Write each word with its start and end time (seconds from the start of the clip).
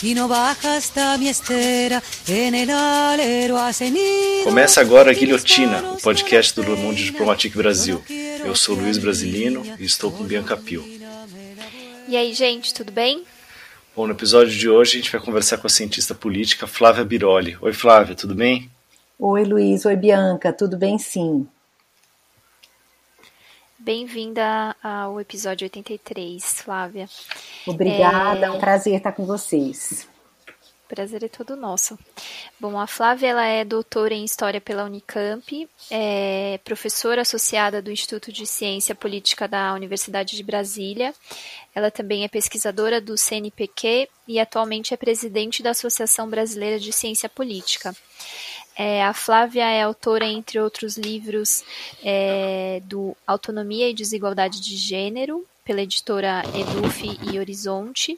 E 0.00 0.14
baja 0.14 0.76
hasta 0.76 1.18
mi 1.18 1.28
estera 1.28 2.00
en 2.28 2.54
el 2.54 2.70
alero. 2.70 3.56
Começa 4.44 4.80
agora 4.80 5.10
a 5.10 5.14
Guilhotina, 5.14 5.94
o 5.94 6.00
podcast 6.00 6.54
do 6.54 6.62
Le 6.62 6.80
Monde 6.80 7.02
Diplomatique 7.02 7.56
Brasil. 7.56 8.00
Eu 8.44 8.54
sou 8.54 8.76
Luiz 8.76 8.96
Brasilino 8.96 9.64
e 9.76 9.84
estou 9.84 10.12
com 10.12 10.22
Bianca 10.22 10.56
Pio. 10.56 10.84
E 12.06 12.16
aí, 12.16 12.32
gente, 12.32 12.72
tudo 12.72 12.92
bem? 12.92 13.24
Bom, 13.96 14.06
no 14.06 14.12
episódio 14.12 14.56
de 14.56 14.68
hoje 14.68 14.92
a 14.92 15.00
gente 15.00 15.10
vai 15.10 15.20
conversar 15.20 15.58
com 15.58 15.66
a 15.66 15.70
cientista 15.70 16.14
política 16.14 16.68
Flávia 16.68 17.04
Biroli. 17.04 17.58
Oi, 17.60 17.72
Flávia, 17.72 18.14
tudo 18.14 18.36
bem? 18.36 18.70
Oi, 19.18 19.42
Luiz. 19.42 19.84
Oi, 19.84 19.96
Bianca. 19.96 20.52
Tudo 20.52 20.76
bem, 20.76 20.96
sim. 20.96 21.44
Bem-vinda 23.88 24.76
ao 24.82 25.18
episódio 25.18 25.64
83, 25.64 26.60
Flávia. 26.60 27.08
Obrigada, 27.66 28.44
é 28.44 28.50
um 28.50 28.58
prazer 28.58 28.94
estar 28.98 29.12
com 29.12 29.24
vocês. 29.24 30.06
Prazer 30.86 31.24
é 31.24 31.28
todo 31.28 31.56
nosso. 31.56 31.98
Bom, 32.60 32.78
a 32.78 32.86
Flávia 32.86 33.28
ela 33.28 33.46
é 33.46 33.64
doutora 33.64 34.12
em 34.12 34.26
História 34.26 34.60
pela 34.60 34.84
Unicamp, 34.84 35.66
é 35.90 36.60
professora 36.64 37.22
associada 37.22 37.80
do 37.80 37.90
Instituto 37.90 38.30
de 38.30 38.46
Ciência 38.46 38.94
Política 38.94 39.48
da 39.48 39.72
Universidade 39.72 40.36
de 40.36 40.42
Brasília. 40.42 41.14
Ela 41.74 41.90
também 41.90 42.24
é 42.24 42.28
pesquisadora 42.28 43.00
do 43.00 43.16
CNPq 43.16 44.06
e 44.26 44.38
atualmente 44.38 44.92
é 44.92 44.98
presidente 44.98 45.62
da 45.62 45.70
Associação 45.70 46.28
Brasileira 46.28 46.78
de 46.78 46.92
Ciência 46.92 47.26
Política. 47.26 47.96
É, 48.80 49.02
a 49.02 49.12
Flávia 49.12 49.68
é 49.68 49.82
autora, 49.82 50.24
entre 50.24 50.60
outros 50.60 50.96
livros, 50.96 51.64
é, 52.00 52.80
do 52.84 53.16
Autonomia 53.26 53.90
e 53.90 53.94
Desigualdade 53.94 54.60
de 54.60 54.76
Gênero, 54.76 55.44
pela 55.64 55.82
editora 55.82 56.44
Eduf 56.54 57.18
e 57.28 57.40
Horizonte, 57.40 58.16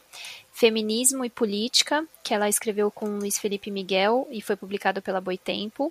Feminismo 0.53 1.25
e 1.25 1.31
Política, 1.31 2.05
que 2.23 2.35
ela 2.35 2.47
escreveu 2.47 2.91
com 2.91 3.19
Luiz 3.19 3.39
Felipe 3.39 3.71
Miguel 3.71 4.29
e 4.31 4.43
foi 4.43 4.55
publicado 4.55 5.01
pela 5.01 5.19
Boitempo, 5.19 5.91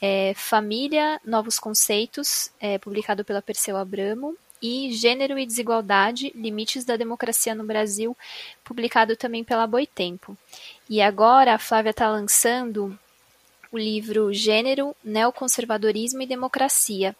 é, 0.00 0.32
Família, 0.34 1.20
Novos 1.22 1.58
Conceitos, 1.58 2.50
é, 2.58 2.78
publicado 2.78 3.22
pela 3.26 3.42
Perseu 3.42 3.76
Abramo, 3.76 4.34
e 4.62 4.90
Gênero 4.92 5.38
e 5.38 5.46
Desigualdade, 5.46 6.32
Limites 6.34 6.84
da 6.84 6.96
Democracia 6.96 7.54
no 7.54 7.62
Brasil, 7.62 8.16
publicado 8.64 9.14
também 9.16 9.44
pela 9.44 9.66
Boitempo. 9.66 10.36
E 10.88 11.02
agora 11.02 11.54
a 11.54 11.58
Flávia 11.58 11.90
está 11.90 12.10
lançando 12.10 12.98
o 13.70 13.78
livro 13.78 14.32
Gênero, 14.32 14.94
Neoconservadorismo 15.04 16.22
e 16.22 16.26
Democracia, 16.26 17.14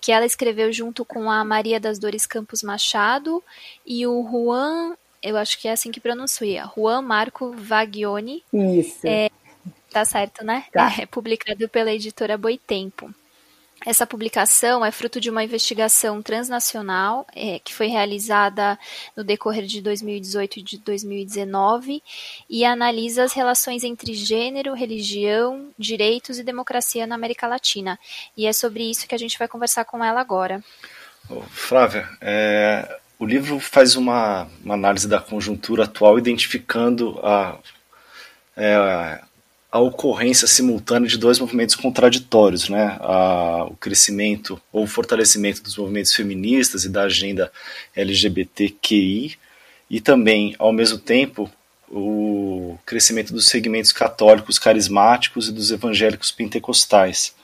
que 0.00 0.10
ela 0.12 0.26
escreveu 0.26 0.72
junto 0.72 1.04
com 1.04 1.30
a 1.30 1.44
Maria 1.44 1.78
das 1.78 1.98
Dores 1.98 2.26
Campos 2.26 2.62
Machado 2.62 3.42
e 3.86 4.06
o 4.06 4.26
Juan, 4.28 4.96
eu 5.22 5.36
acho 5.36 5.58
que 5.58 5.68
é 5.68 5.72
assim 5.72 5.92
que 5.92 6.00
pronuncia, 6.00 6.68
Juan 6.76 7.02
Marco 7.02 7.52
Vagioni. 7.52 8.42
Isso. 8.52 9.06
É, 9.06 9.30
tá 9.90 10.04
certo, 10.04 10.44
né? 10.44 10.64
Tá. 10.72 10.92
É 11.00 11.06
publicado 11.06 11.68
pela 11.68 11.92
editora 11.92 12.36
Boitempo. 12.36 13.14
Essa 13.84 14.06
publicação 14.06 14.84
é 14.84 14.92
fruto 14.92 15.20
de 15.20 15.28
uma 15.28 15.42
investigação 15.42 16.22
transnacional 16.22 17.26
é, 17.34 17.58
que 17.58 17.74
foi 17.74 17.88
realizada 17.88 18.78
no 19.16 19.24
decorrer 19.24 19.64
de 19.64 19.80
2018 19.80 20.58
e 20.58 20.62
de 20.62 20.78
2019 20.78 22.02
e 22.48 22.64
analisa 22.64 23.24
as 23.24 23.32
relações 23.32 23.82
entre 23.82 24.14
gênero, 24.14 24.74
religião, 24.74 25.70
direitos 25.76 26.38
e 26.38 26.44
democracia 26.44 27.06
na 27.06 27.16
América 27.16 27.48
Latina. 27.48 27.98
E 28.36 28.46
é 28.46 28.52
sobre 28.52 28.88
isso 28.88 29.08
que 29.08 29.14
a 29.14 29.18
gente 29.18 29.38
vai 29.38 29.48
conversar 29.48 29.84
com 29.84 30.02
ela 30.04 30.20
agora. 30.20 30.62
Flávia, 31.50 32.08
é, 32.20 32.98
o 33.18 33.24
livro 33.24 33.58
faz 33.58 33.96
uma, 33.96 34.48
uma, 34.64 34.74
análise 34.74 35.08
da 35.08 35.20
conjuntura 35.20 35.84
atual, 35.84 36.18
identificando 36.18 37.18
a, 37.22 37.58
é, 38.56 39.20
a 39.72 39.80
ocorrência 39.80 40.46
simultânea 40.46 41.08
de 41.08 41.16
dois 41.16 41.38
movimentos 41.38 41.74
contraditórios, 41.74 42.68
né? 42.68 42.98
A, 43.00 43.64
o 43.70 43.74
crescimento 43.76 44.60
ou 44.70 44.84
o 44.84 44.86
fortalecimento 44.86 45.62
dos 45.62 45.78
movimentos 45.78 46.14
feministas 46.14 46.84
e 46.84 46.90
da 46.90 47.04
agenda 47.04 47.50
LGBTQI, 47.96 49.38
e 49.88 49.98
também, 49.98 50.54
ao 50.58 50.74
mesmo 50.74 50.98
tempo, 50.98 51.50
o 51.90 52.78
crescimento 52.84 53.32
dos 53.32 53.46
segmentos 53.46 53.92
católicos 53.92 54.58
carismáticos 54.58 55.48
e 55.48 55.52
dos 55.52 55.70
evangélicos 55.70 56.30
pentecostais. 56.30 57.34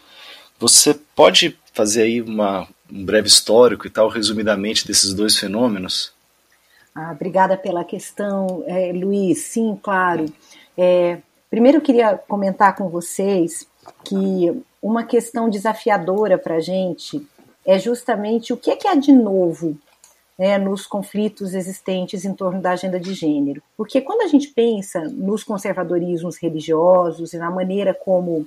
Você 0.58 0.94
pode 1.16 1.58
fazer 1.72 2.02
aí 2.02 2.20
uma, 2.20 2.68
um 2.92 3.04
breve 3.04 3.28
histórico 3.28 3.86
e 3.86 3.90
tal, 3.90 4.08
resumidamente, 4.08 4.86
desses 4.86 5.14
dois 5.14 5.38
fenômenos? 5.38 6.12
Ah, 6.94 7.12
obrigada 7.12 7.56
pela 7.56 7.84
questão, 7.84 8.64
é, 8.66 8.92
Luiz. 8.92 9.38
Sim, 9.38 9.78
claro. 9.82 10.32
É, 10.76 11.18
Primeiro, 11.50 11.78
eu 11.78 11.82
queria 11.82 12.16
comentar 12.16 12.76
com 12.76 12.88
vocês 12.88 13.66
que 14.04 14.62
uma 14.82 15.04
questão 15.04 15.48
desafiadora 15.48 16.36
para 16.36 16.56
a 16.56 16.60
gente 16.60 17.26
é 17.64 17.78
justamente 17.78 18.52
o 18.52 18.56
que 18.56 18.70
é 18.70 18.76
que 18.76 18.86
há 18.86 18.94
de 18.94 19.12
novo 19.12 19.76
né, 20.38 20.56
nos 20.56 20.86
conflitos 20.86 21.52
existentes 21.52 22.24
em 22.24 22.32
torno 22.32 22.60
da 22.60 22.70
agenda 22.70 23.00
de 23.00 23.12
gênero. 23.12 23.62
Porque 23.76 24.00
quando 24.00 24.22
a 24.22 24.28
gente 24.28 24.48
pensa 24.48 25.00
nos 25.00 25.42
conservadorismos 25.42 26.36
religiosos 26.36 27.32
e 27.32 27.38
na 27.38 27.50
maneira 27.50 27.92
como 27.92 28.46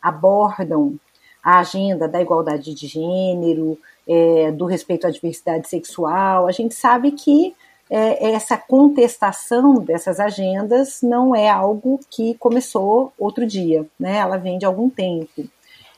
abordam 0.00 0.94
a 1.42 1.58
agenda 1.58 2.06
da 2.06 2.22
igualdade 2.22 2.72
de 2.72 2.86
gênero, 2.86 3.76
é, 4.06 4.52
do 4.52 4.64
respeito 4.66 5.06
à 5.06 5.10
diversidade 5.10 5.68
sexual, 5.68 6.46
a 6.46 6.52
gente 6.52 6.74
sabe 6.74 7.12
que 7.12 7.54
é, 7.94 8.32
essa 8.32 8.56
contestação 8.56 9.74
dessas 9.74 10.18
agendas 10.18 11.02
não 11.02 11.36
é 11.36 11.50
algo 11.50 12.00
que 12.08 12.32
começou 12.38 13.12
outro 13.18 13.46
dia, 13.46 13.84
né? 14.00 14.16
Ela 14.16 14.38
vem 14.38 14.56
de 14.56 14.64
algum 14.64 14.88
tempo. 14.88 15.44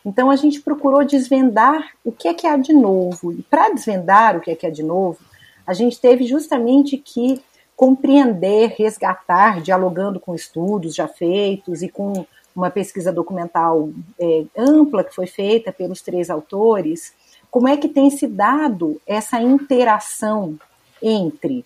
Então 0.05 0.28
a 0.28 0.34
gente 0.34 0.60
procurou 0.60 1.05
desvendar 1.05 1.93
o 2.05 2.10
que 2.10 2.27
é 2.27 2.34
que 2.34 2.49
há 2.49 2.56
de 2.56 2.72
novo. 2.72 3.32
E 3.32 3.43
para 3.43 3.72
desvendar 3.72 4.37
o 4.37 4.41
que 4.41 4.50
é 4.50 4.56
que 4.56 4.66
há 4.66 4.71
de 4.71 4.82
novo, 4.82 5.21
a 5.65 5.72
gente 5.72 6.00
teve 6.00 6.27
justamente 6.27 6.99
que 6.99 7.41
compreender, 7.77 8.75
resgatar, 8.76 9.61
dialogando 9.61 10.19
com 10.19 10.34
estudos 10.34 10.97
já 10.97 11.06
feitos 11.06 11.81
e 11.81 11.88
com 11.88 12.26
uma 12.56 12.71
pesquisa 12.71 13.12
documental 13.12 13.91
é, 14.19 14.44
ampla 14.59 15.05
que 15.05 15.15
foi 15.15 15.28
feita 15.28 15.71
pelos 15.71 16.03
três 16.03 16.28
autores, 16.28 17.15
como 17.53 17.69
é 17.69 17.76
que 17.76 17.88
tem 17.88 18.11
se 18.11 18.26
dado 18.26 19.00
essa 19.06 19.41
interação 19.41 20.59
entre 21.00 21.65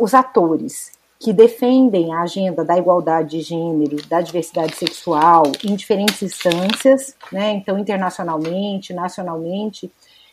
os 0.00 0.14
atores 0.14 0.96
que 1.18 1.32
defendem 1.32 2.12
a 2.12 2.22
agenda 2.22 2.64
da 2.64 2.76
igualdade 2.76 3.38
de 3.38 3.40
gênero, 3.40 3.96
da 4.08 4.20
diversidade 4.20 4.76
sexual 4.76 5.44
em 5.64 5.74
diferentes 5.74 6.22
instâncias, 6.22 7.16
né, 7.32 7.52
então 7.52 7.78
internacionalmente, 7.78 8.92
nacionalmente, 8.92 9.90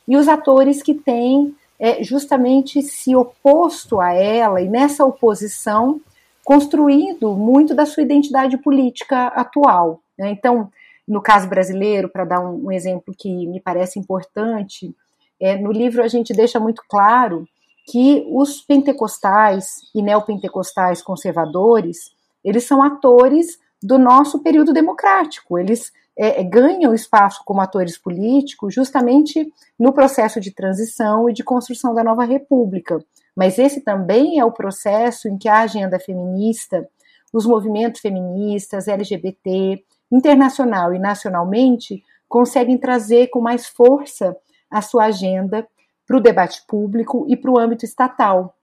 e 0.07 0.17
os 0.17 0.27
atores 0.27 0.83
que 0.83 0.93
têm 0.93 1.55
é, 1.79 2.03
justamente 2.03 2.81
se 2.81 3.15
oposto 3.15 3.99
a 3.99 4.13
ela 4.13 4.61
e 4.61 4.67
nessa 4.67 5.05
oposição 5.05 6.01
construído 6.43 7.33
muito 7.33 7.73
da 7.73 7.85
sua 7.85 8.03
identidade 8.03 8.57
política 8.57 9.27
atual. 9.27 10.01
Né? 10.17 10.31
Então, 10.31 10.69
no 11.07 11.21
caso 11.21 11.47
brasileiro, 11.47 12.09
para 12.09 12.25
dar 12.25 12.39
um, 12.41 12.67
um, 12.67 12.71
exemplo 12.71 13.13
que 13.17 13.47
me 13.47 13.59
parece 13.59 13.97
importante, 13.97 14.93
é, 15.39 15.57
no 15.57 15.71
livro 15.71 16.03
a 16.03 16.07
gente 16.07 16.33
deixa 16.33 16.59
muito 16.59 16.83
claro 16.87 17.47
que 17.85 18.25
os 18.29 18.61
pentecostais 18.61 19.81
e 19.93 20.01
neopentecostais 20.01 21.01
conservadores, 21.01 22.11
eles 22.43 22.63
são 22.63 22.81
atores 22.81 23.59
do 23.81 23.99
nosso 23.99 24.39
período 24.39 24.71
democrático, 24.71 25.59
eles 25.59 25.91
é, 26.17 26.41
é, 26.41 26.43
ganham 26.43 26.93
espaço 26.93 27.41
como 27.43 27.59
atores 27.59 27.97
políticos 27.97 28.73
justamente 28.73 29.51
no 29.77 29.91
processo 29.91 30.39
de 30.39 30.51
transição 30.51 31.29
e 31.29 31.33
de 31.33 31.43
construção 31.43 31.93
da 31.93 32.03
nova 32.03 32.23
república. 32.23 33.03
Mas 33.35 33.57
esse 33.57 33.81
também 33.81 34.39
é 34.39 34.45
o 34.45 34.51
processo 34.51 35.27
em 35.27 35.37
que 35.37 35.49
a 35.49 35.61
agenda 35.61 35.99
feminista, 35.99 36.87
os 37.33 37.45
movimentos 37.45 37.99
feministas, 37.99 38.87
LGBT, 38.87 39.83
internacional 40.11 40.93
e 40.93 40.99
nacionalmente, 40.99 42.03
conseguem 42.29 42.77
trazer 42.77 43.27
com 43.27 43.41
mais 43.41 43.65
força 43.65 44.37
a 44.69 44.81
sua 44.81 45.05
agenda 45.05 45.67
para 46.05 46.17
o 46.17 46.21
debate 46.21 46.63
público 46.67 47.25
e 47.29 47.37
para 47.37 47.51
o 47.51 47.57
âmbito 47.57 47.85
estatal. 47.85 48.55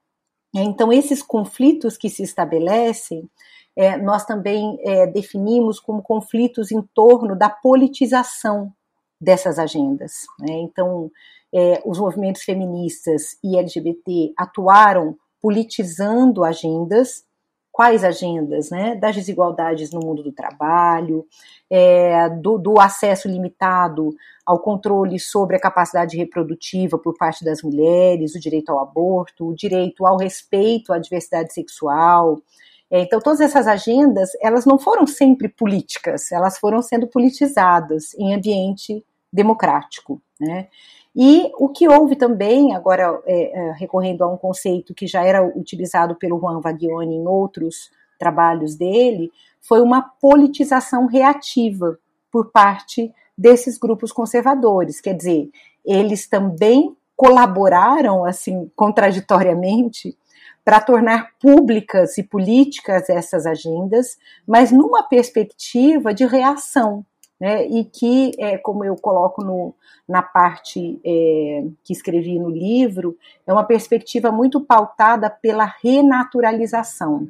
É, 0.55 0.61
então, 0.61 0.91
esses 0.91 1.23
conflitos 1.23 1.97
que 1.97 2.09
se 2.09 2.23
estabelecem, 2.23 3.29
é, 3.75 3.97
nós 3.97 4.25
também 4.25 4.77
é, 4.81 5.07
definimos 5.07 5.79
como 5.79 6.01
conflitos 6.01 6.71
em 6.71 6.81
torno 6.93 7.35
da 7.35 7.49
politização 7.49 8.71
dessas 9.19 9.57
agendas. 9.57 10.25
Né? 10.39 10.53
Então, 10.55 11.09
é, 11.53 11.81
os 11.85 11.99
movimentos 11.99 12.43
feministas 12.43 13.37
e 13.43 13.57
LGBT 13.57 14.33
atuaram 14.37 15.17
politizando 15.41 16.43
agendas 16.43 17.25
quais 17.71 18.03
agendas, 18.03 18.69
né? 18.69 18.95
Das 18.95 19.15
desigualdades 19.15 19.91
no 19.91 20.01
mundo 20.01 20.21
do 20.21 20.31
trabalho, 20.31 21.25
é, 21.69 22.29
do, 22.29 22.57
do, 22.57 22.79
acesso 22.79 23.27
limitado 23.27 24.13
ao 24.45 24.59
controle 24.59 25.17
sobre 25.19 25.55
a 25.55 25.59
capacidade 25.59 26.17
reprodutiva 26.17 26.97
por 26.97 27.15
parte 27.17 27.45
das 27.45 27.61
mulheres, 27.61 28.35
o 28.35 28.39
direito 28.39 28.71
ao 28.71 28.79
aborto, 28.79 29.47
o 29.47 29.55
direito 29.55 30.05
ao 30.05 30.17
respeito 30.17 30.91
à 30.91 30.99
diversidade 30.99 31.53
sexual. 31.53 32.41
É, 32.89 33.01
então, 33.01 33.21
todas 33.21 33.39
essas 33.39 33.67
agendas, 33.67 34.31
elas 34.41 34.65
não 34.65 34.77
foram 34.77 35.07
sempre 35.07 35.47
políticas, 35.47 36.29
elas 36.31 36.57
foram 36.57 36.81
sendo 36.81 37.07
politizadas 37.07 38.13
em 38.15 38.33
ambiente 38.33 39.03
democrático, 39.31 40.21
né? 40.37 40.67
E 41.15 41.51
o 41.57 41.69
que 41.69 41.87
houve 41.87 42.15
também, 42.15 42.73
agora 42.73 43.21
é, 43.25 43.51
é, 43.51 43.71
recorrendo 43.73 44.23
a 44.23 44.31
um 44.31 44.37
conceito 44.37 44.93
que 44.93 45.07
já 45.07 45.23
era 45.23 45.43
utilizado 45.43 46.15
pelo 46.15 46.39
Juan 46.39 46.61
Vagioni 46.61 47.15
em 47.15 47.27
outros 47.27 47.91
trabalhos 48.17 48.75
dele, 48.75 49.29
foi 49.59 49.81
uma 49.81 50.01
politização 50.01 51.07
reativa 51.07 51.99
por 52.31 52.51
parte 52.51 53.13
desses 53.37 53.77
grupos 53.77 54.11
conservadores. 54.11 55.01
Quer 55.01 55.15
dizer, 55.15 55.49
eles 55.85 56.29
também 56.29 56.95
colaboraram, 57.15 58.23
assim, 58.23 58.71
contraditoriamente, 58.75 60.17
para 60.63 60.79
tornar 60.79 61.31
públicas 61.39 62.17
e 62.17 62.23
políticas 62.23 63.09
essas 63.09 63.45
agendas, 63.45 64.17
mas 64.47 64.71
numa 64.71 65.03
perspectiva 65.03 66.13
de 66.13 66.25
reação 66.25 67.05
né, 67.41 67.65
e 67.65 67.83
que, 67.83 68.33
é, 68.37 68.55
como 68.55 68.85
eu 68.85 68.95
coloco 68.95 69.43
no, 69.43 69.73
na 70.07 70.21
parte 70.21 71.01
é, 71.03 71.63
que 71.83 71.91
escrevi 71.91 72.37
no 72.37 72.51
livro, 72.51 73.17
é 73.47 73.51
uma 73.51 73.63
perspectiva 73.63 74.31
muito 74.31 74.61
pautada 74.61 75.27
pela 75.27 75.65
renaturalização, 75.83 77.27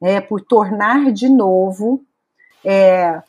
né, 0.00 0.22
por 0.22 0.40
tornar 0.40 1.12
de 1.12 1.28
novo, 1.28 2.02
é, 2.64 3.22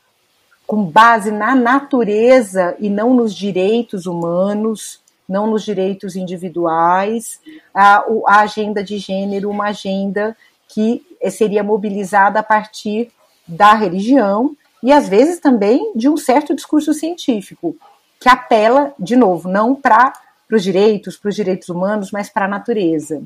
com 0.65 0.85
base 0.85 1.29
na 1.29 1.53
natureza 1.55 2.73
e 2.79 2.89
não 2.89 3.13
nos 3.13 3.35
direitos 3.35 4.05
humanos, 4.05 5.01
não 5.27 5.45
nos 5.47 5.65
direitos 5.65 6.15
individuais, 6.15 7.41
a, 7.73 8.05
a 8.27 8.39
agenda 8.39 8.81
de 8.81 8.97
gênero, 8.97 9.49
uma 9.49 9.65
agenda 9.65 10.37
que 10.69 11.05
seria 11.29 11.65
mobilizada 11.65 12.39
a 12.39 12.43
partir 12.43 13.11
da 13.45 13.73
religião 13.73 14.55
e 14.83 14.91
às 14.91 15.07
vezes 15.07 15.39
também 15.39 15.93
de 15.95 16.09
um 16.09 16.17
certo 16.17 16.53
discurso 16.53 16.93
científico, 16.93 17.75
que 18.19 18.27
apela, 18.27 18.93
de 18.99 19.15
novo, 19.15 19.47
não 19.47 19.73
para 19.73 20.13
os 20.51 20.61
direitos, 20.61 21.17
para 21.17 21.29
os 21.29 21.35
direitos 21.35 21.69
humanos, 21.69 22.11
mas 22.11 22.29
para 22.29 22.45
a 22.45 22.49
natureza. 22.49 23.23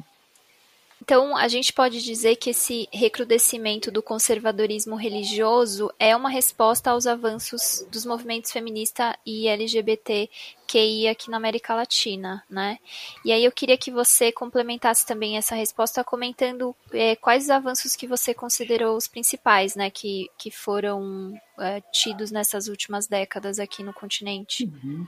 Então, 1.07 1.37
a 1.37 1.47
gente 1.47 1.71
pode 1.71 2.03
dizer 2.03 2.35
que 2.35 2.49
esse 2.49 2.89
recrudescimento 2.91 3.89
do 3.89 4.03
conservadorismo 4.03 4.97
religioso 4.97 5.89
é 5.97 6.13
uma 6.13 6.27
resposta 6.27 6.91
aos 6.91 7.07
avanços 7.07 7.87
dos 7.89 8.05
movimentos 8.05 8.51
feminista 8.51 9.17
e 9.25 9.47
LGBTQI 9.47 11.07
aqui 11.07 11.31
na 11.31 11.37
América 11.37 11.73
Latina, 11.73 12.43
né? 12.49 12.77
E 13.23 13.31
aí 13.31 13.41
eu 13.41 13.53
queria 13.53 13.77
que 13.77 13.89
você 13.89 14.33
complementasse 14.33 15.05
também 15.05 15.37
essa 15.37 15.55
resposta 15.55 16.03
comentando 16.03 16.75
é, 16.91 17.15
quais 17.15 17.45
os 17.45 17.51
avanços 17.51 17.95
que 17.95 18.05
você 18.05 18.33
considerou 18.33 18.97
os 18.97 19.07
principais, 19.07 19.75
né, 19.75 19.89
que, 19.89 20.29
que 20.37 20.51
foram 20.51 21.33
é, 21.57 21.79
tidos 21.89 22.31
nessas 22.31 22.67
últimas 22.67 23.07
décadas 23.07 23.59
aqui 23.59 23.81
no 23.81 23.93
continente. 23.93 24.65
Uhum. 24.65 25.07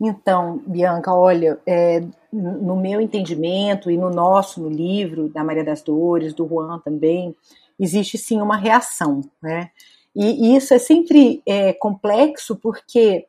Então, 0.00 0.60
Bianca, 0.66 1.12
olha, 1.14 1.58
é, 1.66 2.02
no 2.32 2.76
meu 2.76 3.00
entendimento 3.00 3.90
e 3.90 3.96
no 3.96 4.10
nosso, 4.10 4.60
no 4.60 4.68
livro 4.68 5.28
da 5.28 5.44
Maria 5.44 5.64
das 5.64 5.82
Dores, 5.82 6.34
do 6.34 6.46
Juan 6.46 6.80
também, 6.80 7.34
existe 7.78 8.18
sim 8.18 8.40
uma 8.40 8.56
reação, 8.56 9.20
né? 9.42 9.70
E, 10.14 10.52
e 10.52 10.56
isso 10.56 10.72
é 10.74 10.78
sempre 10.78 11.42
é, 11.46 11.72
complexo 11.72 12.56
porque 12.56 13.26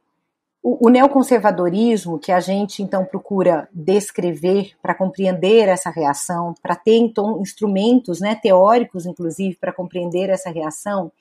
o, 0.61 0.87
o, 0.87 0.89
neoconservadorismo, 0.89 2.19
que 2.19 2.31
a 2.31 2.39
gente 2.39 2.81
então 2.81 3.05
procura 3.05 3.67
descrever 3.71 4.73
para 4.81 4.95
compreender 4.95 5.67
essa 5.67 5.89
reação, 5.89 6.55
para 6.61 6.75
ter 6.75 6.97
então 6.97 7.39
instrumentos 7.41 8.19
né, 8.19 8.35
teóricos, 8.35 9.05
inclusive, 9.05 9.55
para 9.55 9.73
compreender 9.73 10.29
essa 10.29 10.49
reação, 10.49 11.11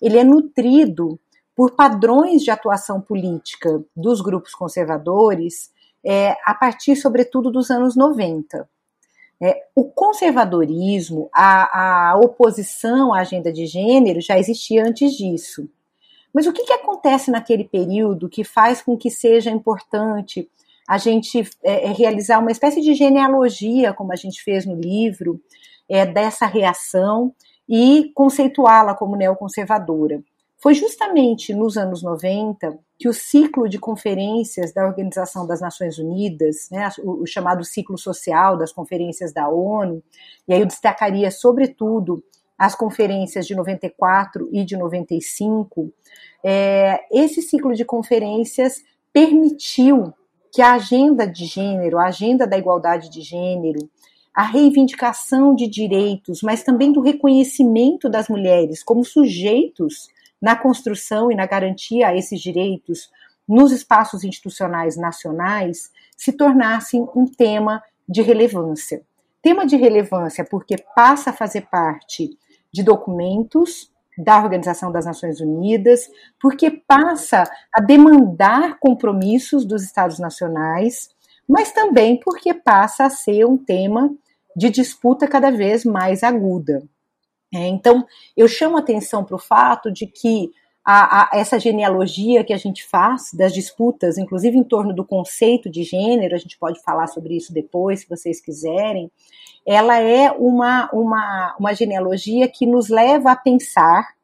ele 0.00 0.18
é 0.18 0.24
nutrido 0.24 1.18
por 1.60 1.72
padrões 1.72 2.42
de 2.42 2.50
atuação 2.50 3.02
política 3.02 3.84
dos 3.94 4.22
grupos 4.22 4.54
conservadores 4.54 5.70
é, 6.02 6.34
a 6.42 6.54
partir, 6.54 6.96
sobretudo, 6.96 7.50
dos 7.50 7.70
anos 7.70 7.94
90. 7.94 8.66
É, 9.38 9.64
o 9.76 9.84
conservadorismo, 9.84 11.28
a, 11.30 12.12
a, 12.12 12.16
oposição 12.16 13.12
à 13.12 13.20
agenda 13.20 13.52
de 13.52 13.66
gênero 13.66 14.22
já 14.22 14.38
existia 14.38 14.82
antes 14.82 15.12
disso. 15.12 15.68
Mas 16.32 16.46
o 16.46 16.52
que, 16.54 16.64
que 16.64 16.72
acontece 16.72 17.30
naquele 17.30 17.64
período 17.64 18.30
que 18.30 18.42
faz 18.42 18.80
com 18.80 18.96
que 18.96 19.10
seja 19.10 19.50
importante 19.50 20.48
a 20.88 20.96
gente 20.96 21.46
é, 21.62 21.88
é 21.88 21.92
realizar 21.92 22.38
uma 22.38 22.52
espécie 22.52 22.80
de 22.80 22.94
genealogia, 22.94 23.92
como 23.92 24.14
a 24.14 24.16
gente 24.16 24.42
fez 24.42 24.64
no 24.64 24.76
livro, 24.76 25.38
é, 25.90 26.06
dessa 26.06 26.46
reação 26.46 27.34
e 27.68 28.10
conceituá-la 28.14 28.94
como 28.94 29.14
neoconservadora? 29.14 30.22
Foi 30.62 30.74
justamente 30.74 31.54
nos 31.54 31.78
anos 31.78 32.02
90 32.02 32.78
que 32.98 33.08
o 33.08 33.14
ciclo 33.14 33.66
de 33.66 33.78
conferências 33.78 34.74
da 34.74 34.86
Organização 34.86 35.46
das 35.46 35.58
Nações 35.58 35.98
Unidas, 35.98 36.68
né, 36.70 36.90
o, 37.02 37.22
o, 37.22 37.26
chamado 37.26 37.64
ciclo 37.64 37.96
social 37.96 38.58
das 38.58 38.70
conferências 38.70 39.32
da 39.32 39.48
ONU, 39.48 40.02
e 40.46 40.52
aí 40.52 40.60
eu 40.60 40.66
destacaria 40.66 41.30
sobretudo 41.30 42.22
as 42.58 42.74
conferências 42.74 43.46
de 43.46 43.54
94 43.54 44.50
e 44.52 44.62
de 44.62 44.76
95, 44.76 45.90
é, 46.44 47.06
esse 47.10 47.40
ciclo 47.40 47.74
de 47.74 47.86
conferências 47.86 48.82
permitiu 49.14 50.12
que 50.52 50.60
a 50.60 50.74
agenda 50.74 51.26
de 51.26 51.46
gênero, 51.46 51.98
a 51.98 52.08
agenda 52.08 52.46
da 52.46 52.58
igualdade 52.58 53.08
de 53.08 53.22
gênero, 53.22 53.88
a 54.34 54.42
reivindicação 54.42 55.54
de 55.54 55.66
direitos, 55.66 56.42
mas 56.42 56.62
também 56.62 56.92
do 56.92 57.00
reconhecimento 57.00 58.10
das 58.10 58.28
mulheres 58.28 58.82
como 58.82 59.06
sujeitos 59.06 60.10
na 60.40 60.56
construção 60.56 61.30
e 61.30 61.34
na 61.34 61.46
garantia 61.46 62.08
a 62.08 62.16
esses 62.16 62.40
direitos 62.40 63.10
nos 63.48 63.72
espaços 63.72 64.22
institucionais 64.24 64.96
nacionais 64.96 65.90
se 66.16 66.32
tornassem 66.32 67.06
um 67.14 67.26
tema 67.26 67.82
de 68.08 68.22
relevância. 68.22 69.02
Tema 69.42 69.66
de 69.66 69.76
relevância 69.76 70.44
porque 70.44 70.76
passa 70.94 71.30
a 71.30 71.32
fazer 71.32 71.62
parte 71.62 72.30
de 72.72 72.82
documentos 72.82 73.90
da 74.16 74.38
Organização 74.38 74.92
das 74.92 75.06
Nações 75.06 75.40
Unidas, 75.40 76.08
porque 76.40 76.70
passa 76.70 77.44
a 77.72 77.80
demandar 77.80 78.78
compromissos 78.78 79.64
dos 79.64 79.82
Estados 79.82 80.18
nacionais, 80.18 81.08
mas 81.48 81.72
também 81.72 82.20
porque 82.20 82.52
passa 82.52 83.04
a 83.04 83.10
ser 83.10 83.46
um 83.46 83.56
tema 83.56 84.10
de 84.56 84.68
disputa 84.68 85.26
cada 85.26 85.50
vez 85.50 85.84
mais 85.84 86.22
aguda. 86.22 86.82
É, 87.52 87.66
então, 87.66 88.06
eu 88.36 88.46
chamo 88.46 88.76
atenção 88.76 89.24
para 89.24 89.36
o 89.36 89.38
fato 89.38 89.90
de 89.90 90.06
que 90.06 90.50
a, 90.84 91.22
a, 91.22 91.38
essa 91.38 91.58
genealogia 91.58 92.44
que 92.44 92.52
a 92.52 92.56
gente 92.56 92.84
faz 92.84 93.30
das 93.32 93.52
disputas, 93.52 94.18
inclusive 94.18 94.56
em 94.56 94.64
torno 94.64 94.94
do 94.94 95.04
conceito 95.04 95.70
de 95.70 95.82
gênero, 95.82 96.34
a 96.34 96.38
gente 96.38 96.58
pode 96.58 96.80
falar 96.82 97.06
sobre 97.06 97.36
isso 97.36 97.52
depois, 97.52 98.00
se 98.00 98.08
vocês 98.08 98.40
quiserem, 98.40 99.10
ela 99.66 99.98
é 99.98 100.30
uma, 100.30 100.88
uma, 100.92 101.56
uma 101.58 101.74
genealogia 101.74 102.48
que 102.48 102.66
nos 102.66 102.88
leva 102.88 103.32
a 103.32 103.36
pensar 103.36 104.14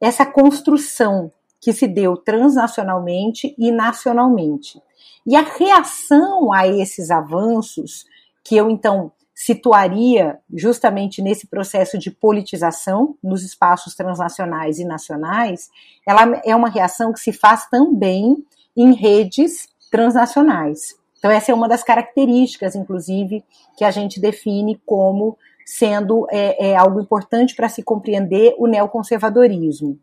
essa 0.00 0.26
construção 0.26 1.32
que 1.60 1.72
se 1.72 1.88
deu 1.88 2.16
transnacionalmente 2.16 3.54
e 3.58 3.72
nacionalmente. 3.72 4.80
E 5.26 5.34
a 5.34 5.40
reação 5.40 6.52
a 6.52 6.68
esses 6.68 7.10
avanços, 7.10 8.04
que 8.44 8.56
eu 8.56 8.70
então 8.70 9.10
situaria 9.38 10.38
justamente 10.50 11.20
nesse 11.20 11.46
processo 11.46 11.98
de 11.98 12.10
politização 12.10 13.14
nos 13.22 13.42
espaços 13.44 13.94
transnacionais 13.94 14.78
e 14.78 14.84
nacionais, 14.84 15.68
ela 16.08 16.40
é 16.42 16.56
uma 16.56 16.70
reação 16.70 17.12
que 17.12 17.20
se 17.20 17.34
faz 17.34 17.68
também 17.68 18.42
em 18.74 18.94
redes 18.94 19.68
transnacionais. 19.90 20.96
Então, 21.18 21.30
essa 21.30 21.52
é 21.52 21.54
uma 21.54 21.68
das 21.68 21.82
características, 21.82 22.74
inclusive, 22.74 23.44
que 23.76 23.84
a 23.84 23.90
gente 23.90 24.18
define 24.18 24.80
como 24.86 25.36
sendo 25.66 26.26
é, 26.30 26.70
é 26.70 26.76
algo 26.76 26.98
importante 26.98 27.54
para 27.54 27.68
se 27.68 27.82
compreender 27.82 28.54
o 28.56 28.66
neoconservadorismo. 28.66 29.98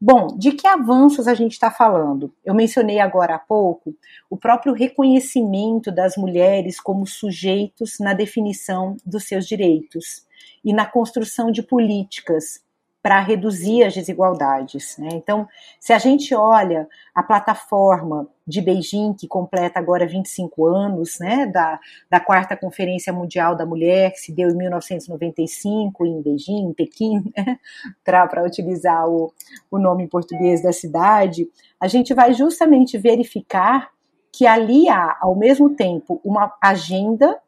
Bom, 0.00 0.36
de 0.36 0.52
que 0.52 0.66
avanços 0.66 1.26
a 1.26 1.34
gente 1.34 1.52
está 1.52 1.70
falando? 1.70 2.34
Eu 2.44 2.54
mencionei 2.54 2.98
agora 2.98 3.36
há 3.36 3.38
pouco 3.38 3.94
o 4.28 4.36
próprio 4.36 4.72
reconhecimento 4.74 5.90
das 5.90 6.16
mulheres 6.16 6.80
como 6.80 7.06
sujeitos 7.06 7.98
na 8.00 8.12
definição 8.12 8.96
dos 9.04 9.24
seus 9.24 9.46
direitos 9.46 10.26
e 10.64 10.72
na 10.72 10.84
construção 10.84 11.50
de 11.50 11.62
políticas 11.62 12.63
para 13.04 13.20
reduzir 13.20 13.84
as 13.84 13.92
desigualdades. 13.92 14.96
Né? 14.96 15.10
Então, 15.12 15.46
se 15.78 15.92
a 15.92 15.98
gente 15.98 16.34
olha 16.34 16.88
a 17.14 17.22
plataforma 17.22 18.26
de 18.46 18.62
Beijing, 18.62 19.12
que 19.12 19.28
completa 19.28 19.78
agora 19.78 20.06
25 20.06 20.66
anos, 20.66 21.18
né, 21.20 21.44
da, 21.44 21.78
da 22.08 22.18
quarta 22.18 22.56
Conferência 22.56 23.12
Mundial 23.12 23.54
da 23.54 23.66
Mulher, 23.66 24.12
que 24.12 24.20
se 24.20 24.32
deu 24.32 24.48
em 24.48 24.56
1995 24.56 26.06
em 26.06 26.22
Beijing, 26.22 26.70
em 26.70 26.72
Pequim, 26.72 27.30
né, 27.36 27.58
para 28.02 28.42
utilizar 28.42 29.06
o, 29.06 29.30
o 29.70 29.78
nome 29.78 30.04
em 30.04 30.08
português 30.08 30.62
da 30.62 30.72
cidade, 30.72 31.46
a 31.78 31.86
gente 31.86 32.14
vai 32.14 32.32
justamente 32.32 32.96
verificar 32.96 33.90
que 34.32 34.46
ali 34.46 34.88
há, 34.88 35.18
ao 35.20 35.36
mesmo 35.36 35.76
tempo, 35.76 36.22
uma 36.24 36.56
agenda 36.58 37.38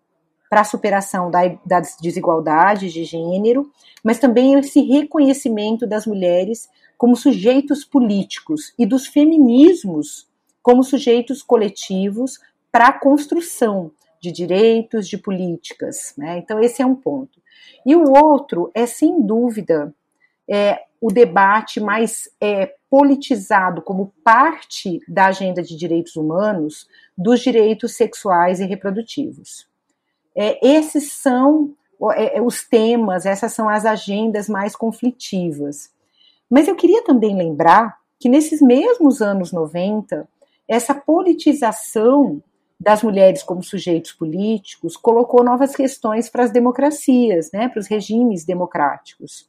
para 0.48 0.60
a 0.60 0.64
superação 0.64 1.30
da, 1.30 1.40
das 1.64 1.96
desigualdades 2.00 2.92
de 2.92 3.04
gênero, 3.04 3.70
mas 4.02 4.18
também 4.18 4.54
esse 4.54 4.80
reconhecimento 4.80 5.86
das 5.86 6.06
mulheres 6.06 6.68
como 6.96 7.16
sujeitos 7.16 7.84
políticos 7.84 8.72
e 8.78 8.86
dos 8.86 9.06
feminismos 9.06 10.28
como 10.62 10.82
sujeitos 10.82 11.42
coletivos 11.42 12.40
para 12.72 12.88
a 12.88 12.98
construção 12.98 13.90
de 14.20 14.32
direitos, 14.32 15.08
de 15.08 15.18
políticas. 15.18 16.14
Né? 16.16 16.38
Então, 16.38 16.60
esse 16.60 16.82
é 16.82 16.86
um 16.86 16.96
ponto. 16.96 17.40
E 17.84 17.94
o 17.94 18.10
outro 18.10 18.70
é, 18.74 18.86
sem 18.86 19.22
dúvida, 19.22 19.94
é, 20.48 20.82
o 21.00 21.12
debate 21.12 21.80
mais 21.80 22.28
é, 22.40 22.74
politizado 22.90 23.82
como 23.82 24.12
parte 24.24 25.00
da 25.06 25.26
agenda 25.26 25.62
de 25.62 25.76
direitos 25.76 26.16
humanos 26.16 26.88
dos 27.16 27.40
direitos 27.40 27.94
sexuais 27.94 28.58
e 28.60 28.64
reprodutivos. 28.64 29.68
É, 30.36 30.58
esses 30.66 31.12
são 31.12 31.74
é, 32.14 32.36
é, 32.36 32.42
os 32.42 32.62
temas, 32.62 33.24
essas 33.24 33.52
são 33.52 33.68
as 33.68 33.86
agendas 33.86 34.48
mais 34.48 34.76
conflitivas. 34.76 35.90
Mas 36.48 36.68
eu 36.68 36.76
queria 36.76 37.02
também 37.02 37.34
lembrar 37.36 37.96
que 38.20 38.28
nesses 38.28 38.60
mesmos 38.60 39.22
anos 39.22 39.50
90, 39.50 40.28
essa 40.68 40.94
politização 40.94 42.42
das 42.78 43.02
mulheres 43.02 43.42
como 43.42 43.62
sujeitos 43.62 44.12
políticos 44.12 44.96
colocou 44.96 45.42
novas 45.42 45.74
questões 45.74 46.28
para 46.28 46.44
as 46.44 46.50
democracias, 46.50 47.50
né, 47.52 47.68
para 47.68 47.80
os 47.80 47.86
regimes 47.86 48.44
democráticos. 48.44 49.48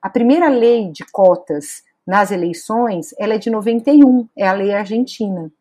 A 0.00 0.08
primeira 0.08 0.48
lei 0.48 0.90
de 0.92 1.04
cotas 1.04 1.82
nas 2.06 2.30
eleições, 2.30 3.12
ela 3.18 3.34
é 3.34 3.38
de 3.38 3.50
91, 3.50 4.28
é 4.36 4.46
a 4.46 4.52
lei 4.52 4.72
argentina. 4.72 5.52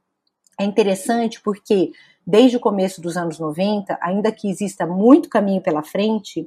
É 0.60 0.64
interessante 0.64 1.42
porque 1.42 1.92
desde 2.28 2.58
o 2.58 2.60
começo 2.60 3.02
dos 3.02 3.16
anos 3.16 3.40
90, 3.40 3.98
ainda 4.02 4.34
que 4.34 4.50
exista 4.50 4.86
muito 4.86 5.30
caminho 5.30 5.62
pela 5.62 5.82
frente, 5.82 6.46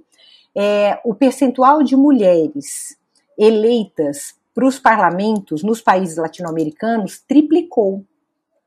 é, 0.55 1.01
o 1.03 1.15
percentual 1.15 1.83
de 1.83 1.97
mulheres 1.97 2.99
eleitas 3.39 4.35
para 4.55 4.67
os 4.67 4.79
parlamentos 4.79 5.63
nos 5.63 5.81
países 5.81 6.19
latino-americanos 6.19 7.21
triplicou 7.27 8.05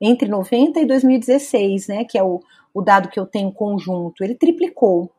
entre 0.01 0.27
90 0.27 0.79
e 0.79 0.85
2016, 0.87 1.87
né, 1.87 2.03
que 2.03 2.17
é 2.17 2.23
o, 2.23 2.41
o 2.73 2.81
dado 2.81 3.09
que 3.09 3.19
eu 3.19 3.27
tenho 3.27 3.51
conjunto, 3.51 4.23
ele 4.23 4.33
triplicou. 4.33 5.11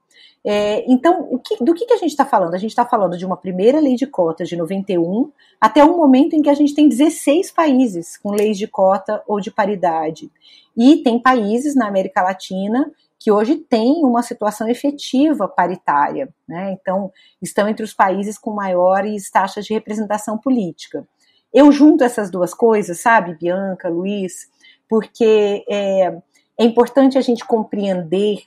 É, 0.47 0.85
então, 0.91 1.41
que, 1.43 1.63
do 1.65 1.73
que, 1.73 1.87
que 1.87 1.95
a 1.95 1.97
gente 1.97 2.11
está 2.11 2.27
falando? 2.27 2.55
A 2.55 2.59
gente 2.59 2.71
está 2.71 2.85
falando 2.85 3.17
de 3.17 3.25
uma 3.25 3.37
primeira 3.37 3.81
lei 3.81 3.95
de 3.95 4.07
cotas 4.07 4.49
de 4.49 4.57
91 4.57 5.31
até 5.59 5.83
um 5.83 5.97
momento 5.97 6.35
em 6.35 6.43
que 6.43 6.51
a 6.51 6.55
gente 6.55 6.75
tem 6.75 6.87
16 6.87 7.51
países 7.53 8.19
com 8.19 8.31
leis 8.31 8.59
de 8.59 8.67
cota 8.67 9.23
ou 9.27 9.41
de 9.41 9.51
paridade. 9.51 10.31
E 10.77 10.99
tem 11.03 11.19
países 11.21 11.75
na 11.75 11.87
América 11.87 12.23
Latina 12.23 12.91
que 13.19 13.33
hoje 13.33 13.57
têm 13.57 14.05
uma 14.05 14.23
situação 14.23 14.69
efetiva 14.69 15.49
paritária. 15.49 16.29
Né? 16.47 16.73
Então, 16.73 17.11
estão 17.41 17.69
entre 17.69 17.85
os 17.85 17.95
países 17.95 18.37
com 18.37 18.51
maiores 18.53 19.31
taxas 19.31 19.65
de 19.65 19.73
representação 19.73 20.37
política. 20.37 21.07
Eu 21.53 21.73
junto 21.73 22.05
essas 22.05 22.31
duas 22.31 22.53
coisas, 22.53 23.01
sabe, 23.01 23.35
Bianca, 23.35 23.89
Luiz, 23.89 24.49
porque 24.89 25.65
é, 25.69 26.19
é 26.59 26.65
importante 26.65 27.17
a 27.17 27.21
gente 27.21 27.47
compreender 27.47 28.43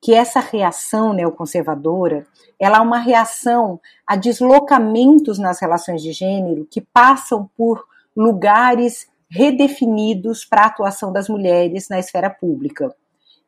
que 0.00 0.14
essa 0.14 0.40
reação 0.40 1.12
neoconservadora 1.12 2.26
ela 2.58 2.78
é 2.78 2.80
uma 2.80 2.98
reação 2.98 3.80
a 4.06 4.14
deslocamentos 4.16 5.38
nas 5.38 5.60
relações 5.60 6.02
de 6.02 6.12
gênero 6.12 6.66
que 6.70 6.80
passam 6.80 7.50
por 7.56 7.84
lugares 8.16 9.08
redefinidos 9.32 10.44
para 10.44 10.62
a 10.62 10.66
atuação 10.66 11.10
das 11.10 11.26
mulheres 11.26 11.88
na 11.88 11.98
esfera 11.98 12.28
pública. 12.28 12.94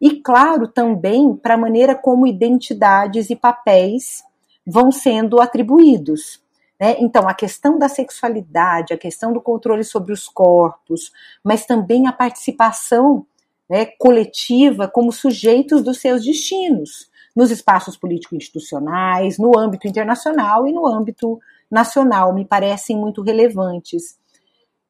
E, 0.01 0.21
claro, 0.21 0.67
também 0.67 1.37
para 1.37 1.55
a 1.55 1.59
maneira 1.59 1.95
como 1.95 2.27
identidades 2.27 3.29
e 3.29 3.37
papéis 3.37 4.25
vão 4.67 4.91
sendo 4.91 5.41
atribuídos. 5.43 6.43
Né? 6.81 6.97
Então, 7.01 7.29
a 7.29 7.35
questão 7.35 7.79
da 7.79 7.89
sexualidade, 7.89 8.95
a 8.95 8.99
questão 8.99 9.31
do 9.31 9.43
controle 9.43 9.85
sobre 9.85 10.13
os 10.13 10.27
corpos, 10.27 11.13
mas 11.45 11.67
também 11.67 12.07
a 12.07 12.13
participação 12.13 13.27
né, 13.69 13.85
coletiva 13.99 14.89
como 14.89 15.13
sujeitos 15.13 15.83
dos 15.83 16.01
seus 16.01 16.25
destinos, 16.25 17.11
nos 17.37 17.51
espaços 17.51 17.97
político-institucionais, 17.97 19.39
no 19.39 19.59
âmbito 19.59 19.87
internacional 19.87 20.67
e 20.67 20.73
no 20.73 20.87
âmbito 20.87 21.39
nacional, 21.71 22.33
me 22.33 22.45
parecem 22.45 22.97
muito 22.97 23.21
relevantes. 23.21 24.19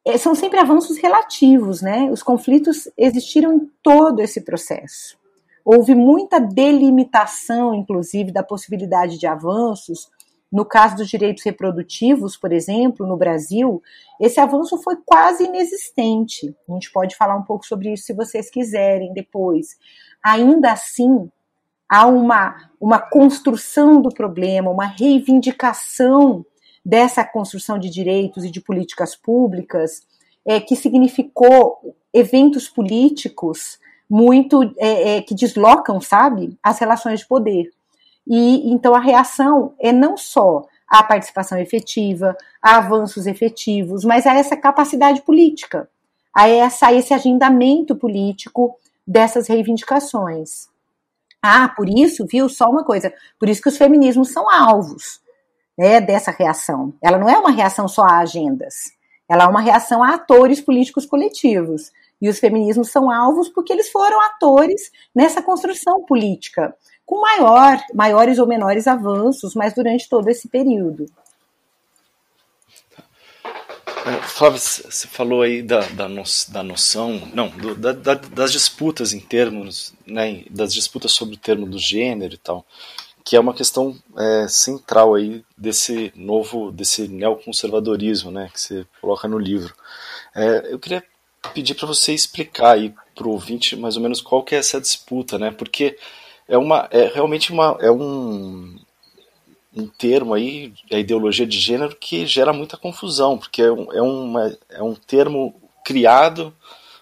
É, 0.05 0.17
são 0.17 0.35
sempre 0.35 0.59
avanços 0.59 0.97
relativos, 0.97 1.81
né? 1.81 2.09
Os 2.11 2.21
conflitos 2.21 2.87
existiram 2.97 3.53
em 3.53 3.71
todo 3.81 4.21
esse 4.21 4.41
processo. 4.41 5.17
Houve 5.63 5.95
muita 5.95 6.39
delimitação, 6.39 7.73
inclusive, 7.73 8.31
da 8.31 8.43
possibilidade 8.43 9.17
de 9.17 9.25
avanços 9.25 10.09
no 10.55 10.63
caso 10.63 10.95
dos 10.95 11.09
direitos 11.09 11.43
reprodutivos, 11.43 12.37
por 12.37 12.53
exemplo, 12.53 13.05
no 13.05 13.17
Brasil, 13.17 13.83
esse 14.21 14.39
avanço 14.39 14.81
foi 14.81 14.95
quase 15.05 15.43
inexistente. 15.43 16.55
A 16.69 16.71
gente 16.71 16.91
pode 16.93 17.15
falar 17.17 17.35
um 17.35 17.43
pouco 17.43 17.65
sobre 17.65 17.91
isso 17.91 18.05
se 18.05 18.13
vocês 18.13 18.49
quiserem 18.49 19.11
depois. 19.13 19.77
Ainda 20.23 20.71
assim, 20.71 21.29
há 21.89 22.05
uma, 22.05 22.71
uma 22.79 22.99
construção 22.99 24.01
do 24.01 24.07
problema, 24.07 24.71
uma 24.71 24.85
reivindicação 24.85 26.45
dessa 26.85 27.23
construção 27.23 27.79
de 27.79 27.89
direitos 27.89 28.45
e 28.45 28.51
de 28.51 28.61
políticas 28.61 29.15
públicas, 29.15 30.03
é, 30.45 30.59
que 30.59 30.75
significou 30.75 31.95
eventos 32.13 32.69
políticos 32.69 33.79
muito 34.07 34.61
é, 34.77 35.17
é, 35.17 35.21
que 35.21 35.33
deslocam, 35.33 35.99
sabe, 35.99 36.55
as 36.61 36.77
relações 36.77 37.21
de 37.21 37.27
poder. 37.27 37.71
E 38.27 38.71
então 38.71 38.93
a 38.93 38.99
reação 38.99 39.73
é 39.79 39.91
não 39.91 40.15
só 40.15 40.67
a 40.87 41.01
participação 41.01 41.57
efetiva, 41.57 42.37
a 42.61 42.77
avanços 42.77 43.25
efetivos, 43.25 44.05
mas 44.05 44.27
a 44.27 44.35
essa 44.35 44.55
capacidade 44.55 45.23
política, 45.23 45.89
a, 46.31 46.47
essa, 46.47 46.87
a 46.87 46.93
esse 46.93 47.13
agendamento 47.15 47.95
político 47.95 48.77
dessas 49.07 49.47
reivindicações. 49.47 50.67
Ah, 51.41 51.67
por 51.69 51.89
isso, 51.89 52.25
viu, 52.27 52.47
só 52.47 52.69
uma 52.69 52.83
coisa, 52.83 53.11
por 53.39 53.49
isso 53.49 53.61
que 53.61 53.69
os 53.69 53.77
feminismos 53.77 54.31
são 54.31 54.47
alvos 54.49 55.24
né, 55.77 55.99
dessa 56.01 56.31
reação. 56.31 56.93
Ela 57.01 57.17
não 57.17 57.29
é 57.29 57.37
uma 57.37 57.51
reação 57.51 57.87
só 57.87 58.03
a 58.03 58.19
agendas, 58.19 58.93
ela 59.29 59.45
é 59.45 59.47
uma 59.47 59.61
reação 59.61 60.03
a 60.03 60.15
atores 60.15 60.61
políticos 60.61 61.05
coletivos. 61.05 61.91
E 62.21 62.29
os 62.29 62.39
feminismos 62.39 62.89
são 62.91 63.11
alvos 63.11 63.49
porque 63.49 63.73
eles 63.73 63.91
foram 63.91 64.21
atores 64.21 64.89
nessa 65.13 65.41
construção 65.41 66.03
política 66.05 66.73
com 67.05 67.21
maior, 67.21 67.79
maiores 67.93 68.39
ou 68.39 68.47
menores 68.47 68.87
avanços, 68.87 69.53
mas 69.53 69.73
durante 69.73 70.09
todo 70.09 70.27
esse 70.27 70.47
período. 70.47 71.05
É, 74.05 74.21
Flávia, 74.21 74.59
você 74.59 75.07
falou 75.07 75.41
aí 75.41 75.61
da, 75.61 75.81
da, 75.81 76.07
no, 76.07 76.23
da 76.49 76.63
noção, 76.63 77.27
não, 77.33 77.49
do, 77.49 77.75
da, 77.75 77.91
da, 77.91 78.13
das 78.13 78.51
disputas 78.51 79.13
em 79.13 79.19
termos, 79.19 79.93
né, 80.05 80.43
das 80.49 80.73
disputas 80.73 81.11
sobre 81.11 81.35
o 81.35 81.39
termo 81.39 81.65
do 81.65 81.79
gênero 81.79 82.35
e 82.35 82.37
tal, 82.37 82.65
que 83.25 83.35
é 83.35 83.39
uma 83.39 83.55
questão 83.55 83.97
é, 84.15 84.47
central 84.47 85.15
aí 85.15 85.43
desse 85.57 86.13
novo, 86.15 86.71
desse 86.71 87.07
neoconservadorismo, 87.07 88.29
né, 88.29 88.51
que 88.53 88.61
você 88.61 88.85
coloca 89.01 89.27
no 89.27 89.39
livro. 89.39 89.73
É, 90.35 90.71
eu 90.71 90.77
queria 90.77 91.03
pedir 91.51 91.73
para 91.73 91.87
você 91.87 92.13
explicar 92.13 92.75
aí 92.75 92.93
para 93.15 93.27
o 93.27 93.31
ouvinte 93.31 93.75
mais 93.75 93.97
ou 93.97 94.03
menos 94.03 94.21
qual 94.21 94.43
que 94.43 94.53
é 94.53 94.59
essa 94.59 94.79
disputa, 94.79 95.39
né, 95.39 95.49
porque 95.49 95.97
é 96.47 96.55
uma 96.55 96.87
é 96.91 97.07
realmente 97.07 97.51
uma 97.51 97.75
é 97.81 97.89
um 97.89 98.77
um 99.75 99.87
termo 99.87 100.35
aí 100.35 100.71
a 100.91 100.97
ideologia 100.97 101.47
de 101.47 101.59
gênero 101.59 101.95
que 101.95 102.27
gera 102.27 102.53
muita 102.53 102.77
confusão 102.77 103.37
porque 103.37 103.63
é, 103.63 103.71
um, 103.71 103.91
é, 103.91 104.01
uma, 104.01 104.57
é 104.69 104.83
um 104.83 104.93
termo 104.93 105.55
criado 105.83 106.55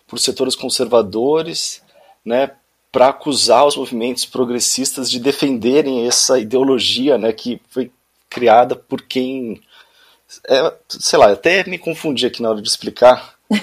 por 0.07 0.17
setores 0.17 0.55
conservadores 0.55 1.83
né 2.25 2.51
para 2.93 3.09
acusar 3.09 3.65
os 3.65 3.75
movimentos 3.75 4.25
progressistas 4.25 5.11
de 5.11 5.19
defenderem 5.19 6.07
essa 6.07 6.39
ideologia 6.39 7.17
né 7.17 7.33
que 7.33 7.59
foi 7.69 7.91
criada 8.29 8.73
por 8.73 9.01
quem 9.01 9.59
é, 10.47 10.73
sei 10.87 11.19
lá 11.19 11.31
até 11.31 11.67
me 11.67 11.77
confundi 11.77 12.25
aqui 12.25 12.41
na 12.41 12.51
hora 12.51 12.61
de 12.61 12.69
explicar 12.69 13.33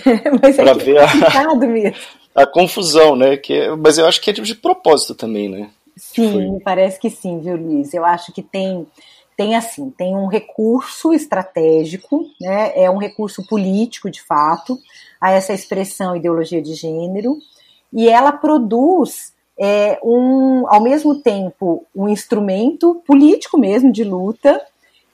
para 0.56 0.70
é 0.70 0.74
ver 0.74 0.98
a, 0.98 1.56
mesmo 1.56 1.94
a 2.34 2.46
confusão, 2.46 3.16
né? 3.16 3.36
Que, 3.36 3.54
é, 3.54 3.76
mas 3.76 3.98
eu 3.98 4.06
acho 4.06 4.20
que 4.20 4.30
é 4.30 4.32
de 4.32 4.54
propósito 4.54 5.14
também, 5.14 5.48
né? 5.48 5.70
Sim, 5.96 6.52
me 6.52 6.60
parece 6.60 6.98
que 6.98 7.10
sim, 7.10 7.40
viu, 7.40 7.56
Luiz? 7.56 7.92
Eu 7.92 8.04
acho 8.04 8.32
que 8.32 8.42
tem, 8.42 8.86
tem 9.36 9.54
assim, 9.54 9.90
tem 9.90 10.16
um 10.16 10.26
recurso 10.26 11.12
estratégico, 11.12 12.26
né, 12.40 12.72
é 12.74 12.90
um 12.90 12.96
recurso 12.96 13.46
político 13.46 14.10
de 14.10 14.22
fato, 14.22 14.78
a 15.20 15.32
essa 15.32 15.52
expressão 15.52 16.16
ideologia 16.16 16.62
de 16.62 16.74
gênero, 16.74 17.36
e 17.92 18.08
ela 18.08 18.32
produz 18.32 19.32
é, 19.58 19.98
um, 20.02 20.66
ao 20.68 20.80
mesmo 20.80 21.20
tempo, 21.20 21.86
um 21.94 22.08
instrumento 22.08 23.02
político 23.06 23.58
mesmo 23.58 23.92
de 23.92 24.04
luta 24.04 24.60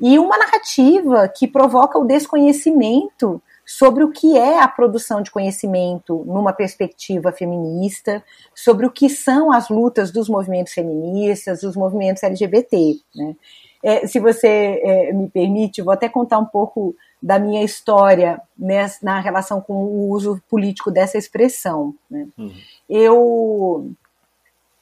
e 0.01 0.19
uma 0.19 0.39
narrativa 0.39 1.29
que 1.29 1.49
provoca 1.49 1.99
o 1.99 2.05
desconhecimento 2.05 3.43
sobre 3.67 4.05
o 4.05 4.13
que 4.13 4.39
é 4.39 4.61
a 4.61 4.69
produção 4.69 5.21
de 5.21 5.31
conhecimento 5.31 6.23
numa 6.25 6.53
perspectiva 6.53 7.33
feminista, 7.33 8.23
sobre 8.55 8.87
o 8.87 8.91
que 8.93 9.11
são 9.11 9.51
as 9.51 9.69
lutas 9.69 10.13
dos 10.13 10.29
movimentos 10.29 10.73
feministas, 10.73 11.63
dos 11.63 11.75
movimentos 11.75 12.23
LGBT. 12.23 12.95
Né? 13.13 13.37
É, 13.83 14.07
se 14.07 14.21
você 14.21 14.81
é, 14.83 15.13
me 15.13 15.29
permite, 15.29 15.83
vou 15.83 15.93
até 15.93 16.09
contar 16.09 16.39
um 16.39 16.45
pouco 16.45 16.95
da 17.27 17.41
minha 17.41 17.65
história 17.65 18.41
nessa, 18.57 19.05
na 19.05 19.19
relação 19.19 19.61
com 19.61 19.75
o 19.83 20.11
uso 20.11 20.41
político 20.49 20.93
dessa 20.93 21.19
expressão. 21.19 21.93
Né? 22.09 22.29
Uhum. 22.39 22.53
Eu, 22.89 23.91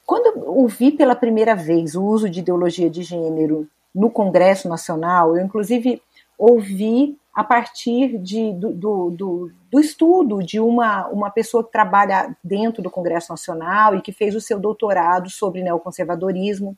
quando 0.05 0.45
ouvi 0.51 0.93
pela 0.93 1.17
primeira 1.17 1.57
vez 1.57 1.95
o 1.95 2.05
uso 2.05 2.29
de 2.29 2.41
ideologia 2.41 2.91
de 2.91 3.03
gênero 3.03 3.67
no 3.95 4.11
Congresso 4.11 4.69
Nacional, 4.69 5.35
eu 5.35 5.43
inclusive 5.43 6.03
ouvi 6.37 7.17
a 7.35 7.43
partir 7.43 8.19
de, 8.19 8.53
do, 8.53 8.75
do, 8.75 9.11
do, 9.11 9.51
do, 9.71 9.81
estudo 9.81 10.43
de 10.43 10.61
uma, 10.61 11.07
uma 11.07 11.31
pessoa 11.31 11.65
que 11.65 11.73
trabalha 11.73 12.37
dentro 12.45 12.83
do 12.83 12.91
Congresso 12.91 13.33
Nacional 13.33 13.97
e 13.97 14.03
que 14.03 14.13
fez 14.13 14.35
o 14.37 14.41
seu 14.41 14.61
doutorado 14.61 15.31
sobre 15.31 15.63
neoconservadorismo, 15.63 16.77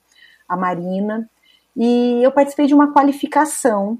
a 0.49 0.57
Marina, 0.57 1.29
e 1.77 2.23
eu 2.23 2.31
participei 2.31 2.67
de 2.67 2.75
uma 2.75 2.93
qualificação 2.93 3.99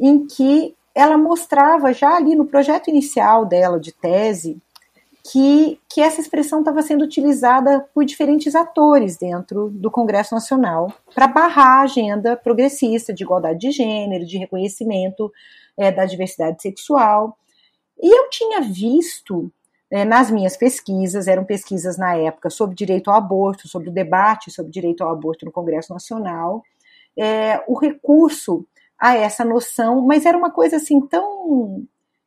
em 0.00 0.26
que 0.26 0.74
ela 0.96 1.18
mostrava 1.18 1.92
já 1.92 2.16
ali 2.16 2.34
no 2.34 2.46
projeto 2.46 2.88
inicial 2.88 3.44
dela 3.44 3.78
de 3.78 3.92
tese 3.92 4.58
que, 5.30 5.78
que 5.90 6.00
essa 6.00 6.22
expressão 6.22 6.60
estava 6.60 6.80
sendo 6.80 7.04
utilizada 7.04 7.86
por 7.92 8.02
diferentes 8.02 8.54
atores 8.54 9.18
dentro 9.18 9.68
do 9.68 9.90
Congresso 9.90 10.34
Nacional 10.34 10.90
para 11.14 11.26
barrar 11.26 11.80
a 11.80 11.82
agenda 11.82 12.34
progressista 12.34 13.12
de 13.12 13.24
igualdade 13.24 13.58
de 13.58 13.72
gênero, 13.72 14.24
de 14.24 14.38
reconhecimento 14.38 15.30
é, 15.76 15.92
da 15.92 16.06
diversidade 16.06 16.62
sexual. 16.62 17.36
E 18.02 18.08
eu 18.08 18.30
tinha 18.30 18.62
visto 18.62 19.52
é, 19.90 20.02
nas 20.02 20.30
minhas 20.30 20.56
pesquisas, 20.56 21.28
eram 21.28 21.44
pesquisas 21.44 21.98
na 21.98 22.16
época 22.16 22.48
sobre 22.48 22.74
direito 22.74 23.10
ao 23.10 23.18
aborto, 23.18 23.68
sobre 23.68 23.90
o 23.90 23.92
debate 23.92 24.50
sobre 24.50 24.72
direito 24.72 25.04
ao 25.04 25.10
aborto 25.10 25.44
no 25.44 25.52
Congresso 25.52 25.92
Nacional, 25.92 26.62
é, 27.18 27.62
o 27.66 27.78
recurso 27.78 28.64
a 28.98 29.14
essa 29.16 29.44
noção, 29.44 30.00
mas 30.02 30.24
era 30.24 30.36
uma 30.36 30.50
coisa 30.50 30.76
assim 30.76 31.00
tão. 31.00 31.84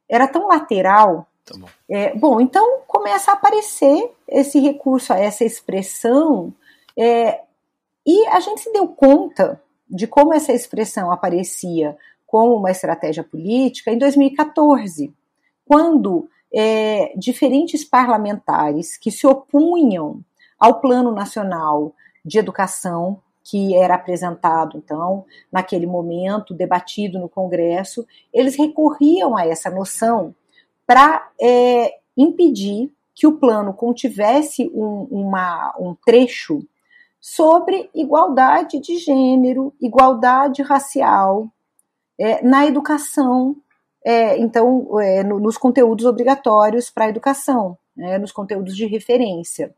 era 0.07 0.27
tão 0.27 0.47
lateral. 0.47 1.27
Tá 1.45 1.57
bom. 1.57 1.67
É, 1.89 2.15
bom, 2.15 2.39
então 2.39 2.81
começa 2.88 3.31
a 3.31 3.33
aparecer 3.33 4.11
esse 4.27 4.59
recurso 4.59 5.11
a 5.11 5.17
essa 5.17 5.43
expressão, 5.43 6.53
é, 6.97 7.41
e 8.05 8.27
a 8.27 8.39
gente 8.39 8.61
se 8.61 8.71
deu 8.71 8.88
conta 8.88 9.61
de 9.89 10.05
como 10.05 10.33
essa 10.33 10.53
expressão 10.53 11.11
aparecia 11.11 11.97
como 12.25 12.55
uma 12.55 12.69
estratégia 12.69 13.23
política 13.23 13.91
em 13.91 13.97
2014, 13.97 15.11
quando 15.65 16.29
é, 16.53 17.13
diferentes 17.17 17.83
parlamentares 17.83 18.97
que 18.97 19.09
se 19.09 19.25
opunham 19.25 20.23
ao 20.59 20.79
Plano 20.79 21.11
Nacional 21.11 21.93
de 22.23 22.38
Educação, 22.38 23.19
que 23.50 23.75
era 23.75 23.96
apresentado, 23.96 24.77
então, 24.77 25.25
naquele 25.51 25.88
momento, 25.88 26.53
debatido 26.53 27.18
no 27.18 27.27
Congresso, 27.27 28.06
eles 28.32 28.56
recorriam 28.56 29.36
a 29.36 29.48
essa 29.48 29.72
noção 29.72 30.35
para 30.85 31.27
é, 31.42 31.96
impedir 32.16 32.92
que 33.16 33.25
o 33.25 33.38
plano 33.38 33.74
contivesse 33.74 34.70
um, 34.74 35.07
uma, 35.09 35.74
um 35.79 35.96
trecho 36.05 36.64
sobre 37.20 37.90
igualdade 37.94 38.79
de 38.79 38.98
gênero, 38.98 39.74
igualdade 39.81 40.62
racial, 40.62 41.50
é, 42.20 42.44
na 42.44 42.68
educação, 42.68 43.55
é, 44.05 44.38
então, 44.38 45.00
é, 45.00 45.24
no, 45.24 45.40
nos 45.40 45.57
conteúdos 45.57 46.05
obrigatórios 46.05 46.90
para 46.90 47.05
a 47.05 47.09
educação, 47.09 47.77
né, 47.96 48.18
nos 48.20 48.31
conteúdos 48.31 48.75
de 48.75 48.85
referência. 48.85 49.74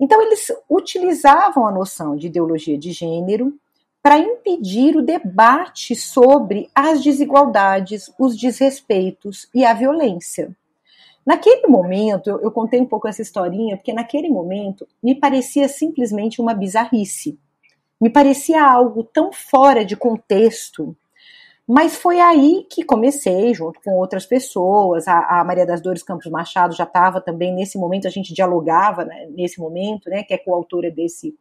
Então, 0.00 0.22
eles 0.22 0.52
utilizavam 0.68 1.66
a 1.66 1.72
noção 1.72 2.16
de 2.16 2.28
ideologia 2.28 2.78
de 2.78 2.92
gênero 2.92 3.52
para 4.02 4.18
impedir 4.18 4.96
o 4.96 5.02
debate 5.02 5.94
sobre 5.96 6.70
as 6.74 7.02
desigualdades, 7.02 8.10
os 8.18 8.36
desrespeitos 8.36 9.48
e 9.54 9.64
a 9.64 9.74
violência. 9.74 10.56
Naquele 11.26 11.66
momento, 11.66 12.30
eu, 12.30 12.50
contei 12.50 12.80
um 12.80 12.86
pouco 12.86 13.06
essa 13.06 13.20
historinha, 13.20 13.76
porque 13.76 13.92
naquele 13.92 14.30
momento 14.30 14.88
me 15.02 15.14
parecia 15.14 15.68
simplesmente 15.68 16.40
uma 16.40 16.54
bizarrice. 16.54 17.38
Me 18.00 18.08
parecia 18.08 18.64
algo 18.64 19.04
tão 19.04 19.30
fora 19.30 19.84
de 19.84 19.94
contexto 19.94 20.96
mas 21.68 21.96
foi 21.96 22.18
aí 22.18 22.66
que 22.70 22.82
comecei, 22.82 23.52
junto 23.52 23.78
com 23.82 23.98
outras 23.98 24.24
pessoas. 24.24 25.06
A, 25.06 25.40
a 25.40 25.44
Maria 25.44 25.66
das 25.66 25.82
Dores 25.82 26.02
Campos 26.02 26.30
Machado 26.30 26.74
já 26.74 26.84
estava 26.84 27.20
também 27.20 27.54
nesse 27.54 27.76
momento, 27.76 28.08
a 28.08 28.10
gente 28.10 28.32
dialogava 28.32 29.04
né, 29.04 29.28
nesse 29.36 29.60
momento, 29.60 30.08
né, 30.08 30.22
que 30.22 30.32
é 30.32 30.38
coautora 30.38 30.90
desse, 30.90 31.36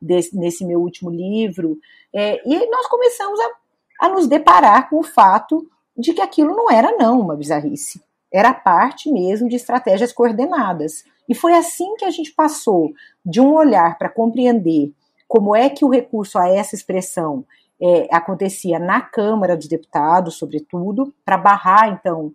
desse, 0.00 0.34
nesse 0.34 0.64
meu 0.64 0.80
último 0.80 1.10
livro. 1.10 1.78
É, 2.10 2.40
e 2.48 2.70
nós 2.70 2.86
começamos 2.86 3.38
a, 3.38 4.06
a 4.06 4.08
nos 4.08 4.26
deparar 4.26 4.88
com 4.88 5.00
o 5.00 5.04
fato 5.04 5.68
de 5.94 6.14
que 6.14 6.22
aquilo 6.22 6.56
não 6.56 6.70
era, 6.70 6.96
não, 6.96 7.20
uma 7.20 7.36
bizarrice. 7.36 8.02
Era 8.32 8.54
parte 8.54 9.12
mesmo 9.12 9.46
de 9.46 9.56
estratégias 9.56 10.10
coordenadas. 10.10 11.04
E 11.28 11.34
foi 11.34 11.52
assim 11.52 11.96
que 11.96 12.04
a 12.06 12.10
gente 12.10 12.32
passou 12.32 12.94
de 13.22 13.42
um 13.42 13.52
olhar 13.52 13.98
para 13.98 14.08
compreender 14.08 14.90
como 15.28 15.54
é 15.54 15.68
que 15.68 15.84
o 15.84 15.90
recurso 15.90 16.38
a 16.38 16.48
essa 16.48 16.74
expressão 16.74 17.44
é, 17.80 18.08
acontecia 18.10 18.78
na 18.78 19.00
Câmara 19.00 19.56
dos 19.56 19.68
Deputados, 19.68 20.36
sobretudo, 20.36 21.12
para 21.24 21.36
barrar, 21.36 21.88
então, 21.88 22.32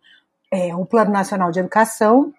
é, 0.52 0.76
o 0.76 0.86
Plano 0.86 1.12
Nacional 1.12 1.52
de 1.52 1.60
Educação, 1.60 2.34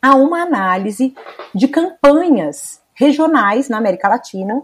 a 0.00 0.14
uma 0.14 0.42
análise 0.42 1.14
de 1.54 1.68
campanhas 1.68 2.80
regionais 2.94 3.68
na 3.68 3.78
América 3.78 4.08
Latina 4.08 4.62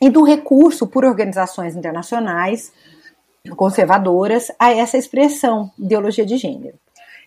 e 0.00 0.10
do 0.10 0.22
recurso 0.22 0.86
por 0.86 1.04
organizações 1.04 1.76
internacionais 1.76 2.72
conservadoras 3.56 4.52
a 4.58 4.72
essa 4.72 4.96
expressão, 4.96 5.70
ideologia 5.78 6.24
de 6.24 6.36
gênero. 6.36 6.78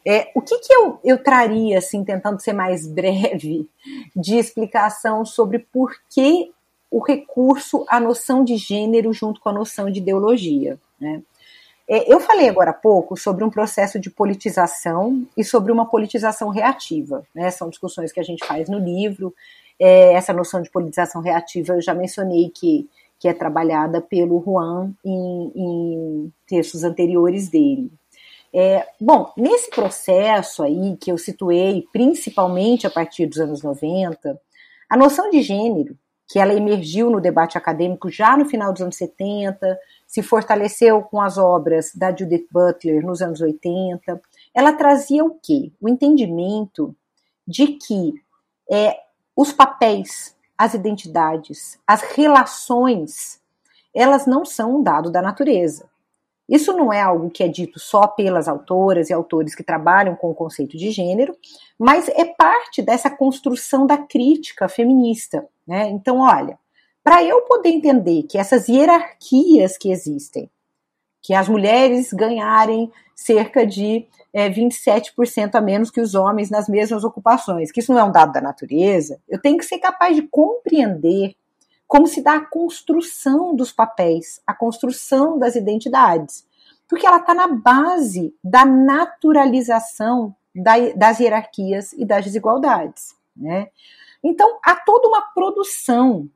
É, 0.08 0.32
o 0.36 0.42
que, 0.42 0.60
que 0.60 0.74
eu, 0.74 1.00
eu 1.04 1.22
traria, 1.22 1.80
assim, 1.80 2.04
tentando 2.04 2.40
ser 2.40 2.54
mais 2.54 2.86
breve, 2.88 3.68
de 4.16 4.38
explicação 4.38 5.26
sobre 5.26 5.60
por 5.60 5.94
que 6.10 6.54
o 6.96 7.04
recurso 7.04 7.86
à 7.90 8.00
noção 8.00 8.42
de 8.42 8.56
gênero 8.56 9.12
junto 9.12 9.42
com 9.42 9.50
a 9.50 9.52
noção 9.52 9.92
de 9.92 10.00
ideologia. 10.00 10.80
Né? 10.98 11.22
É, 11.90 12.10
eu 12.10 12.22
falei 12.22 12.48
agora 12.48 12.72
há 12.72 12.74
pouco 12.74 13.18
sobre 13.18 13.44
um 13.44 13.50
processo 13.50 14.00
de 14.00 14.10
politização 14.10 15.28
e 15.36 15.44
sobre 15.44 15.74
uma 15.74 15.90
politização 15.90 16.48
reativa. 16.48 17.28
Né? 17.36 17.52
São 17.52 17.70
discussões 17.70 18.14
que 18.14 18.20
a 18.22 18.24
gente 18.24 18.48
faz 18.48 18.70
no 18.70 18.80
livro. 18.80 19.36
É, 19.78 20.14
essa 20.14 20.32
noção 20.32 20.62
de 20.62 20.72
politização 20.72 21.22
reativa 21.22 21.74
eu 21.74 21.82
já 21.82 21.94
mencionei 21.94 22.50
que, 22.50 22.90
que 23.20 23.28
é 23.28 23.34
trabalhada 23.34 24.00
pelo 24.00 24.42
Juan 24.42 24.94
em, 25.04 25.52
em 25.54 26.34
textos 26.48 26.86
anteriores 26.86 27.50
dele. 27.50 27.92
É, 28.54 28.88
bom, 29.02 29.34
nesse 29.36 29.70
processo 29.70 30.64
aí 30.64 30.96
que 30.96 31.12
eu 31.12 31.18
situei, 31.18 31.86
principalmente 31.92 32.88
a 32.88 32.90
partir 32.90 33.26
dos 33.26 33.42
anos 33.42 33.62
90, 33.62 34.40
a 34.90 34.96
noção 34.96 35.30
de 35.30 35.42
gênero 35.42 35.98
que 36.28 36.40
ela 36.40 36.54
emergiu 36.54 37.10
no 37.10 37.22
debate 37.22 37.58
acadêmico 37.58 38.10
já 38.10 38.36
no 38.36 38.46
final 38.46 38.74
dos 38.74 38.82
anos 38.82 38.96
70, 38.96 39.80
se 40.08 40.24
fortaleceu 40.24 41.02
com 41.02 41.22
as 41.22 41.38
obras 41.38 41.92
da 41.94 42.16
Judith 42.16 42.48
Butler 42.52 43.06
nos 43.06 43.22
anos 43.22 43.42
80. 43.42 44.22
Ela 44.54 44.74
trazia 44.74 45.24
o 45.24 45.38
quê? 45.42 45.72
O 45.80 45.88
entendimento 45.88 46.96
de 47.48 47.68
que 47.68 48.14
é, 48.72 48.98
os 49.36 49.54
papéis, 49.54 50.36
as 50.58 50.74
identidades, 50.74 51.80
as 51.86 52.02
relações, 52.02 53.40
elas 53.94 54.26
não 54.26 54.44
são 54.44 54.78
um 54.78 54.84
dado 54.84 55.12
da 55.12 55.22
natureza. 55.22 55.88
Isso 56.48 56.74
não 56.74 56.94
é 56.94 57.02
algo 57.02 57.30
que 57.30 57.44
é 57.44 57.48
dito 57.48 57.80
só 57.80 58.08
pelas 58.08 58.48
autoras 58.48 59.10
e 59.10 59.14
autores 59.14 59.56
que 59.56 59.64
trabalham 59.64 60.16
com 60.16 60.30
o 60.30 60.36
conceito 60.36 60.78
de 60.78 60.92
gênero, 60.92 61.36
mas 61.78 62.08
é 62.10 62.24
parte 62.24 62.82
dessa 62.82 63.10
construção 63.10 63.88
da 63.88 63.98
crítica 63.98 64.68
feminista. 64.68 65.48
Né? 65.68 65.90
Então, 65.90 66.20
olha, 66.20 66.58
para 67.04 67.24
eu 67.24 67.42
poder 67.42 67.70
entender 67.70 68.24
que 68.24 68.38
essas 68.38 68.68
hierarquias 68.68 69.78
que 69.78 69.92
existem, 69.92 70.50
que 71.22 71.34
as 71.34 71.48
mulheres 71.48 72.12
ganharem 72.14 72.92
cerca 73.16 73.66
de 73.66 74.08
é, 74.34 74.50
27% 74.50 75.56
a 75.56 75.62
menos 75.62 75.90
que 75.90 76.02
os 76.02 76.14
homens 76.14 76.50
nas 76.50 76.68
mesmas 76.68 77.04
ocupações, 77.04 77.72
que 77.72 77.80
isso 77.80 77.94
não 77.94 78.00
é 78.00 78.04
um 78.04 78.12
dado 78.12 78.34
da 78.34 78.42
natureza, 78.42 79.20
eu 79.28 79.42
tenho 79.42 79.58
que 79.58 79.66
ser 79.66 79.80
capaz 79.80 80.16
de 80.16 80.24
compreender 80.24 81.36
como 81.88 82.08
se 82.08 82.22
dá 82.22 82.36
a 82.36 82.46
construção 82.46 83.56
dos 83.56 83.72
papéis, 83.72 84.42
a 84.46 84.54
construção 84.54 85.38
das 85.38 85.56
identidades. 85.56 86.46
Porque 86.88 87.06
ela 87.06 87.18
está 87.18 87.34
na 87.34 87.48
base 87.48 88.36
da 88.44 88.66
naturalização 88.66 90.36
das 90.96 91.20
hierarquias 91.20 91.94
e 91.94 92.06
das 92.06 92.26
desigualdades. 92.26 93.16
Né? 93.36 93.70
Então, 94.28 94.58
há 94.64 94.76
toda 94.76 95.08
uma 95.08 95.22
produção 95.22 96.28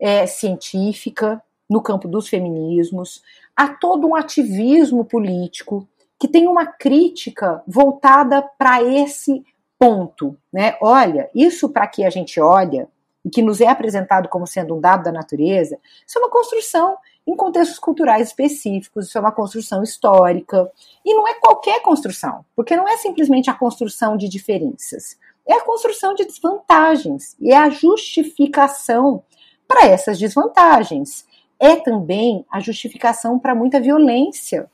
é, 0.00 0.26
científica 0.26 1.42
no 1.68 1.82
campo 1.82 2.08
dos 2.08 2.28
feminismos, 2.28 3.22
há 3.54 3.68
todo 3.68 4.06
um 4.06 4.16
ativismo 4.16 5.04
político 5.04 5.86
que 6.18 6.26
tem 6.26 6.48
uma 6.48 6.64
crítica 6.64 7.62
voltada 7.66 8.40
para 8.40 8.82
esse 8.82 9.44
ponto. 9.78 10.34
Né? 10.50 10.78
Olha, 10.80 11.28
isso 11.34 11.68
para 11.68 11.86
que 11.86 12.04
a 12.04 12.10
gente 12.10 12.40
olha 12.40 12.88
e 13.22 13.28
que 13.28 13.42
nos 13.42 13.60
é 13.60 13.66
apresentado 13.66 14.30
como 14.30 14.46
sendo 14.46 14.74
um 14.74 14.80
dado 14.80 15.02
da 15.02 15.12
natureza, 15.12 15.78
isso 16.06 16.18
é 16.18 16.22
uma 16.22 16.30
construção 16.30 16.96
em 17.26 17.36
contextos 17.36 17.78
culturais 17.78 18.28
específicos, 18.28 19.08
isso 19.08 19.18
é 19.18 19.20
uma 19.20 19.32
construção 19.32 19.82
histórica. 19.82 20.70
E 21.04 21.12
não 21.12 21.28
é 21.28 21.34
qualquer 21.34 21.82
construção, 21.82 22.46
porque 22.54 22.76
não 22.76 22.88
é 22.88 22.96
simplesmente 22.96 23.50
a 23.50 23.54
construção 23.54 24.16
de 24.16 24.26
diferenças, 24.26 25.18
é 25.46 25.54
a 25.54 25.64
construção 25.64 26.14
de 26.14 26.24
desvantagens 26.24 27.36
e 27.40 27.52
é 27.52 27.56
a 27.56 27.70
justificação 27.70 29.22
para 29.66 29.86
essas 29.86 30.18
desvantagens. 30.18 31.24
É 31.58 31.76
também 31.76 32.44
a 32.50 32.60
justificação 32.60 33.38
para 33.38 33.54
muita 33.54 33.80
violência, 33.80 34.68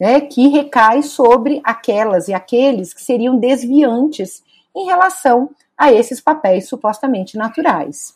né, 0.00 0.20
que 0.20 0.48
recai 0.48 1.02
sobre 1.02 1.60
aquelas 1.62 2.28
e 2.28 2.34
aqueles 2.34 2.92
que 2.92 3.02
seriam 3.02 3.38
desviantes 3.38 4.42
em 4.74 4.86
relação 4.86 5.50
a 5.76 5.92
esses 5.92 6.20
papéis 6.20 6.68
supostamente 6.68 7.36
naturais. 7.36 8.14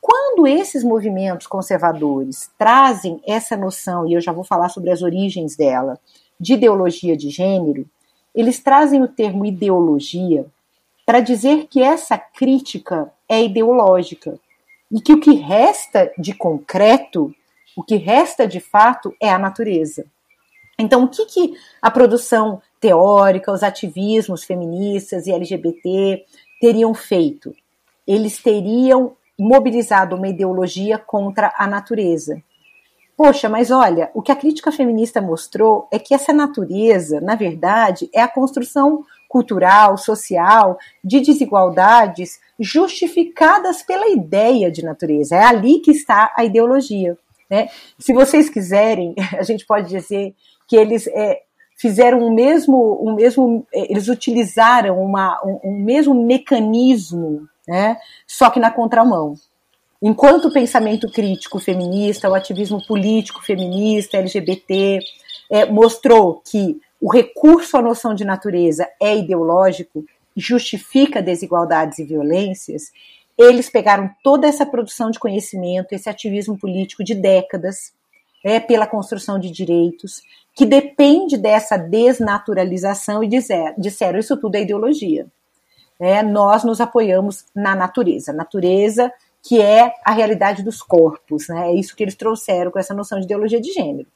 Quando 0.00 0.46
esses 0.46 0.84
movimentos 0.84 1.46
conservadores 1.46 2.50
trazem 2.58 3.20
essa 3.26 3.56
noção, 3.56 4.06
e 4.06 4.14
eu 4.14 4.20
já 4.20 4.32
vou 4.32 4.44
falar 4.44 4.68
sobre 4.68 4.90
as 4.90 5.02
origens 5.02 5.56
dela, 5.56 5.98
de 6.38 6.54
ideologia 6.54 7.16
de 7.16 7.30
gênero, 7.30 7.88
eles 8.34 8.60
trazem 8.60 9.02
o 9.02 9.08
termo 9.08 9.46
ideologia 9.46 10.46
para 11.06 11.20
dizer 11.20 11.68
que 11.68 11.80
essa 11.80 12.18
crítica 12.18 13.12
é 13.28 13.44
ideológica 13.44 14.38
e 14.90 15.00
que 15.00 15.12
o 15.12 15.20
que 15.20 15.34
resta 15.34 16.12
de 16.18 16.34
concreto, 16.34 17.32
o 17.76 17.82
que 17.82 17.94
resta 17.94 18.46
de 18.46 18.58
fato 18.58 19.14
é 19.22 19.30
a 19.30 19.38
natureza. 19.38 20.04
Então, 20.78 21.04
o 21.04 21.08
que, 21.08 21.24
que 21.26 21.54
a 21.80 21.90
produção 21.90 22.60
teórica, 22.80 23.52
os 23.52 23.62
ativismos 23.62 24.42
feministas 24.42 25.26
e 25.26 25.32
LGBT 25.32 26.24
teriam 26.60 26.92
feito? 26.92 27.54
Eles 28.06 28.42
teriam 28.42 29.16
mobilizado 29.38 30.16
uma 30.16 30.28
ideologia 30.28 30.98
contra 30.98 31.54
a 31.56 31.66
natureza. 31.66 32.42
Poxa, 33.16 33.48
mas 33.48 33.70
olha, 33.70 34.10
o 34.12 34.20
que 34.20 34.30
a 34.30 34.36
crítica 34.36 34.70
feminista 34.70 35.22
mostrou 35.22 35.88
é 35.90 35.98
que 35.98 36.14
essa 36.14 36.32
natureza, 36.32 37.20
na 37.20 37.34
verdade, 37.34 38.10
é 38.12 38.20
a 38.20 38.28
construção 38.28 39.04
cultural, 39.28 39.96
social, 39.96 40.78
de 41.02 41.20
desigualdades 41.20 42.38
justificadas 42.58 43.82
pela 43.82 44.08
ideia 44.08 44.70
de 44.70 44.82
natureza. 44.82 45.36
É 45.36 45.44
ali 45.44 45.80
que 45.80 45.90
está 45.90 46.32
a 46.36 46.44
ideologia. 46.44 47.16
Né? 47.50 47.68
Se 47.98 48.12
vocês 48.12 48.48
quiserem, 48.48 49.14
a 49.38 49.42
gente 49.42 49.66
pode 49.66 49.88
dizer 49.88 50.34
que 50.68 50.76
eles 50.76 51.06
é, 51.08 51.42
fizeram 51.76 52.20
o 52.20 52.34
mesmo, 52.34 52.76
o 52.76 53.14
mesmo, 53.14 53.66
é, 53.72 53.92
eles 53.92 54.08
utilizaram 54.08 55.00
uma, 55.00 55.40
um, 55.44 55.60
um 55.64 55.84
mesmo 55.84 56.14
mecanismo, 56.14 57.46
né, 57.68 57.96
só 58.26 58.50
que 58.50 58.58
na 58.58 58.70
contramão. 58.70 59.34
Enquanto 60.02 60.46
o 60.46 60.52
pensamento 60.52 61.10
crítico 61.10 61.58
feminista, 61.58 62.28
o 62.28 62.34
ativismo 62.34 62.84
político 62.86 63.42
feminista, 63.42 64.18
LGBT, 64.18 64.98
é, 65.50 65.66
mostrou 65.66 66.42
que 66.44 66.80
o 67.00 67.12
recurso 67.12 67.76
à 67.76 67.82
noção 67.82 68.14
de 68.14 68.24
natureza 68.24 68.88
é 69.00 69.16
ideológico, 69.16 70.04
justifica 70.36 71.22
desigualdades 71.22 71.98
e 71.98 72.04
violências, 72.04 72.92
eles 73.38 73.68
pegaram 73.68 74.10
toda 74.22 74.46
essa 74.46 74.64
produção 74.64 75.10
de 75.10 75.18
conhecimento, 75.18 75.92
esse 75.92 76.08
ativismo 76.08 76.58
político 76.58 77.04
de 77.04 77.14
décadas, 77.14 77.92
é, 78.44 78.60
pela 78.60 78.86
construção 78.86 79.38
de 79.38 79.50
direitos, 79.50 80.22
que 80.54 80.64
depende 80.64 81.36
dessa 81.36 81.76
desnaturalização 81.76 83.22
e 83.22 83.28
dizer, 83.28 83.74
disseram 83.76 84.18
isso 84.18 84.36
tudo 84.36 84.54
é 84.54 84.62
ideologia. 84.62 85.26
É, 85.98 86.22
nós 86.22 86.62
nos 86.62 86.80
apoiamos 86.80 87.44
na 87.54 87.74
natureza, 87.74 88.32
natureza 88.32 89.12
que 89.42 89.60
é 89.60 89.94
a 90.04 90.12
realidade 90.12 90.62
dos 90.62 90.82
corpos, 90.82 91.48
né? 91.48 91.70
É 91.70 91.74
isso 91.74 91.94
que 91.94 92.02
eles 92.02 92.16
trouxeram 92.16 92.70
com 92.70 92.78
essa 92.78 92.92
noção 92.92 93.18
de 93.18 93.26
ideologia 93.26 93.60
de 93.60 93.72
gênero. 93.72 94.08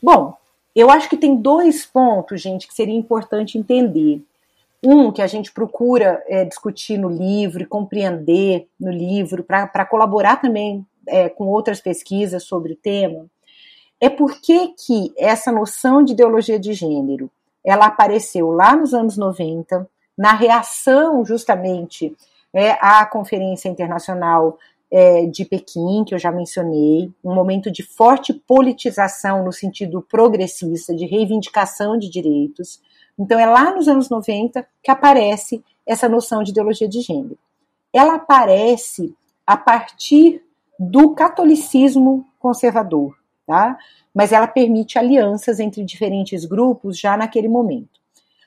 Bom, 0.00 0.34
eu 0.74 0.90
acho 0.90 1.08
que 1.08 1.16
tem 1.16 1.36
dois 1.36 1.84
pontos, 1.84 2.40
gente, 2.40 2.66
que 2.66 2.74
seria 2.74 2.94
importante 2.94 3.58
entender. 3.58 4.22
Um, 4.82 5.12
que 5.12 5.20
a 5.20 5.26
gente 5.26 5.52
procura 5.52 6.22
é, 6.26 6.42
discutir 6.42 6.96
no 6.96 7.10
livro 7.10 7.62
compreender 7.66 8.66
no 8.80 8.90
livro, 8.90 9.44
para 9.44 9.84
colaborar 9.84 10.36
também 10.36 10.86
é, 11.06 11.28
com 11.28 11.46
outras 11.48 11.82
pesquisas 11.82 12.44
sobre 12.44 12.72
o 12.72 12.76
tema, 12.76 13.26
é 14.00 14.08
por 14.08 14.40
que, 14.40 14.68
que 14.68 15.12
essa 15.18 15.52
noção 15.52 16.02
de 16.02 16.12
ideologia 16.12 16.58
de 16.58 16.72
gênero 16.72 17.30
ela 17.62 17.86
apareceu 17.86 18.50
lá 18.50 18.74
nos 18.74 18.94
anos 18.94 19.18
90, 19.18 19.86
na 20.16 20.32
reação 20.32 21.24
justamente 21.24 22.16
é, 22.52 22.70
à 22.80 23.04
Conferência 23.04 23.68
Internacional 23.68 24.58
é, 24.90 25.26
de 25.26 25.44
Pequim, 25.44 26.04
que 26.04 26.14
eu 26.14 26.18
já 26.18 26.32
mencionei, 26.32 27.10
um 27.24 27.34
momento 27.34 27.70
de 27.70 27.82
forte 27.82 28.32
politização 28.32 29.44
no 29.44 29.52
sentido 29.52 30.02
progressista, 30.02 30.94
de 30.94 31.06
reivindicação 31.06 31.96
de 31.96 32.10
direitos. 32.10 32.80
Então, 33.18 33.38
é 33.38 33.46
lá 33.46 33.74
nos 33.74 33.88
anos 33.88 34.08
90 34.08 34.66
que 34.82 34.90
aparece 34.90 35.62
essa 35.86 36.08
noção 36.08 36.42
de 36.42 36.50
ideologia 36.50 36.88
de 36.88 37.00
gênero. 37.00 37.38
Ela 37.92 38.14
aparece 38.14 39.14
a 39.46 39.56
partir 39.56 40.42
do 40.78 41.14
catolicismo 41.14 42.26
conservador 42.38 43.20
tá? 43.50 43.76
Mas 44.14 44.30
ela 44.30 44.46
permite 44.46 44.96
alianças 44.96 45.58
entre 45.58 45.84
diferentes 45.84 46.44
grupos 46.44 46.96
já 46.96 47.16
naquele 47.16 47.48
momento. 47.48 48.00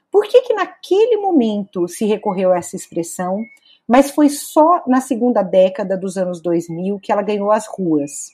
Por 0.09 0.25
que 0.25 0.41
que 0.43 0.53
naquele 0.53 1.17
momento 1.17 1.89
se 1.89 2.05
recorreu 2.05 2.53
a 2.53 2.57
essa 2.57 2.77
expressão, 2.77 3.43
mas 3.87 4.11
foi 4.11 4.29
só 4.29 4.83
na 4.87 5.01
segunda 5.01 5.43
década 5.43 5.97
dos 5.97 6.17
anos 6.17 6.41
2000 6.41 6.99
que 6.99 7.11
ela 7.11 7.21
ganhou 7.21 7.51
as 7.51 7.67
ruas? 7.67 8.31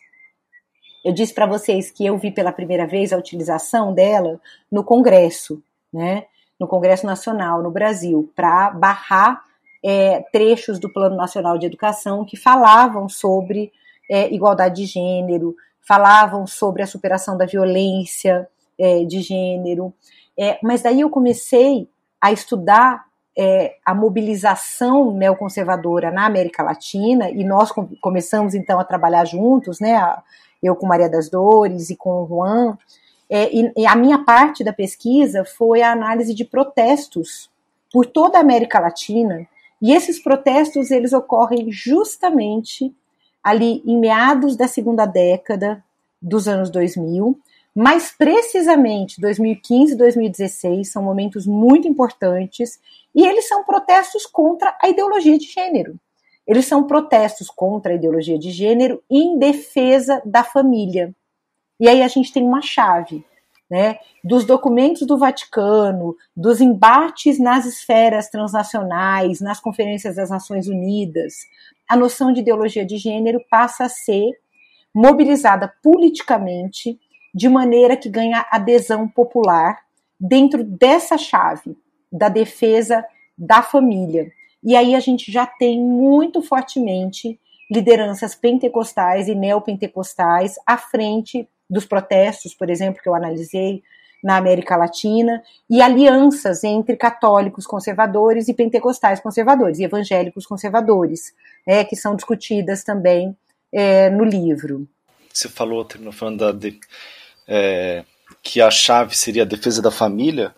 Eu 1.03 1.13
disse 1.13 1.33
para 1.33 1.45
vocês 1.45 1.89
que 1.89 2.05
eu 2.05 2.17
vi 2.17 2.31
pela 2.31 2.51
primeira 2.51 2.85
vez 2.85 3.13
a 3.13 3.17
utilização 3.17 3.93
dela 3.93 4.39
no 4.71 4.83
Congresso, 4.83 5.61
né? 5.91 6.25
No 6.59 6.67
Congresso 6.67 7.05
Nacional 7.05 7.63
no 7.63 7.71
Brasil, 7.71 8.31
para 8.35 8.69
barrar 8.71 9.41
é, 9.83 10.21
trechos 10.31 10.77
do 10.77 10.91
Plano 10.91 11.15
Nacional 11.15 11.57
de 11.57 11.65
Educação 11.65 12.25
que 12.25 12.35
falavam 12.35 13.07
sobre 13.07 13.71
é, 14.11 14.33
igualdade 14.33 14.81
de 14.81 14.85
gênero, 14.85 15.55
falavam 15.79 16.45
sobre 16.45 16.81
a 16.83 16.87
superação 16.87 17.37
da 17.37 17.45
violência 17.45 18.49
é, 18.77 19.05
de 19.05 19.21
gênero. 19.21 19.93
É, 20.37 20.59
mas 20.61 20.81
daí 20.81 21.01
eu 21.01 21.09
comecei 21.09 21.89
a 22.19 22.31
estudar 22.31 23.05
é, 23.41 23.77
a 23.85 23.95
mobilização 23.95 25.13
neoconservadora 25.13 26.11
na 26.11 26.25
América 26.25 26.61
Latina 26.61 27.29
e 27.29 27.45
nós 27.45 27.71
com, 27.71 27.87
começamos 28.01 28.53
então 28.53 28.77
a 28.77 28.83
trabalhar 28.83 29.23
juntos, 29.23 29.79
né? 29.79 29.97
Eu 30.61 30.75
com 30.75 30.85
Maria 30.85 31.07
das 31.07 31.29
Dores 31.29 31.89
e 31.89 31.95
com 31.95 32.21
o 32.21 32.27
Juan. 32.27 32.77
É, 33.29 33.49
e, 33.55 33.71
e 33.77 33.87
a 33.87 33.95
minha 33.95 34.25
parte 34.25 34.61
da 34.61 34.73
pesquisa 34.73 35.45
foi 35.45 35.81
a 35.81 35.93
análise 35.93 36.33
de 36.33 36.43
protestos 36.43 37.49
por 37.93 38.05
toda 38.05 38.37
a 38.37 38.41
América 38.41 38.77
Latina. 38.77 39.47
E 39.81 39.93
esses 39.93 40.21
protestos 40.21 40.91
eles 40.91 41.13
ocorrem 41.13 41.71
justamente 41.71 42.93
ali 43.41 43.81
em 43.85 43.97
meados 43.97 44.57
da 44.57 44.67
segunda 44.67 45.05
década 45.05 45.81
dos 46.21 46.45
anos 46.45 46.69
2000, 46.69 47.39
mais 47.75 48.11
precisamente 48.11 49.21
2015 49.21 49.93
e 49.93 49.97
2016 49.97 50.91
são 50.91 51.03
momentos 51.03 51.45
muito 51.45 51.87
importantes 51.87 52.79
e 53.15 53.25
eles 53.25 53.47
são 53.47 53.63
protestos 53.63 54.25
contra 54.25 54.75
a 54.81 54.89
ideologia 54.89 55.37
de 55.37 55.45
gênero. 55.45 55.99
Eles 56.47 56.65
são 56.65 56.85
protestos 56.85 57.49
contra 57.49 57.91
a 57.91 57.95
ideologia 57.95 58.37
de 58.37 58.51
gênero 58.51 59.03
em 59.09 59.37
defesa 59.37 60.21
da 60.25 60.43
família. 60.43 61.13
E 61.79 61.87
aí 61.87 62.01
a 62.01 62.07
gente 62.07 62.33
tem 62.33 62.43
uma 62.43 62.61
chave, 62.61 63.23
né, 63.69 63.99
dos 64.23 64.45
documentos 64.45 65.05
do 65.05 65.17
Vaticano, 65.17 66.15
dos 66.35 66.59
embates 66.59 67.39
nas 67.39 67.65
esferas 67.65 68.29
transnacionais, 68.29 69.39
nas 69.39 69.59
conferências 69.59 70.15
das 70.15 70.31
Nações 70.31 70.67
Unidas, 70.67 71.35
a 71.89 71.95
noção 71.95 72.31
de 72.31 72.41
ideologia 72.41 72.85
de 72.85 72.97
gênero 72.97 73.43
passa 73.49 73.85
a 73.85 73.89
ser 73.89 74.31
mobilizada 74.93 75.73
politicamente 75.81 76.99
de 77.33 77.47
maneira 77.47 77.95
que 77.95 78.09
ganha 78.09 78.45
adesão 78.51 79.07
popular 79.07 79.79
dentro 80.19 80.63
dessa 80.63 81.17
chave 81.17 81.77
da 82.11 82.29
defesa 82.29 83.05
da 83.37 83.61
família. 83.61 84.31
E 84.63 84.75
aí 84.75 84.95
a 84.95 84.99
gente 84.99 85.31
já 85.31 85.45
tem 85.45 85.79
muito 85.79 86.41
fortemente 86.41 87.39
lideranças 87.71 88.35
pentecostais 88.35 89.27
e 89.27 89.35
neopentecostais 89.35 90.55
à 90.65 90.77
frente 90.77 91.47
dos 91.69 91.85
protestos, 91.85 92.53
por 92.53 92.69
exemplo, 92.69 93.01
que 93.01 93.07
eu 93.07 93.15
analisei 93.15 93.83
na 94.21 94.35
América 94.35 94.75
Latina, 94.75 95.41
e 95.69 95.81
alianças 95.81 96.63
entre 96.63 96.97
católicos 96.97 97.65
conservadores 97.65 98.49
e 98.49 98.53
pentecostais 98.53 99.21
conservadores, 99.21 99.79
e 99.79 99.85
evangélicos 99.85 100.45
conservadores, 100.45 101.33
né, 101.65 101.85
que 101.85 101.95
são 101.95 102.15
discutidas 102.15 102.83
também 102.83 103.37
é, 103.71 104.09
no 104.09 104.25
livro. 104.25 104.87
Você 105.33 105.47
falou, 105.47 105.85
terminou 105.85 106.11
falando 106.11 106.39
da, 106.39 106.51
de, 106.51 106.77
é, 107.49 108.05
que 108.43 108.61
a 108.61 108.69
chave 108.69 109.17
seria 109.17 109.41
a 109.41 109.45
defesa 109.45 109.81
da 109.81 109.89
família, 109.89 110.53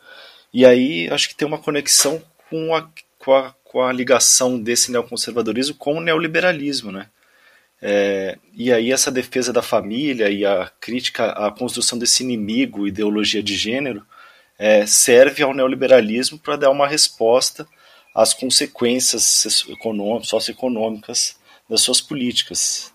e 0.53 0.65
aí 0.65 1.09
acho 1.09 1.29
que 1.29 1.35
tem 1.35 1.47
uma 1.47 1.57
conexão 1.57 2.21
com 2.49 2.75
a, 2.75 2.87
com 3.17 3.33
a, 3.33 3.55
com 3.63 3.81
a 3.81 3.93
ligação 3.93 4.59
desse 4.59 4.91
neoconservadorismo 4.91 5.75
com 5.75 5.95
o 5.95 6.01
neoliberalismo, 6.01 6.91
né? 6.91 7.07
É, 7.81 8.37
e 8.53 8.71
aí 8.71 8.91
essa 8.91 9.09
defesa 9.09 9.51
da 9.51 9.61
família 9.63 10.29
e 10.29 10.45
a 10.45 10.69
crítica 10.79 11.31
à 11.31 11.49
construção 11.49 11.97
desse 11.97 12.21
inimigo, 12.21 12.85
ideologia 12.85 13.41
de 13.41 13.55
gênero, 13.55 14.05
é, 14.59 14.85
serve 14.85 15.41
ao 15.41 15.53
neoliberalismo 15.53 16.37
para 16.37 16.57
dar 16.57 16.69
uma 16.69 16.87
resposta 16.87 17.65
às 18.13 18.33
consequências 18.33 19.65
econômicas, 19.67 20.27
socioeconômicas 20.27 21.35
das 21.67 21.81
suas 21.81 21.99
políticas. 21.99 22.93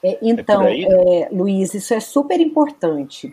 Tô, 0.00 0.06
é, 0.06 0.18
então, 0.22 0.66
é, 0.66 1.28
Luiz, 1.30 1.74
isso 1.74 1.92
é 1.94 2.00
super 2.00 2.40
importante. 2.40 3.32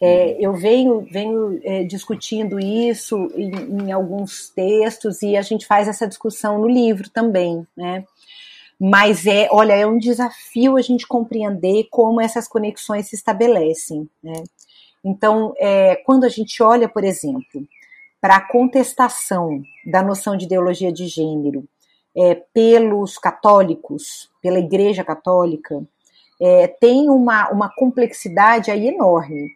É, 0.00 0.26
uhum. 0.26 0.36
eu 0.40 0.52
venho, 0.54 1.00
venho 1.10 1.60
é, 1.62 1.84
discutindo 1.84 2.58
isso 2.58 3.30
em, 3.36 3.84
em, 3.84 3.92
alguns 3.92 4.50
textos 4.50 5.22
e 5.22 5.36
a 5.36 5.42
gente 5.42 5.66
faz 5.66 5.88
essa 5.88 6.06
discussão 6.06 6.58
no 6.58 6.68
livro 6.68 7.08
também, 7.08 7.66
né? 7.76 8.04
Mas 8.78 9.24
é, 9.26 9.48
olha, 9.50 9.72
é 9.72 9.86
um 9.86 9.98
desafio 9.98 10.76
a 10.76 10.82
gente 10.82 11.06
compreender 11.06 11.86
como 11.90 12.20
essas 12.20 12.48
conexões 12.48 13.08
se 13.08 13.14
estabelecem. 13.14 14.08
Né? 14.22 14.42
Então, 15.02 15.54
é, 15.58 15.96
quando 16.04 16.24
a 16.24 16.28
gente 16.28 16.62
olha, 16.62 16.88
por 16.88 17.04
exemplo, 17.04 17.66
para 18.20 18.36
a 18.36 18.48
contestação 18.48 19.62
da 19.86 20.02
noção 20.02 20.36
de 20.36 20.46
ideologia 20.46 20.92
de 20.92 21.06
gênero 21.06 21.64
é, 22.16 22.34
pelos 22.52 23.16
católicos, 23.16 24.30
pela 24.42 24.58
Igreja 24.58 25.04
Católica, 25.04 25.86
é, 26.44 26.68
tem 26.68 27.08
uma, 27.08 27.48
uma 27.48 27.74
complexidade 27.74 28.70
aí 28.70 28.88
enorme, 28.88 29.48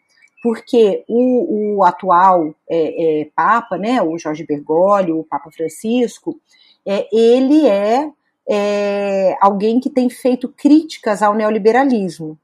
porque 0.42 1.04
o, 1.06 1.76
o 1.76 1.84
atual 1.84 2.54
é, 2.66 3.20
é 3.20 3.24
Papa, 3.36 3.76
né, 3.76 4.00
o 4.00 4.16
Jorge 4.18 4.46
Bergoglio, 4.46 5.18
o 5.18 5.24
Papa 5.24 5.50
Francisco, 5.50 6.40
é, 6.86 7.06
ele 7.12 7.66
é 7.68 8.10
é, 8.50 9.36
alguém 9.42 9.78
que 9.78 9.90
tem 9.90 10.08
feito 10.08 10.48
críticas 10.48 11.22
ao 11.22 11.34
neoliberalismo 11.34 12.38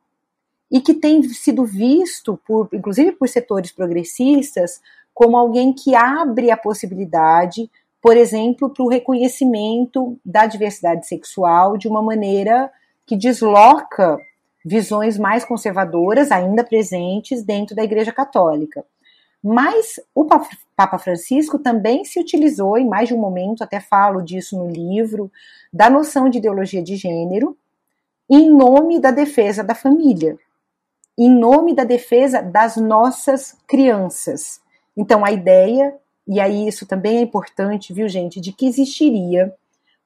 e 0.71 0.79
que 0.79 0.93
tem 0.93 1.23
sido 1.23 1.65
visto, 1.65 2.39
por, 2.47 2.69
inclusive 2.71 3.13
por 3.13 3.27
setores 3.27 3.73
progressistas, 3.73 4.83
como 5.15 5.39
alguém 5.39 5.73
que 5.73 5.95
abre 5.95 6.51
a 6.51 6.57
possibilidade, 6.59 7.71
por 8.03 8.15
exemplo, 8.15 8.69
para 8.69 8.85
o 8.85 8.89
reconhecimento 8.89 10.19
da 10.23 10.45
diversidade 10.45 11.07
sexual 11.07 11.79
de 11.79 11.89
uma 11.89 12.03
maneira 12.03 12.71
que 13.07 13.17
desloca 13.17 14.19
visões 14.65 15.19
mais 15.19 15.45
conservadoras 15.45 16.33
ainda 16.33 16.65
presentes 16.65 17.43
dentro 17.43 17.77
da 17.77 17.85
Igreja 17.85 18.13
Católica. 18.13 18.85
Mas 19.43 20.01
o 20.15 20.25
Papa 20.25 20.99
Francisco 20.99 21.59
também 21.59 22.03
se 22.03 22.19
utilizou, 22.19 22.79
em 22.79 22.89
mais 22.89 23.09
de 23.09 23.15
um 23.15 23.19
momento, 23.19 23.63
até 23.63 23.79
falo 23.79 24.23
disso 24.23 24.57
no 24.57 24.71
livro, 24.71 25.31
da 25.71 25.91
noção 25.91 26.31
de 26.31 26.39
ideologia 26.39 26.83
de 26.83 26.97
gênero, 26.97 27.55
em 28.31 28.51
nome 28.51 28.99
da 28.99 29.11
defesa 29.11 29.63
da 29.63 29.75
família, 29.75 30.39
em 31.19 31.31
nome 31.31 31.75
da 31.75 31.85
defesa 31.85 32.41
das 32.41 32.79
nossas 32.79 33.55
crianças. 33.67 34.63
Então, 34.97 35.23
a 35.23 35.31
ideia, 35.31 35.95
e 36.27 36.41
aí 36.41 36.67
isso 36.67 36.87
também 36.87 37.19
é 37.19 37.21
importante, 37.21 37.93
viu, 37.93 38.09
gente, 38.09 38.41
de 38.41 38.51
que 38.51 38.67
existiria 38.67 39.55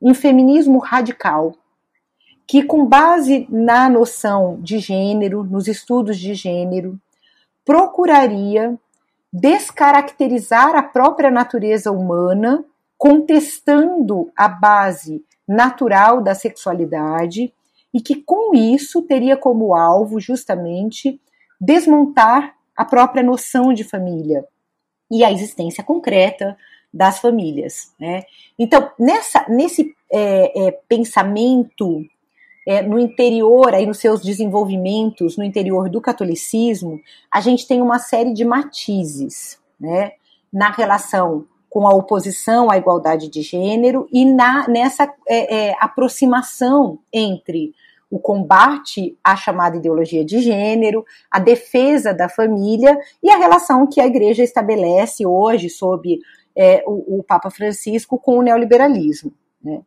um 0.03 0.15
feminismo 0.15 0.79
radical 0.79 1.55
que, 2.49 2.63
com 2.63 2.87
base 2.87 3.47
na 3.51 3.91
noção 3.91 4.59
de 4.63 4.79
gênero, 4.79 5.45
nos 5.45 5.69
estudos 5.69 6.19
de 6.19 6.33
gênero, 6.33 6.99
procuraria 7.63 8.75
descaracterizar 9.31 10.75
a 10.75 10.83
própria 10.83 11.31
natureza 11.31 11.93
humana, 11.93 12.65
contestando 12.97 14.33
a 14.35 14.49
base 14.49 15.23
natural 15.47 16.23
da 16.23 16.35
sexualidade 16.35 17.53
e 17.93 18.01
que 18.01 18.17
com 18.23 18.55
isso 18.55 19.03
teria 19.03 19.37
como 19.37 19.75
alvo 19.75 20.19
justamente 20.19 21.21
desmontar 21.61 22.55
a 22.75 22.85
própria 22.85 23.23
noção 23.23 23.75
de 23.75 23.85
família 23.85 24.47
e 25.11 25.23
a 25.23 25.31
existência 25.31 25.85
concreta 25.85 26.57
das 26.93 27.19
famílias. 27.19 27.93
Né? 28.01 28.23
Então, 28.59 28.91
nessa, 28.99 29.45
nesse 29.49 29.95
é, 30.11 30.69
é, 30.69 30.73
pensamento 30.89 32.05
é, 32.69 32.83
no 32.83 32.99
interior, 32.99 33.73
aí 33.73 33.87
nos 33.87 33.97
seus 33.97 34.21
desenvolvimentos, 34.21 35.39
no 35.39 35.43
interior 35.43 35.89
do 35.89 36.03
catolicismo, 36.03 37.01
a 37.33 37.41
gente 37.41 37.67
tem 37.67 37.81
uma 37.81 37.99
série 37.99 38.35
de 38.35 38.45
matizes, 38.45 39.59
né, 39.81 40.13
na 40.53 40.71
relação 40.71 41.47
com 41.71 41.89
a 41.89 41.95
oposição 41.95 42.71
à 42.71 42.77
igualdade 42.77 43.31
de 43.31 43.41
gênero 43.41 44.07
e 44.13 44.27
na, 44.27 44.69
nessa 44.69 45.11
é, 45.27 45.71
é, 45.71 45.77
aproximação 45.81 46.99
entre 47.11 47.73
o 48.11 48.19
combate 48.19 49.17
à 49.25 49.35
chamada 49.35 49.79
ideologia 49.79 50.23
de 50.23 50.41
gênero, 50.41 51.07
a 51.31 51.39
defesa 51.39 52.13
da 52.13 52.29
família 52.29 52.99
e 53.23 53.31
a 53.31 53.39
relação 53.39 53.87
que 53.87 53.99
a 53.99 54.07
igreja 54.07 54.43
estabelece 54.43 55.25
hoje 55.27 55.71
sob 55.71 56.19
é, 56.55 56.85
o, 56.87 57.21
o, 57.21 57.23
Papa 57.23 57.51
Francisco 57.51 58.19
com 58.19 58.39
o 58.39 58.43
neoliberalismo. 58.43 59.33
Né? 59.63 59.81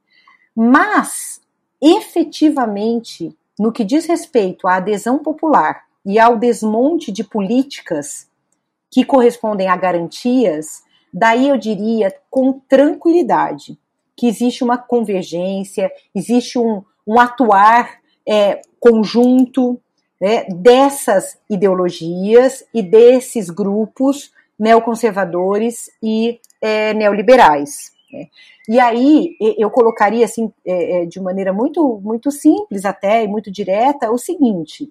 Mas 0.55 1.40
efetivamente, 1.81 3.35
no 3.59 3.71
que 3.71 3.83
diz 3.83 4.05
respeito 4.05 4.67
à 4.67 4.75
adesão 4.75 5.19
popular 5.19 5.83
e 6.05 6.19
ao 6.19 6.37
desmonte 6.37 7.11
de 7.11 7.23
políticas 7.23 8.29
que 8.89 9.05
correspondem 9.05 9.67
a 9.67 9.75
garantias, 9.75 10.83
daí 11.13 11.47
eu 11.49 11.57
diria 11.57 12.13
com 12.29 12.59
tranquilidade 12.67 13.77
que 14.15 14.27
existe 14.27 14.63
uma 14.63 14.77
convergência, 14.77 15.91
existe 16.13 16.59
um, 16.59 16.83
um 17.07 17.19
atuar 17.19 17.99
é, 18.27 18.61
conjunto 18.79 19.79
né, 20.19 20.45
dessas 20.49 21.39
ideologias 21.49 22.63
e 22.73 22.83
desses 22.83 23.49
grupos 23.49 24.31
neoconservadores 24.59 25.89
e 26.03 26.39
é, 26.61 26.93
neoliberais. 26.93 27.91
Né. 28.13 28.27
E 28.71 28.79
aí 28.79 29.35
eu 29.57 29.69
colocaria 29.69 30.23
assim 30.23 30.49
é, 30.65 31.01
é, 31.01 31.05
de 31.05 31.19
maneira 31.19 31.51
muito 31.51 31.99
muito 32.01 32.31
simples 32.31 32.85
até 32.85 33.21
e 33.21 33.27
muito 33.27 33.51
direta 33.51 34.09
o 34.09 34.17
seguinte: 34.17 34.89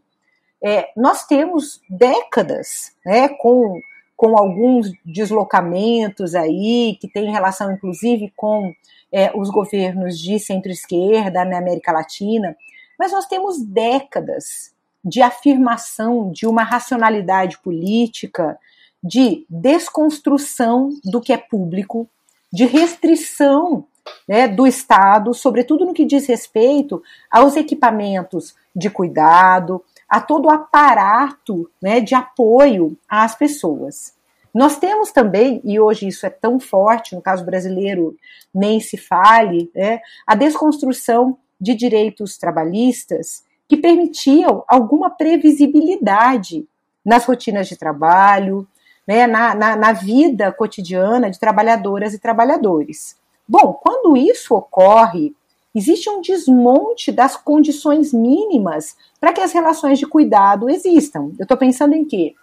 é, 0.62 0.90
nós 0.94 1.24
temos 1.24 1.80
décadas, 1.88 2.94
né, 3.06 3.30
com 3.30 3.80
com 4.14 4.36
alguns 4.36 4.92
deslocamentos 5.02 6.34
aí 6.34 6.98
que 7.00 7.08
tem 7.08 7.32
relação 7.32 7.72
inclusive 7.72 8.30
com 8.36 8.70
é, 9.10 9.32
os 9.34 9.48
governos 9.48 10.18
de 10.18 10.38
centro-esquerda 10.38 11.42
na 11.46 11.56
América 11.56 11.90
Latina, 11.90 12.54
mas 12.98 13.12
nós 13.12 13.24
temos 13.24 13.62
décadas 13.62 14.74
de 15.02 15.22
afirmação 15.22 16.30
de 16.30 16.46
uma 16.46 16.64
racionalidade 16.64 17.56
política, 17.62 18.58
de 19.02 19.46
desconstrução 19.48 20.90
do 21.02 21.18
que 21.18 21.32
é 21.32 21.38
público, 21.38 22.06
de 22.52 22.64
restrição 22.66 23.84
né, 24.28 24.48
do 24.48 24.66
Estado, 24.66 25.32
sobretudo 25.34 25.84
no 25.84 25.94
que 25.94 26.04
diz 26.04 26.26
respeito 26.26 27.02
aos 27.30 27.56
equipamentos 27.56 28.54
de 28.74 28.90
cuidado, 28.90 29.84
a 30.08 30.20
todo 30.20 30.46
o 30.46 30.50
aparato 30.50 31.70
né, 31.80 32.00
de 32.00 32.14
apoio 32.14 32.96
às 33.08 33.34
pessoas. 33.34 34.14
Nós 34.52 34.78
temos 34.78 35.12
também, 35.12 35.60
e 35.64 35.78
hoje 35.78 36.08
isso 36.08 36.26
é 36.26 36.30
tão 36.30 36.58
forte, 36.58 37.14
no 37.14 37.22
caso 37.22 37.44
brasileiro 37.44 38.16
nem 38.52 38.80
se 38.80 38.96
fale, 38.96 39.70
né, 39.74 40.00
a 40.26 40.34
desconstrução 40.34 41.38
de 41.60 41.74
direitos 41.74 42.36
trabalhistas 42.36 43.44
que 43.68 43.76
permitiam 43.76 44.64
alguma 44.66 45.10
previsibilidade 45.10 46.66
nas 47.04 47.24
rotinas 47.24 47.68
de 47.68 47.76
trabalho, 47.76 48.66
né, 49.06 49.26
na, 49.26 49.54
na, 49.54 49.76
na 49.76 49.92
vida 49.92 50.52
cotidiana 50.52 51.30
de 51.30 51.38
trabalhadoras 51.38 52.14
e 52.14 52.18
trabalhadores. 52.18 53.16
Bom, 53.48 53.72
quando 53.72 54.16
isso 54.16 54.54
ocorre, 54.54 55.34
existe 55.74 56.08
um 56.08 56.20
desmonte 56.20 57.10
das 57.10 57.36
condições 57.36 58.12
mínimas 58.12 58.96
para 59.20 59.32
que 59.32 59.40
as 59.40 59.52
relações 59.52 59.98
de 59.98 60.06
cuidado 60.06 60.68
existam. 60.68 61.32
Eu 61.38 61.42
estou 61.42 61.56
pensando 61.56 61.94
em 61.94 62.04
quê? 62.04 62.34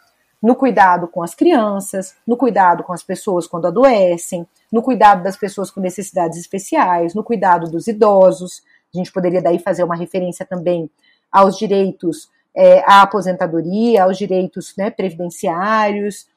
No 0.42 0.56
cuidado 0.56 1.08
com 1.08 1.24
as 1.24 1.34
crianças, 1.34 2.16
no 2.26 2.38
cuidado 2.38 2.84
com 2.84 2.94
as 2.94 3.04
pessoas 3.04 3.48
quando 3.48 3.68
adoecem, 3.68 4.46
no 4.72 4.82
cuidado 4.82 5.24
das 5.24 5.38
pessoas 5.38 5.72
com 5.72 5.80
necessidades 5.80 6.38
especiais, 6.38 7.14
no 7.14 7.24
cuidado 7.24 7.72
dos 7.72 7.88
idosos. 7.88 8.62
A 8.94 8.98
gente 8.98 9.12
poderia 9.12 9.42
daí 9.42 9.60
fazer 9.60 9.84
uma 9.84 9.96
referência 9.96 10.46
também 10.46 10.90
aos 11.32 11.58
direitos 11.58 12.30
é, 12.56 12.80
à 12.86 13.02
aposentadoria, 13.02 14.04
aos 14.04 14.18
direitos 14.18 14.74
né, 14.78 14.90
previdenciários. 14.90 16.28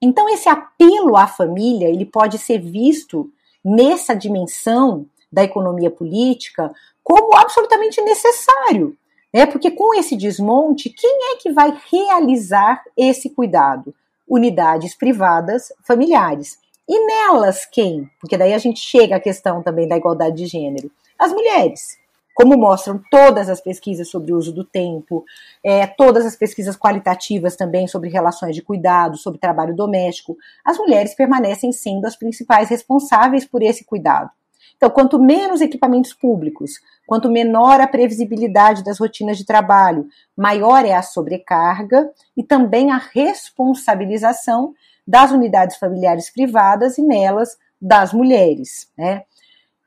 Então, 0.00 0.28
esse 0.28 0.48
apelo 0.48 1.16
à 1.16 1.26
família 1.26 1.88
ele 1.88 2.04
pode 2.04 2.38
ser 2.38 2.58
visto 2.58 3.30
nessa 3.64 4.14
dimensão 4.14 5.06
da 5.32 5.42
economia 5.42 5.90
política 5.90 6.72
como 7.02 7.36
absolutamente 7.36 8.00
necessário, 8.00 8.96
né? 9.32 9.46
Porque 9.46 9.70
com 9.70 9.94
esse 9.94 10.16
desmonte, 10.16 10.88
quem 10.88 11.32
é 11.32 11.36
que 11.36 11.52
vai 11.52 11.76
realizar 11.90 12.82
esse 12.96 13.30
cuidado? 13.30 13.94
Unidades 14.28 14.94
privadas 14.94 15.72
familiares. 15.82 16.58
E 16.88 17.06
nelas 17.06 17.66
quem? 17.66 18.08
Porque 18.20 18.36
daí 18.36 18.52
a 18.54 18.58
gente 18.58 18.80
chega 18.80 19.16
à 19.16 19.20
questão 19.20 19.62
também 19.62 19.88
da 19.88 19.96
igualdade 19.96 20.36
de 20.36 20.46
gênero. 20.46 20.90
As 21.18 21.32
mulheres 21.32 21.98
como 22.34 22.58
mostram 22.58 23.00
todas 23.10 23.48
as 23.48 23.60
pesquisas 23.60 24.10
sobre 24.10 24.32
o 24.32 24.36
uso 24.36 24.52
do 24.52 24.64
tempo, 24.64 25.24
é, 25.62 25.86
todas 25.86 26.26
as 26.26 26.34
pesquisas 26.34 26.76
qualitativas 26.76 27.54
também 27.54 27.86
sobre 27.86 28.10
relações 28.10 28.56
de 28.56 28.60
cuidado, 28.60 29.16
sobre 29.16 29.38
trabalho 29.38 29.74
doméstico, 29.74 30.36
as 30.64 30.76
mulheres 30.76 31.14
permanecem 31.14 31.72
sendo 31.72 32.06
as 32.06 32.16
principais 32.16 32.68
responsáveis 32.68 33.44
por 33.44 33.62
esse 33.62 33.84
cuidado. 33.84 34.30
Então, 34.76 34.90
quanto 34.90 35.18
menos 35.18 35.60
equipamentos 35.60 36.12
públicos, 36.12 36.72
quanto 37.06 37.30
menor 37.30 37.80
a 37.80 37.86
previsibilidade 37.86 38.82
das 38.82 38.98
rotinas 38.98 39.38
de 39.38 39.46
trabalho, 39.46 40.08
maior 40.36 40.84
é 40.84 40.92
a 40.92 41.02
sobrecarga 41.02 42.10
e 42.36 42.42
também 42.42 42.90
a 42.90 42.98
responsabilização 42.98 44.74
das 45.06 45.30
unidades 45.30 45.76
familiares 45.76 46.30
privadas 46.30 46.98
e 46.98 47.02
nelas 47.02 47.56
das 47.80 48.12
mulheres. 48.12 48.88
Né? 48.96 49.22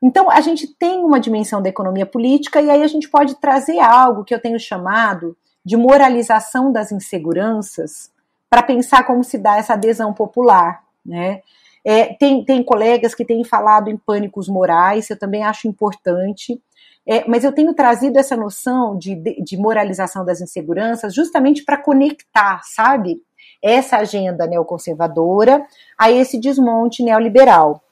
Então, 0.02 0.30
a 0.30 0.40
gente 0.40 0.66
tem 0.66 1.00
uma 1.00 1.18
dimensão 1.18 1.60
da 1.60 1.68
economia 1.68 2.06
política 2.06 2.60
e 2.60 2.70
aí 2.70 2.82
a 2.82 2.86
gente 2.86 3.08
pode 3.08 3.34
trazer 3.40 3.80
algo 3.80 4.24
que 4.24 4.34
eu 4.34 4.40
tenho 4.40 4.58
chamado 4.58 5.36
de 5.64 5.76
moralização 5.76 6.72
das 6.72 6.92
inseguranças 6.92 8.10
para 8.48 8.62
pensar 8.62 9.04
como 9.04 9.22
se 9.24 9.36
dá 9.36 9.56
essa 9.56 9.74
adesão 9.74 10.14
popular, 10.14 10.82
né? 11.04 11.42
É, 11.84 12.14
tem, 12.14 12.44
tem 12.44 12.62
colegas 12.62 13.14
que 13.14 13.24
têm 13.24 13.44
falado 13.44 13.88
em 13.88 13.96
pânicos 13.96 14.48
morais, 14.48 15.08
eu 15.08 15.18
também 15.18 15.42
acho 15.42 15.68
importante, 15.68 16.60
é, 17.06 17.26
mas 17.26 17.44
eu 17.44 17.52
tenho 17.52 17.72
trazido 17.72 18.18
essa 18.18 18.36
noção 18.36 18.98
de, 18.98 19.14
de, 19.42 19.56
moralização 19.56 20.24
das 20.24 20.40
inseguranças 20.40 21.14
justamente 21.14 21.64
para 21.64 21.78
conectar, 21.78 22.60
sabe, 22.64 23.22
essa 23.62 23.96
agenda 23.96 24.46
neoconservadora 24.46 25.66
a 25.96 26.10
esse 26.10 26.38
desmonte 26.38 27.02
neoliberal. 27.02 27.82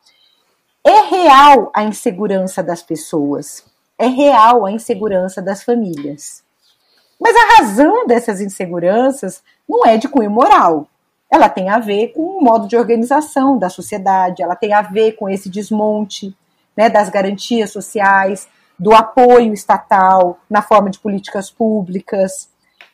É 0.89 1.01
real 1.01 1.69
a 1.75 1.83
insegurança 1.83 2.63
das 2.63 2.81
pessoas, 2.81 3.65
é 3.99 4.07
real 4.07 4.65
a 4.65 4.71
insegurança 4.71 5.43
das 5.43 5.65
famílias. 5.65 6.45
Mas 7.19 7.35
a 7.35 7.57
razão 7.57 8.07
dessas 8.07 8.41
inseguranças 8.41 9.43
não 9.69 9.85
é 9.85 9.97
de 9.97 10.07
cunho 10.07 10.31
moral. 10.31 10.87
Ela 11.29 11.49
tem 11.49 11.69
a 11.69 11.81
ver 11.81 12.13
com 12.13 12.23
o 12.23 12.41
modo 12.41 12.69
de 12.69 12.77
organização 12.77 13.59
da 13.59 13.69
sociedade, 13.69 14.45
ela 14.45 14.55
tem 14.55 14.73
a 14.73 14.81
ver 14.81 15.17
com 15.17 15.29
esse 15.29 15.49
desmonte 15.51 16.33
né, 16.77 16.89
das 16.89 17.09
garantias 17.09 17.73
sociais, 17.73 18.47
do 18.79 18.95
apoio 18.95 19.53
estatal 19.53 20.39
na 20.49 20.63
forma 20.63 20.89
de 20.89 21.01
políticas 21.01 21.51
públicas. 21.51 22.49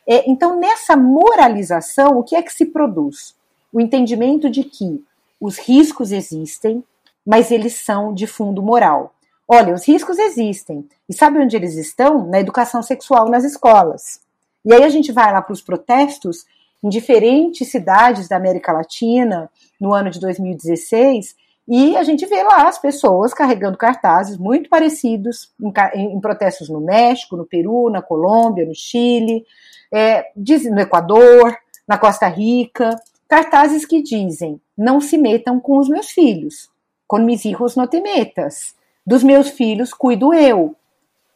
É, 0.07 0.27
então, 0.27 0.59
nessa 0.59 0.97
moralização, 0.97 2.17
o 2.17 2.23
que 2.23 2.35
é 2.35 2.41
que 2.41 2.51
se 2.51 2.65
produz? 2.65 3.35
O 3.71 3.79
entendimento 3.79 4.49
de 4.49 4.63
que 4.63 5.05
os 5.39 5.59
riscos 5.59 6.11
existem, 6.11 6.83
mas 7.25 7.51
eles 7.51 7.75
são 7.75 8.13
de 8.13 8.27
fundo 8.27 8.61
moral. 8.61 9.13
Olha, 9.47 9.73
os 9.73 9.87
riscos 9.87 10.17
existem. 10.17 10.87
E 11.07 11.13
sabe 11.13 11.39
onde 11.39 11.55
eles 11.55 11.75
estão? 11.75 12.25
Na 12.27 12.39
educação 12.39 12.81
sexual 12.81 13.29
nas 13.29 13.43
escolas. 13.43 14.21
E 14.65 14.73
aí 14.73 14.83
a 14.83 14.89
gente 14.89 15.11
vai 15.11 15.31
lá 15.31 15.41
para 15.41 15.53
os 15.53 15.61
protestos 15.61 16.45
em 16.83 16.89
diferentes 16.89 17.69
cidades 17.69 18.27
da 18.27 18.35
América 18.35 18.71
Latina 18.71 19.49
no 19.79 19.93
ano 19.93 20.09
de 20.09 20.19
2016 20.19 21.35
e 21.67 21.95
a 21.95 22.03
gente 22.03 22.25
vê 22.25 22.43
lá 22.43 22.67
as 22.67 22.77
pessoas 22.77 23.33
carregando 23.33 23.77
cartazes 23.77 24.37
muito 24.37 24.69
parecidos 24.69 25.53
em, 25.61 26.13
em 26.13 26.19
protestos 26.19 26.67
no 26.67 26.81
México, 26.81 27.37
no 27.37 27.45
Peru, 27.45 27.89
na 27.89 28.01
Colômbia, 28.01 28.65
no 28.65 28.75
Chile, 28.75 29.45
é, 29.91 30.25
no 30.35 30.81
Equador, 30.81 31.55
na 31.87 31.97
Costa 31.97 32.27
Rica, 32.27 32.95
cartazes 33.29 33.85
que 33.85 34.01
dizem: 34.01 34.59
não 34.77 34.99
se 34.99 35.17
metam 35.17 35.59
com 35.59 35.77
os 35.77 35.87
meus 35.87 36.09
filhos 36.09 36.72
com 37.13 37.19
mis 37.19 37.45
hijos 37.45 37.75
no 37.75 37.85
te 37.85 38.01
metas. 38.01 38.73
Dos 39.05 39.21
meus 39.21 39.49
filhos 39.49 39.93
cuido 39.93 40.33
eu. 40.33 40.75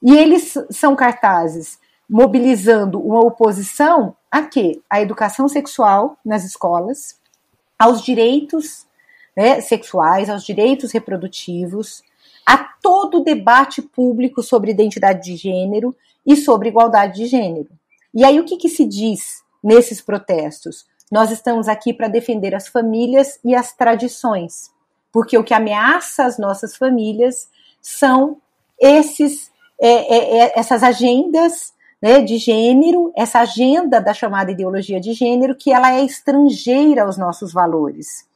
E 0.02 0.12
eles 0.18 0.56
são 0.72 0.96
cartazes 0.96 1.78
mobilizando 2.10 3.00
uma 3.00 3.20
oposição 3.20 4.16
a 4.32 4.42
quê? 4.42 4.82
A 4.90 5.00
educação 5.00 5.48
sexual 5.48 6.18
nas 6.26 6.44
escolas, 6.44 7.20
aos 7.78 8.02
direitos 8.02 8.88
né, 9.36 9.62
sexuais, 9.62 10.32
aos 10.32 10.44
direitos 10.44 10.92
reprodutivos, 10.92 12.02
a 12.44 12.58
todo 12.58 13.20
o 13.20 13.24
debate 13.24 13.80
público 13.80 14.42
sobre 14.42 14.72
identidade 14.72 15.26
de 15.26 15.36
gênero 15.36 15.96
e 16.26 16.36
sobre 16.36 16.70
igualdade 16.70 17.18
de 17.18 17.28
gênero. 17.28 17.70
E 18.16 18.26
aí 18.26 18.40
o 18.40 18.46
que, 18.46 18.58
que 18.58 18.68
se 18.68 18.84
diz 18.84 19.44
nesses 19.63 20.02
protestos? 20.02 20.88
Nós 21.12 21.30
estamos 21.30 21.68
aqui 21.68 21.94
para 21.94 22.08
defender 22.08 22.56
as 22.56 22.68
famílias 22.68 23.40
e 23.46 23.54
as 23.54 23.74
tradições 23.74 24.76
porque 25.12 25.38
o 25.38 25.43
que 25.43 25.54
ameaça 25.54 26.26
as 26.26 26.38
nossas 26.38 26.76
famílias 26.76 27.50
são 27.82 28.38
esses, 28.80 29.52
é, 29.82 29.88
é, 29.89 30.38
é, 30.38 30.60
essas 30.60 30.84
agendas 30.84 31.74
né, 32.02 32.22
de 32.22 32.38
gênero, 32.38 33.12
essa 33.15 33.39
agenda 33.39 34.00
da 34.00 34.13
chamada 34.13 34.52
ideologia 34.52 35.00
de 35.00 35.13
gênero, 35.13 35.56
que 35.56 35.72
ela 35.72 35.96
é 35.96 36.04
estrangeira 36.04 37.04
aos 37.04 37.17
nossos 37.17 37.52
valores. 37.52 38.28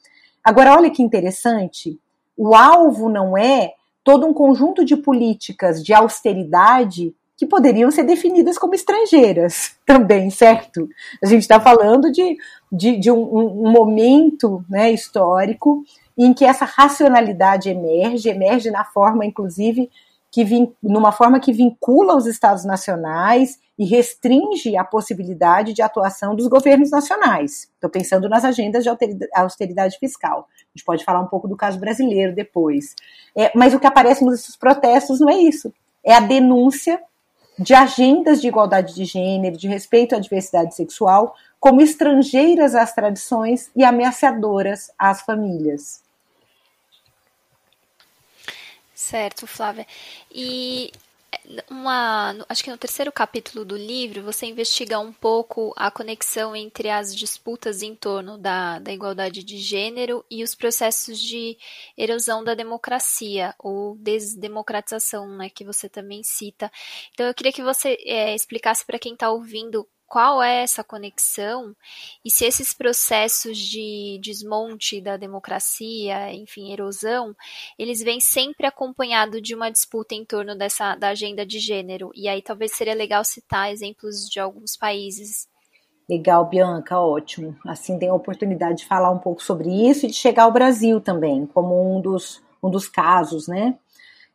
Agora, 0.43 0.75
olha 0.75 0.89
que 0.89 1.03
interessante, 1.03 1.99
o 2.35 2.55
alvo 2.55 3.07
não 3.09 3.37
é 3.37 3.73
todo 4.03 4.25
um 4.25 4.33
conjunto 4.33 4.83
de 4.83 4.97
políticas 4.97 5.83
de 5.83 5.93
austeridade 5.93 7.13
que 7.37 7.45
poderiam 7.45 7.89
ser 7.89 8.03
definidas 8.03 8.57
como 8.57 8.75
estrangeiras 8.75 9.75
também, 9.85 10.29
certo? 10.29 10.87
A 11.23 11.27
gente 11.27 11.41
está 11.41 11.59
falando 11.59 12.11
de, 12.11 12.37
de, 12.71 12.97
de 12.97 13.11
um, 13.11 13.63
um, 13.65 13.71
momento 13.71 14.63
né, 14.69 14.91
histórico 14.91 15.83
em 16.25 16.33
que 16.33 16.45
essa 16.45 16.65
racionalidade 16.65 17.69
emerge, 17.69 18.29
emerge 18.29 18.69
na 18.69 18.83
forma, 18.83 19.25
inclusive, 19.25 19.89
que 20.29 20.45
vin, 20.45 20.73
numa 20.81 21.11
forma 21.11 21.39
que 21.39 21.51
vincula 21.51 22.15
os 22.15 22.25
estados 22.25 22.63
nacionais 22.63 23.59
e 23.77 23.85
restringe 23.85 24.77
a 24.77 24.83
possibilidade 24.83 25.73
de 25.73 25.81
atuação 25.81 26.35
dos 26.35 26.47
governos 26.47 26.91
nacionais. 26.91 27.69
Estou 27.73 27.89
pensando 27.89 28.29
nas 28.29 28.45
agendas 28.45 28.83
de 28.83 28.89
austeridade 29.33 29.97
fiscal. 29.99 30.47
A 30.57 30.77
gente 30.77 30.85
pode 30.85 31.03
falar 31.03 31.19
um 31.19 31.27
pouco 31.27 31.47
do 31.47 31.57
caso 31.57 31.79
brasileiro 31.79 32.33
depois. 32.33 32.95
É, 33.35 33.51
mas 33.55 33.73
o 33.73 33.79
que 33.79 33.87
aparece 33.87 34.23
nesses 34.23 34.55
protestos 34.55 35.19
não 35.19 35.29
é 35.29 35.37
isso. 35.37 35.73
É 36.03 36.13
a 36.13 36.19
denúncia 36.19 37.01
de 37.57 37.73
agendas 37.73 38.39
de 38.39 38.47
igualdade 38.47 38.95
de 38.95 39.05
gênero, 39.05 39.57
de 39.57 39.67
respeito 39.67 40.15
à 40.15 40.19
diversidade 40.19 40.75
sexual, 40.75 41.35
como 41.59 41.81
estrangeiras 41.81 42.73
às 42.73 42.93
tradições 42.93 43.69
e 43.75 43.83
ameaçadoras 43.83 44.91
às 44.97 45.21
famílias. 45.21 46.01
Certo, 49.11 49.45
Flávia. 49.45 49.85
E 50.33 50.89
uma, 51.69 52.33
acho 52.47 52.63
que 52.63 52.71
no 52.71 52.77
terceiro 52.77 53.11
capítulo 53.11 53.65
do 53.65 53.75
livro, 53.75 54.23
você 54.23 54.45
investiga 54.45 54.99
um 54.99 55.11
pouco 55.11 55.73
a 55.75 55.91
conexão 55.91 56.55
entre 56.55 56.89
as 56.89 57.13
disputas 57.13 57.81
em 57.81 57.93
torno 57.93 58.37
da, 58.37 58.79
da 58.79 58.93
igualdade 58.93 59.43
de 59.43 59.57
gênero 59.57 60.23
e 60.31 60.45
os 60.45 60.55
processos 60.55 61.19
de 61.19 61.57
erosão 61.97 62.41
da 62.41 62.53
democracia, 62.53 63.53
ou 63.59 63.97
desdemocratização, 63.97 65.27
né, 65.35 65.49
que 65.49 65.65
você 65.65 65.89
também 65.89 66.23
cita. 66.23 66.71
Então, 67.13 67.27
eu 67.27 67.33
queria 67.33 67.51
que 67.51 67.61
você 67.61 67.97
é, 68.05 68.33
explicasse 68.33 68.85
para 68.85 68.97
quem 68.97 69.11
está 69.11 69.29
ouvindo 69.29 69.85
qual 70.11 70.43
é 70.43 70.61
essa 70.61 70.83
conexão 70.83 71.73
e 72.23 72.29
se 72.29 72.43
esses 72.43 72.73
processos 72.73 73.57
de 73.57 74.19
desmonte 74.21 74.99
da 74.99 75.15
democracia, 75.15 76.33
enfim, 76.33 76.73
erosão, 76.73 77.33
eles 77.79 78.03
vêm 78.03 78.19
sempre 78.19 78.67
acompanhado 78.67 79.41
de 79.41 79.55
uma 79.55 79.71
disputa 79.71 80.13
em 80.13 80.25
torno 80.25 80.53
dessa 80.53 80.95
da 80.95 81.11
agenda 81.11 81.45
de 81.45 81.59
gênero. 81.59 82.11
E 82.13 82.27
aí 82.27 82.41
talvez 82.41 82.73
seria 82.73 82.93
legal 82.93 83.23
citar 83.23 83.71
exemplos 83.71 84.27
de 84.29 84.37
alguns 84.37 84.75
países. 84.75 85.47
Legal, 86.09 86.43
Bianca, 86.43 86.99
ótimo. 86.99 87.57
Assim 87.65 87.97
tem 87.97 88.09
a 88.09 88.13
oportunidade 88.13 88.79
de 88.79 88.87
falar 88.87 89.11
um 89.11 89.19
pouco 89.19 89.41
sobre 89.41 89.69
isso 89.69 90.05
e 90.05 90.09
de 90.09 90.15
chegar 90.15 90.43
ao 90.43 90.51
Brasil 90.51 90.99
também, 90.99 91.45
como 91.45 91.95
um 91.95 92.01
dos, 92.01 92.43
um 92.61 92.69
dos 92.69 92.89
casos, 92.89 93.47
né? 93.47 93.77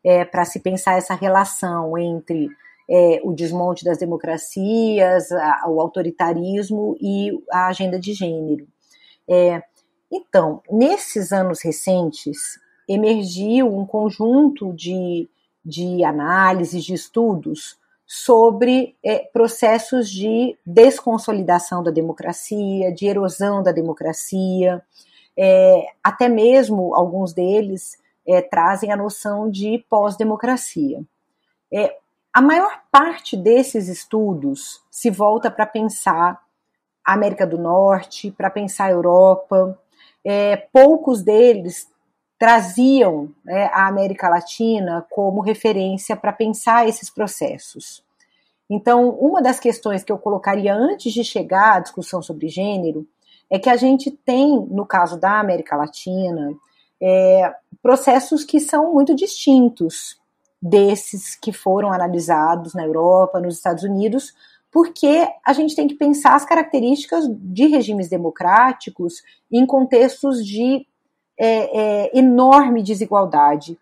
É, 0.03 0.25
para 0.25 0.47
se 0.47 0.59
pensar 0.59 0.97
essa 0.97 1.15
relação 1.15 1.99
entre 1.99 2.49
é, 2.89 3.21
o 3.25 3.33
desmonte 3.33 3.85
das 3.85 3.99
democracias, 3.99 5.31
a, 5.33 5.65
o 5.69 5.81
autoritarismo 5.81 6.97
e 7.01 7.33
a 7.51 7.69
agenda 7.69 7.99
de 7.99 8.13
gênero. 8.13 8.67
É, 9.29 9.63
então, 10.11 10.63
nesses 10.71 11.33
anos 11.33 11.61
recentes, 11.63 12.61
emergiu 12.89 13.75
um 13.75 13.85
conjunto 13.85 14.73
de, 14.73 15.29
de 15.65 16.05
análises, 16.05 16.85
de 16.85 16.95
estudos 16.95 17.77
sobre 18.07 18.95
é, 19.03 19.19
processos 19.33 20.09
de 20.09 20.57
desconsolidação 20.65 21.83
da 21.83 21.91
democracia, 21.91 22.93
de 22.93 23.07
erosão 23.07 23.65
da 23.65 23.73
democracia, 23.73 24.81
é, 25.37 25.87
até 26.03 26.29
mesmo 26.29 26.95
alguns 26.95 27.33
deles 27.33 27.99
é, 28.27 28.41
trazem 28.41 28.93
a 28.93 28.97
noção 28.97 29.51
de 29.51 29.85
pós-democracia. 29.91 31.03
A 32.37 32.43
maior 32.43 32.83
parte 32.93 33.35
desses 33.35 33.89
estudos 33.89 34.83
se 34.91 35.11
volta 35.11 35.51
para 35.51 35.65
pensar 35.65 36.39
a 37.03 37.15
América 37.15 37.47
do 37.47 37.57
Norte, 37.57 38.31
para 38.31 38.51
pensar 38.51 38.85
a 38.85 38.91
Europa. 38.91 39.81
É, 40.23 40.55
poucos 40.55 41.23
deles 41.23 41.91
traziam 42.39 43.31
né, 43.43 43.71
a 43.73 43.87
América 43.87 44.29
Latina 44.29 45.07
como 45.09 45.41
referência 45.41 46.15
para 46.15 46.31
pensar 46.31 46.87
esses 46.87 47.09
processos. 47.09 48.05
Então, 48.69 49.09
uma 49.13 49.41
das 49.41 49.59
questões 49.59 50.05
que 50.05 50.13
eu 50.13 50.19
colocaria 50.19 50.75
antes 50.75 51.15
de 51.15 51.25
chegar 51.25 51.77
à 51.77 51.81
discussão 51.81 52.21
sobre 52.21 52.49
gênero 52.49 53.09
é 53.49 53.59
que 53.59 53.71
a 53.71 53.79
gente 53.79 54.11
tem, 54.11 54.61
no 54.61 54.85
caso 54.85 55.19
da 55.19 55.41
América 55.41 55.75
Latina, 55.75 56.53
é, 57.01 57.55
processos 57.83 58.45
que 58.45 58.61
são 58.61 58.93
muito 58.93 59.15
distintos 59.15 60.21
desses 60.61 61.37
que 61.37 61.53
foram 61.53 61.93
analisados 61.93 62.75
na 62.75 62.85
Europa, 62.85 63.41
nos 63.41 63.57
Estados 63.57 63.85
Unidos, 63.85 64.35
porque 64.71 65.29
a 65.45 65.53
gente 65.53 65.75
tem 65.75 65.89
que 65.89 65.95
pensar 65.95 66.35
as 66.35 66.45
características 66.45 67.25
de 67.31 67.67
regimes 67.67 68.09
democráticos 68.09 69.23
em 69.51 69.65
contextos 69.65 70.45
de 70.45 70.87
é, 71.39 72.07
é, 72.07 72.19
enorme 72.19 72.83
desigualdade, 72.83 73.79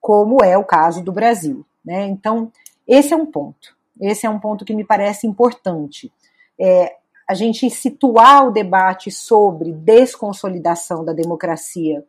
como 0.00 0.42
é 0.44 0.56
o 0.58 0.64
caso 0.64 1.02
do 1.02 1.12
Brasil. 1.12 1.64
Né? 1.84 2.06
Então, 2.06 2.50
esse 2.86 3.12
é 3.12 3.16
um 3.16 3.26
ponto. 3.26 3.76
Esse 4.00 4.26
é 4.26 4.30
um 4.30 4.40
ponto 4.40 4.64
que 4.64 4.74
me 4.74 4.84
parece 4.84 5.26
importante. 5.26 6.12
É, 6.58 6.96
a 7.28 7.34
gente 7.34 7.70
situar 7.70 8.46
o 8.46 8.50
debate 8.50 9.10
sobre 9.10 9.72
desconsolidação 9.72 11.04
da 11.04 11.12
democracia 11.12 12.04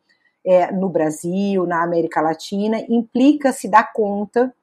é, 0.46 0.72
no 0.72 0.88
Brasil, 0.88 1.66
na 1.66 1.84
América 1.84 2.22
Latina, 2.22 2.86
implica 2.88 3.52
se 3.52 3.68
dar 3.68 3.92
conta 3.92 4.54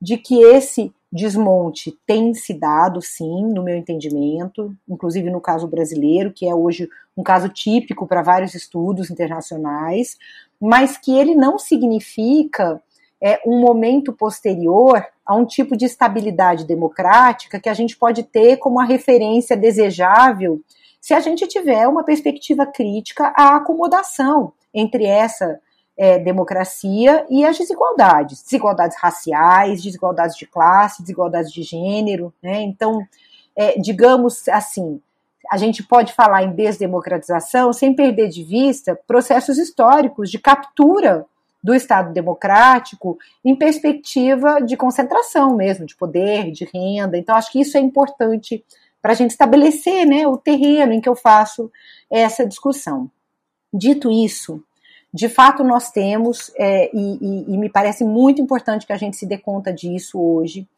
de 0.00 0.16
que 0.16 0.40
esse 0.40 0.92
desmonte 1.10 1.96
tem 2.06 2.32
se 2.32 2.54
dado, 2.54 3.02
sim, 3.02 3.44
no 3.46 3.62
meu 3.62 3.76
entendimento, 3.76 4.74
inclusive 4.88 5.28
no 5.30 5.40
caso 5.40 5.66
brasileiro, 5.66 6.32
que 6.32 6.48
é 6.48 6.54
hoje 6.54 6.88
um 7.16 7.22
caso 7.22 7.48
típico 7.48 8.06
para 8.06 8.22
vários 8.22 8.54
estudos 8.54 9.10
internacionais, 9.10 10.16
mas 10.60 10.96
que 10.96 11.12
ele 11.12 11.34
não 11.34 11.58
significa 11.58 12.80
é, 13.20 13.40
um 13.46 13.60
momento 13.60 14.12
posterior 14.12 15.04
a 15.24 15.36
um 15.36 15.44
tipo 15.44 15.76
de 15.76 15.84
estabilidade 15.84 16.64
democrática 16.64 17.60
que 17.60 17.68
a 17.68 17.74
gente 17.74 17.96
pode 17.96 18.22
ter 18.22 18.56
como 18.56 18.80
a 18.80 18.84
referência 18.84 19.56
desejável 19.56 20.60
se 21.00 21.14
a 21.14 21.20
gente 21.20 21.46
tiver 21.46 21.86
uma 21.86 22.04
perspectiva 22.04 22.64
crítica 22.64 23.32
à 23.36 23.56
acomodação 23.56 24.52
entre 24.74 25.04
essa 25.04 25.60
é, 25.96 26.18
democracia 26.18 27.26
e 27.28 27.44
as 27.44 27.58
desigualdades, 27.58 28.42
desigualdades 28.42 28.96
raciais, 28.98 29.82
desigualdades 29.82 30.36
de 30.36 30.46
classe, 30.46 31.02
desigualdades 31.02 31.52
de 31.52 31.62
gênero, 31.62 32.32
né? 32.42 32.62
Então, 32.62 33.06
é, 33.54 33.78
digamos 33.78 34.48
assim, 34.48 35.00
a 35.50 35.56
gente 35.56 35.82
pode 35.82 36.12
falar 36.12 36.42
em 36.44 36.52
desdemocratização 36.52 37.72
sem 37.72 37.94
perder 37.94 38.28
de 38.28 38.42
vista 38.42 38.98
processos 39.06 39.58
históricos 39.58 40.30
de 40.30 40.38
captura 40.38 41.26
do 41.62 41.74
Estado 41.74 42.12
democrático 42.12 43.18
em 43.44 43.54
perspectiva 43.54 44.60
de 44.60 44.76
concentração 44.76 45.54
mesmo, 45.54 45.86
de 45.86 45.94
poder, 45.94 46.50
de 46.50 46.64
renda. 46.64 47.16
Então, 47.16 47.36
acho 47.36 47.52
que 47.52 47.60
isso 47.60 47.76
é 47.76 47.80
importante 47.80 48.64
para 49.00 49.12
a 49.12 49.14
gente 49.14 49.30
estabelecer 49.30 50.06
né, 50.06 50.26
o 50.26 50.36
terreno 50.36 50.92
em 50.92 51.00
que 51.00 51.08
eu 51.08 51.14
faço 51.14 51.70
essa 52.10 52.46
discussão. 52.46 53.10
Dito 53.72 54.10
isso, 54.10 54.62
de 55.12 55.28
fato 55.28 55.64
nós 55.64 55.90
temos, 55.90 56.50
é, 56.56 56.90
e, 56.94 57.18
e, 57.20 57.54
e, 57.54 57.58
me 57.58 57.68
parece 57.68 58.04
muito 58.04 58.40
importante 58.40 58.86
que 58.86 58.92
a 58.92 58.96
gente 58.96 59.16
se 59.16 59.26
dê 59.26 59.38
conta 59.38 59.72
disso 59.72 60.20
hoje, 60.20 60.68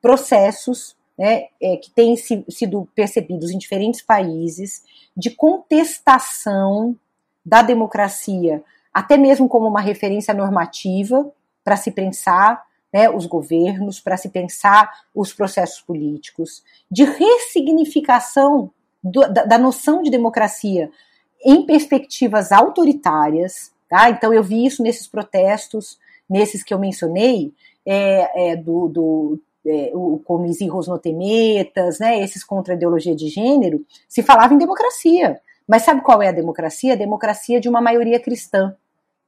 processos 0.00 0.96
né, 1.18 1.46
é, 1.60 1.76
que 1.76 1.90
têm 1.90 2.16
si, 2.16 2.44
sido 2.48 2.88
percebidos 2.94 3.50
em 3.50 3.58
diferentes 3.58 4.02
países 4.02 4.82
de 5.16 5.30
contestação 5.30 6.96
da 7.44 7.62
democracia 7.62 8.62
até 8.94 9.16
mesmo 9.16 9.48
como 9.48 9.66
uma 9.66 9.80
referência 9.80 10.32
normativa 10.32 11.28
para 11.64 11.76
se 11.76 11.90
pensar 11.90 12.64
né, 12.92 13.10
os 13.10 13.26
governos, 13.26 13.98
para 13.98 14.16
se 14.16 14.28
pensar 14.28 14.88
os 15.12 15.34
processos 15.34 15.80
políticos, 15.80 16.62
de 16.88 17.02
ressignificação 17.02 18.70
do, 19.02 19.20
da, 19.22 19.44
da, 19.44 19.58
noção 19.58 20.00
de 20.00 20.10
democracia 20.10 20.92
em 21.44 21.64
perspectivas 21.66 22.52
autoritárias. 22.52 23.72
Tá? 23.88 24.10
Então, 24.10 24.32
eu 24.32 24.42
vi 24.42 24.64
isso 24.64 24.82
nesses 24.82 25.06
protestos, 25.06 25.98
nesses 26.28 26.62
que 26.62 26.72
eu 26.72 26.78
mencionei, 26.78 27.52
é, 27.86 28.52
é, 28.52 28.56
do, 28.56 28.88
do 28.88 29.40
é, 29.66 29.90
o 29.94 30.20
Comizi 30.24 30.66
Rosnotemetas, 30.66 31.98
né, 31.98 32.20
esses 32.20 32.42
contra 32.42 32.74
a 32.74 32.76
ideologia 32.76 33.14
de 33.14 33.28
gênero, 33.28 33.84
se 34.08 34.22
falava 34.22 34.54
em 34.54 34.58
democracia. 34.58 35.40
Mas 35.66 35.82
sabe 35.82 36.02
qual 36.02 36.22
é 36.22 36.28
a 36.28 36.32
democracia? 36.32 36.92
A 36.92 36.96
democracia 36.96 37.60
de 37.60 37.68
uma 37.68 37.80
maioria 37.80 38.20
cristã 38.20 38.74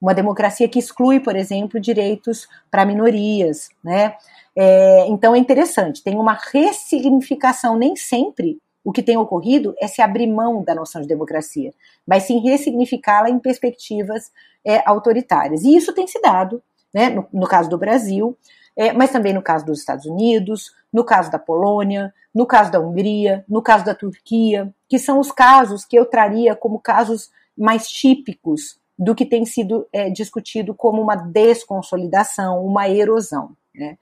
uma 0.00 0.14
democracia 0.14 0.68
que 0.68 0.78
exclui, 0.78 1.20
por 1.20 1.36
exemplo, 1.36 1.80
direitos 1.80 2.46
para 2.70 2.84
minorias, 2.84 3.68
né? 3.82 4.14
É, 4.54 5.06
então 5.08 5.34
é 5.34 5.38
interessante, 5.38 6.02
tem 6.02 6.16
uma 6.16 6.38
ressignificação, 6.52 7.76
nem 7.76 7.94
sempre 7.94 8.58
o 8.86 8.92
que 8.92 9.02
tem 9.02 9.16
ocorrido 9.16 9.74
é 9.80 9.88
se 9.88 10.00
abrir 10.00 10.28
mão 10.28 10.62
da 10.62 10.72
noção 10.72 11.02
de 11.02 11.08
democracia, 11.08 11.74
mas 12.06 12.22
sim 12.22 12.38
ressignificá-la 12.38 13.28
em 13.28 13.40
perspectivas 13.40 14.30
é, 14.64 14.80
autoritárias. 14.88 15.64
E 15.64 15.74
isso 15.74 15.92
tem 15.92 16.06
se 16.06 16.20
dado, 16.20 16.62
né, 16.94 17.10
no, 17.10 17.26
no 17.32 17.48
caso 17.48 17.68
do 17.68 17.76
Brasil, 17.76 18.38
é, 18.76 18.92
mas 18.92 19.10
também 19.10 19.32
no 19.32 19.42
caso 19.42 19.66
dos 19.66 19.80
Estados 19.80 20.06
Unidos, 20.06 20.72
no 20.92 21.02
caso 21.02 21.32
da 21.32 21.38
Polônia, 21.38 22.14
no 22.32 22.46
caso 22.46 22.70
da 22.70 22.78
Hungria, 22.78 23.44
no 23.48 23.60
caso 23.60 23.84
da 23.84 23.92
Turquia, 23.92 24.72
que 24.88 25.00
são 25.00 25.18
os 25.18 25.32
casos 25.32 25.84
que 25.84 25.98
eu 25.98 26.06
traria 26.06 26.54
como 26.54 26.78
casos 26.78 27.32
mais 27.58 27.88
típicos 27.88 28.78
do 28.96 29.16
que 29.16 29.26
tem 29.26 29.44
sido 29.44 29.88
é, 29.92 30.08
discutido 30.10 30.72
como 30.72 31.02
uma 31.02 31.16
desconsolidação, 31.16 32.64
uma 32.64 32.88
erosão. 32.88 33.56
Né? 33.74 33.98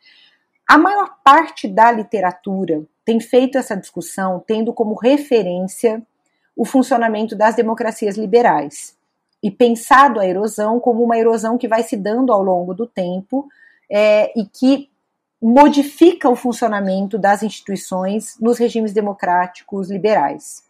A 0.68 0.76
maior 0.76 1.16
parte 1.24 1.66
da 1.66 1.91
literatura 1.91 2.85
tem 3.05 3.21
feito 3.21 3.59
essa 3.59 3.77
discussão 3.77 4.43
tendo 4.47 4.73
como 4.73 4.95
referência 4.95 6.03
o 6.57 6.65
funcionamento 6.65 7.37
das 7.37 7.55
democracias 7.55 8.17
liberais 8.17 8.97
e 9.43 9.51
pensado 9.51 10.21
a 10.21 10.27
erosão 10.27 10.81
como 10.81 11.03
uma 11.03 11.19
erosão 11.19 11.59
que 11.59 11.69
vai 11.69 11.83
se 11.83 11.97
dando 11.97 12.33
ao 12.33 12.43
longo 12.43 12.73
do 12.73 12.87
tempo 12.87 13.47
é, 13.91 14.33
e 14.39 14.47
que 14.47 14.89
modifica 15.41 16.31
o 16.31 16.37
funcionamento 16.37 17.19
das 17.19 17.43
instituições 17.43 18.39
nos 18.41 18.57
regimes 18.57 18.95
democráticos 18.95 19.91
liberais. 19.91 20.65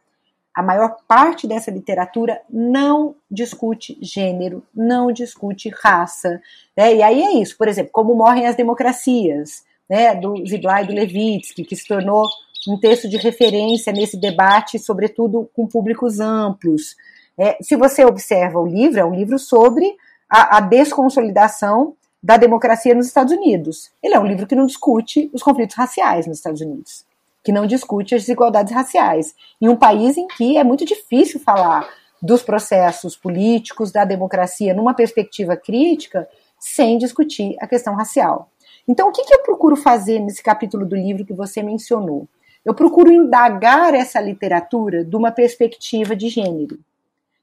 A 0.53 0.62
maior 0.62 0.97
parte 1.07 1.47
dessa 1.47 1.70
literatura 1.70 2.41
não 2.51 3.14
discute 3.30 3.97
gênero, 4.03 4.64
não 4.74 5.12
discute 5.12 5.68
raça. 5.68 6.41
Né? 6.76 6.97
E 6.97 7.03
aí 7.03 7.22
é 7.22 7.32
isso, 7.35 7.57
por 7.57 7.68
exemplo, 7.68 7.93
como 7.93 8.14
morrem 8.14 8.47
as 8.47 8.57
democracias, 8.57 9.64
né, 9.89 10.14
do 10.14 10.45
Ziglar 10.47 10.85
e 10.85 10.87
do 10.87 10.95
Levitsky, 10.95 11.64
que 11.64 11.76
se 11.76 11.87
tornou 11.87 12.26
um 12.68 12.78
texto 12.78 13.09
de 13.09 13.16
referência 13.16 13.93
nesse 13.93 14.16
debate, 14.16 14.78
sobretudo 14.78 15.51
com 15.55 15.66
públicos 15.66 16.20
amplos. 16.20 16.97
É, 17.39 17.59
se 17.61 17.76
você 17.76 18.05
observa 18.05 18.59
o 18.59 18.66
livro, 18.66 19.01
é 19.01 19.05
um 19.05 19.14
livro 19.14 19.39
sobre 19.39 19.95
a, 20.28 20.59
a 20.59 20.61
desconsolidação 20.61 21.95
da 22.22 22.37
democracia 22.37 22.95
nos 22.95 23.07
Estados 23.07 23.35
Unidos. 23.35 23.91
Ele 24.03 24.14
é 24.14 24.20
um 24.20 24.26
livro 24.26 24.47
que 24.47 24.55
não 24.55 24.66
discute 24.66 25.30
os 25.32 25.43
conflitos 25.43 25.76
raciais 25.76 26.26
nos 26.26 26.39
Estados 26.39 26.61
Unidos 26.61 27.05
que 27.45 27.53
não 27.53 27.66
discute 27.66 28.14
as 28.14 28.22
desigualdades 28.22 28.72
raciais. 28.72 29.35
Em 29.61 29.68
um 29.68 29.76
país 29.76 30.16
em 30.16 30.26
que 30.26 30.57
é 30.57 30.64
muito 30.64 30.85
difícil 30.87 31.39
falar 31.39 31.87
dos 32.20 32.43
processos 32.43 33.14
políticos, 33.14 33.93
da 33.93 34.05
democracia, 34.07 34.72
numa 34.72 34.95
perspectiva 34.95 35.55
crítica, 35.55 36.26
sem 36.59 36.97
discutir 36.97 37.55
a 37.61 37.66
questão 37.66 37.95
racial. 37.95 38.49
Então, 38.87 39.09
o 39.09 39.12
que, 39.12 39.24
que 39.24 39.35
eu 39.35 39.43
procuro 39.43 39.76
fazer 39.76 40.20
nesse 40.20 40.43
capítulo 40.43 40.85
do 40.85 40.95
livro 40.95 41.24
que 41.24 41.32
você 41.32 41.62
mencionou? 41.62 42.28
Eu 42.64 42.74
procuro 42.74 43.12
indagar 43.12 43.95
essa 43.95 44.20
literatura 44.20 45.05
de 45.05 45.16
uma 45.16 45.30
perspectiva 45.30 46.16
de 46.16 46.28
gênero, 46.28 46.78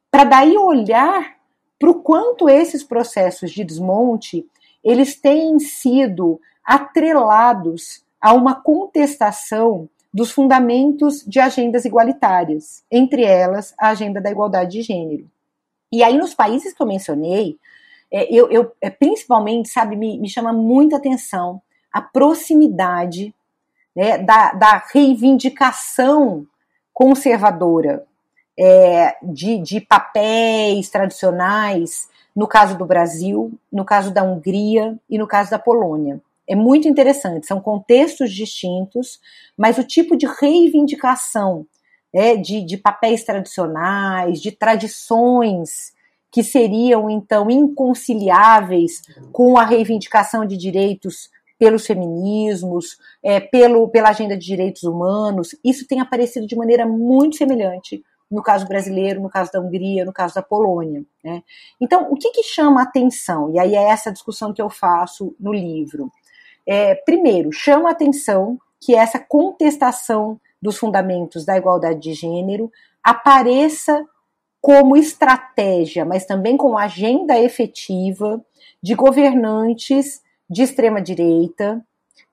para 0.09 0.23
daí 0.23 0.57
olhar 0.57 1.35
para 1.79 1.89
o 1.89 1.95
quanto 1.95 2.49
esses 2.49 2.83
processos 2.83 3.51
de 3.51 3.63
desmonte 3.63 4.45
eles 4.83 5.15
têm 5.15 5.59
sido 5.59 6.39
atrelados 6.63 8.03
a 8.19 8.33
uma 8.33 8.55
contestação 8.55 9.89
dos 10.13 10.31
fundamentos 10.31 11.23
de 11.25 11.39
agendas 11.39 11.85
igualitárias, 11.85 12.83
entre 12.91 13.23
elas 13.23 13.73
a 13.79 13.89
agenda 13.89 14.19
da 14.19 14.29
igualdade 14.29 14.71
de 14.71 14.81
gênero. 14.81 15.29
E 15.91 16.03
aí, 16.03 16.17
nos 16.17 16.33
países 16.33 16.73
que 16.73 16.81
eu 16.81 16.87
mencionei, 16.87 17.57
é, 18.11 18.33
eu, 18.33 18.51
eu 18.51 18.71
é, 18.81 18.89
principalmente, 18.89 19.69
sabe, 19.69 19.95
me, 19.95 20.19
me 20.19 20.29
chama 20.29 20.51
muita 20.51 20.97
atenção 20.97 21.61
a 21.91 22.01
proximidade 22.01 23.33
né, 23.95 24.17
da, 24.17 24.51
da 24.53 24.83
reivindicação 24.93 26.45
conservadora 26.93 28.05
é, 28.57 29.15
de, 29.23 29.57
de 29.57 29.81
papéis 29.81 30.89
tradicionais, 30.89 32.09
no 32.35 32.47
caso 32.47 32.77
do 32.77 32.85
Brasil, 32.85 33.51
no 33.71 33.83
caso 33.83 34.13
da 34.13 34.23
Hungria 34.23 34.97
e 35.09 35.17
no 35.17 35.27
caso 35.27 35.51
da 35.51 35.59
Polônia. 35.59 36.21
É 36.47 36.55
muito 36.55 36.87
interessante, 36.87 37.47
são 37.47 37.61
contextos 37.61 38.33
distintos, 38.33 39.19
mas 39.57 39.77
o 39.77 39.83
tipo 39.83 40.17
de 40.17 40.27
reivindicação 40.27 41.65
né, 42.13 42.35
de, 42.35 42.61
de 42.61 42.77
papéis 42.77 43.23
tradicionais, 43.23 44.41
de 44.41 44.51
tradições 44.51 45.93
que 46.31 46.43
seriam 46.43 47.09
então 47.09 47.51
inconciliáveis 47.51 49.01
com 49.31 49.57
a 49.57 49.65
reivindicação 49.65 50.45
de 50.45 50.55
direitos 50.55 51.29
pelos 51.59 51.85
feminismos, 51.85 52.97
é, 53.21 53.39
pelo, 53.39 53.87
pela 53.89 54.09
agenda 54.09 54.35
de 54.35 54.45
direitos 54.45 54.83
humanos, 54.83 55.55
isso 55.63 55.85
tem 55.85 55.99
aparecido 55.99 56.47
de 56.47 56.55
maneira 56.55 56.87
muito 56.87 57.35
semelhante 57.35 58.03
no 58.31 58.41
caso 58.41 58.65
brasileiro, 58.65 59.21
no 59.21 59.29
caso 59.29 59.51
da 59.51 59.59
Hungria, 59.59 60.05
no 60.05 60.13
caso 60.13 60.33
da 60.33 60.41
Polônia. 60.41 61.03
Né? 61.23 61.43
Então, 61.79 62.07
o 62.09 62.15
que, 62.15 62.31
que 62.31 62.43
chama 62.43 62.79
a 62.79 62.83
atenção? 62.85 63.51
E 63.53 63.59
aí 63.59 63.75
é 63.75 63.89
essa 63.89 64.11
discussão 64.11 64.53
que 64.53 64.61
eu 64.61 64.69
faço 64.69 65.35
no 65.37 65.51
livro. 65.51 66.09
É, 66.65 66.95
primeiro, 66.95 67.51
chama 67.51 67.89
a 67.89 67.91
atenção 67.91 68.57
que 68.79 68.95
essa 68.95 69.19
contestação 69.19 70.39
dos 70.61 70.77
fundamentos 70.77 71.43
da 71.43 71.57
igualdade 71.57 71.99
de 71.99 72.13
gênero 72.13 72.71
apareça 73.03 74.05
como 74.61 74.95
estratégia, 74.95 76.05
mas 76.05 76.25
também 76.25 76.55
como 76.55 76.77
agenda 76.77 77.37
efetiva 77.37 78.39
de 78.81 78.93
governantes 78.93 80.21
de 80.49 80.61
extrema 80.61 81.01
direita, 81.01 81.83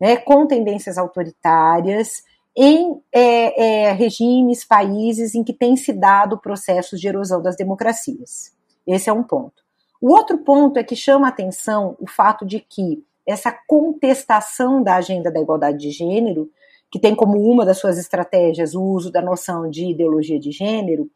né, 0.01 0.17
com 0.17 0.47
tendências 0.47 0.99
autoritárias, 0.99 2.23
em 2.57 3.01
é, 3.13 3.87
é, 3.87 3.93
regimes, 3.93 4.65
países 4.65 5.35
em 5.35 5.45
que 5.45 5.53
tem 5.53 5.77
se 5.77 5.93
dado 5.93 6.39
processos 6.39 7.01
de 7.01 7.09
erosão 7.09 7.41
das 7.41 7.57
democracias. 7.57 8.53
Esse 8.87 9.09
é 9.09 9.13
um 9.13 9.23
ponto. 9.23 9.63
O 10.01 10.13
outro 10.13 10.39
ponto 10.39 10.79
é 10.79 10.85
que 10.85 10.97
chama 10.97 11.29
atenção 11.29 11.97
o 12.01 12.07
fato 12.09 12.45
de 12.45 12.61
que 12.61 13.05
essa 13.27 13.57
contestação 13.67 14.83
da 14.83 14.97
agenda 14.97 15.31
da 15.31 15.41
igualdade 15.41 15.79
de 15.79 15.91
gênero, 15.91 16.51
que 16.91 16.99
tem 16.99 17.15
como 17.15 17.39
uma 17.41 17.65
das 17.65 17.79
suas 17.79 17.99
estratégias 17.99 18.75
o 18.75 18.83
uso 18.83 19.13
da 19.13 19.21
noção 19.21 19.69
de 19.69 19.91
ideologia 19.91 20.41
de 20.41 20.51
gênero, 20.51 21.11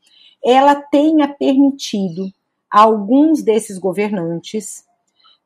ela 0.44 0.74
tenha 0.74 1.28
permitido 1.28 2.30
a 2.70 2.82
alguns 2.82 3.42
desses 3.42 3.78
governantes 3.78 4.84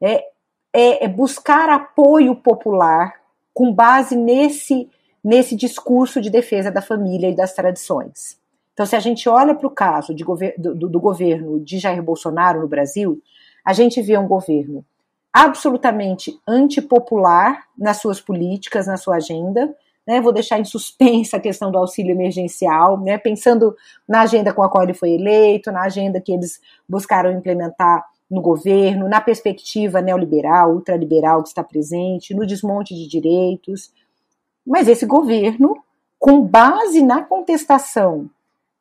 é, 0.00 0.24
é, 0.72 1.04
é 1.04 1.08
buscar 1.08 1.68
apoio 1.68 2.34
popular 2.36 3.14
com 3.52 3.72
base 3.72 4.14
nesse 4.16 4.88
nesse 5.26 5.56
discurso 5.56 6.20
de 6.20 6.30
defesa 6.30 6.70
da 6.70 6.80
família 6.80 7.28
e 7.28 7.34
das 7.34 7.52
tradições. 7.52 8.38
Então, 8.72 8.86
se 8.86 8.94
a 8.94 9.00
gente 9.00 9.28
olha 9.28 9.56
para 9.56 9.66
o 9.66 9.70
caso 9.70 10.14
gover 10.22 10.54
do, 10.56 10.72
do, 10.72 11.00
governo 11.00 11.58
de 11.58 11.80
Jair 11.80 12.00
Bolsonaro 12.00 12.60
no 12.60 12.68
Brasil, 12.68 13.20
a 13.64 13.72
gente 13.72 14.00
vê 14.00 14.16
um 14.16 14.28
governo 14.28 14.84
absolutamente 15.32 16.38
antipopular 16.46 17.64
nas 17.76 17.96
suas 17.96 18.20
políticas, 18.20 18.86
na 18.86 18.96
sua 18.96 19.16
agenda. 19.16 19.74
Né? 20.06 20.20
Vou 20.20 20.32
deixar 20.32 20.58
em 20.60 20.64
suspensa 20.64 21.36
a 21.36 21.40
questão 21.40 21.70
do 21.70 21.78
auxílio 21.78 22.12
emergencial, 22.12 23.00
né? 23.00 23.18
pensando 23.18 23.74
na 24.08 24.20
agenda 24.20 24.52
com 24.52 24.62
a 24.62 24.68
qual 24.68 24.84
ele 24.84 24.94
foi 24.94 25.10
eleito, 25.12 25.72
na 25.72 25.82
agenda 25.82 26.20
que 26.20 26.32
eles 26.32 26.60
buscaram 26.88 27.32
implementar 27.32 28.04
no 28.30 28.40
governo, 28.40 29.08
na 29.08 29.20
perspectiva 29.20 30.00
neoliberal, 30.00 30.72
ultraliberal 30.72 31.42
que 31.42 31.48
está 31.48 31.62
presente, 31.62 32.34
no 32.34 32.46
desmonte 32.46 32.94
de 32.94 33.08
direitos. 33.08 33.92
Mas 34.66 34.88
esse 34.88 35.06
governo, 35.06 35.76
com 36.18 36.42
base 36.42 37.02
na 37.02 37.22
contestação 37.22 38.28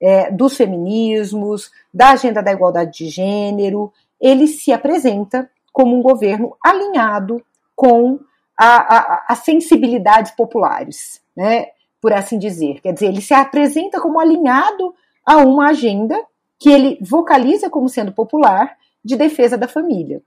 é, 0.02 0.32
dos 0.32 0.58
feminismos, 0.58 1.72
da 1.94 2.10
agenda 2.10 2.42
da 2.42 2.52
igualdade 2.52 2.98
de 2.98 3.10
gênero, 3.10 3.94
ele 4.20 4.48
se 4.48 4.72
apresenta 4.72 5.50
como 5.72 5.96
um 5.98 6.02
governo 6.02 6.56
alinhado 6.64 7.44
com 7.76 8.20
as 8.58 9.40
sensibilidades 9.40 10.32
populares, 10.32 11.22
né, 11.36 11.68
por 12.02 12.14
assim 12.14 12.38
dizer. 12.38 12.82
Quer 12.82 12.94
dizer, 12.94 13.08
ele 13.08 13.22
se 13.22 13.34
apresenta 13.34 14.00
como 14.00 14.20
alinhado 14.20 14.94
a 15.26 15.38
uma 15.38 15.70
agenda 15.70 16.22
que 16.60 16.70
ele 16.70 16.98
vocaliza 17.02 17.70
como 17.70 17.90
sendo 17.90 18.12
popular 18.12 18.78
de 19.04 19.16
defesa 19.16 19.58
da 19.58 19.68
família. 19.68 20.22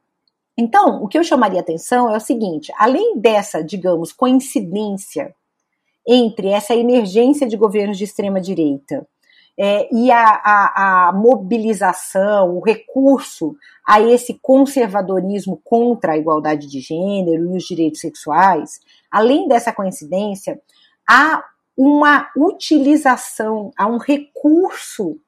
Então, 0.57 1.03
o 1.03 1.09
que 1.09 1.17
eu 1.17 1.25
chamaria 1.25 1.61
atenção 1.61 2.13
é 2.13 2.17
o 2.17 2.21
seguinte: 2.21 2.73
além 2.77 3.19
dessa, 3.19 3.63
digamos, 3.63 4.13
coincidência 4.13 5.35
entre 6.07 6.49
essa 6.49 6.75
emergência 6.75 7.47
de 7.47 7.57
governos 7.57 7.99
de 7.99 8.05
extrema 8.05 8.41
direita 8.41 9.07
é, 9.59 9.89
e 9.93 10.11
a, 10.11 10.25
a, 10.25 11.09
a, 11.09 11.13
mobilização, 11.13 12.57
o 12.57 12.61
recurso 12.61 13.57
a 13.85 14.01
esse 14.01 14.39
conservadorismo 14.41 15.61
contra 15.65 16.13
a 16.13 16.19
igualdade 16.19 16.69
de 16.69 16.81
gênero 16.81 17.53
e 17.53 17.57
os 17.57 17.65
direitos 17.65 18.01
sexuais, 18.01 18.81
além 19.11 19.49
dessa 19.49 19.73
coincidência, 19.73 20.61
há 21.09 21.43
uma 21.77 22.29
utilização, 22.37 23.73
há 23.77 23.87
um 23.87 23.99
recurso 23.99 25.19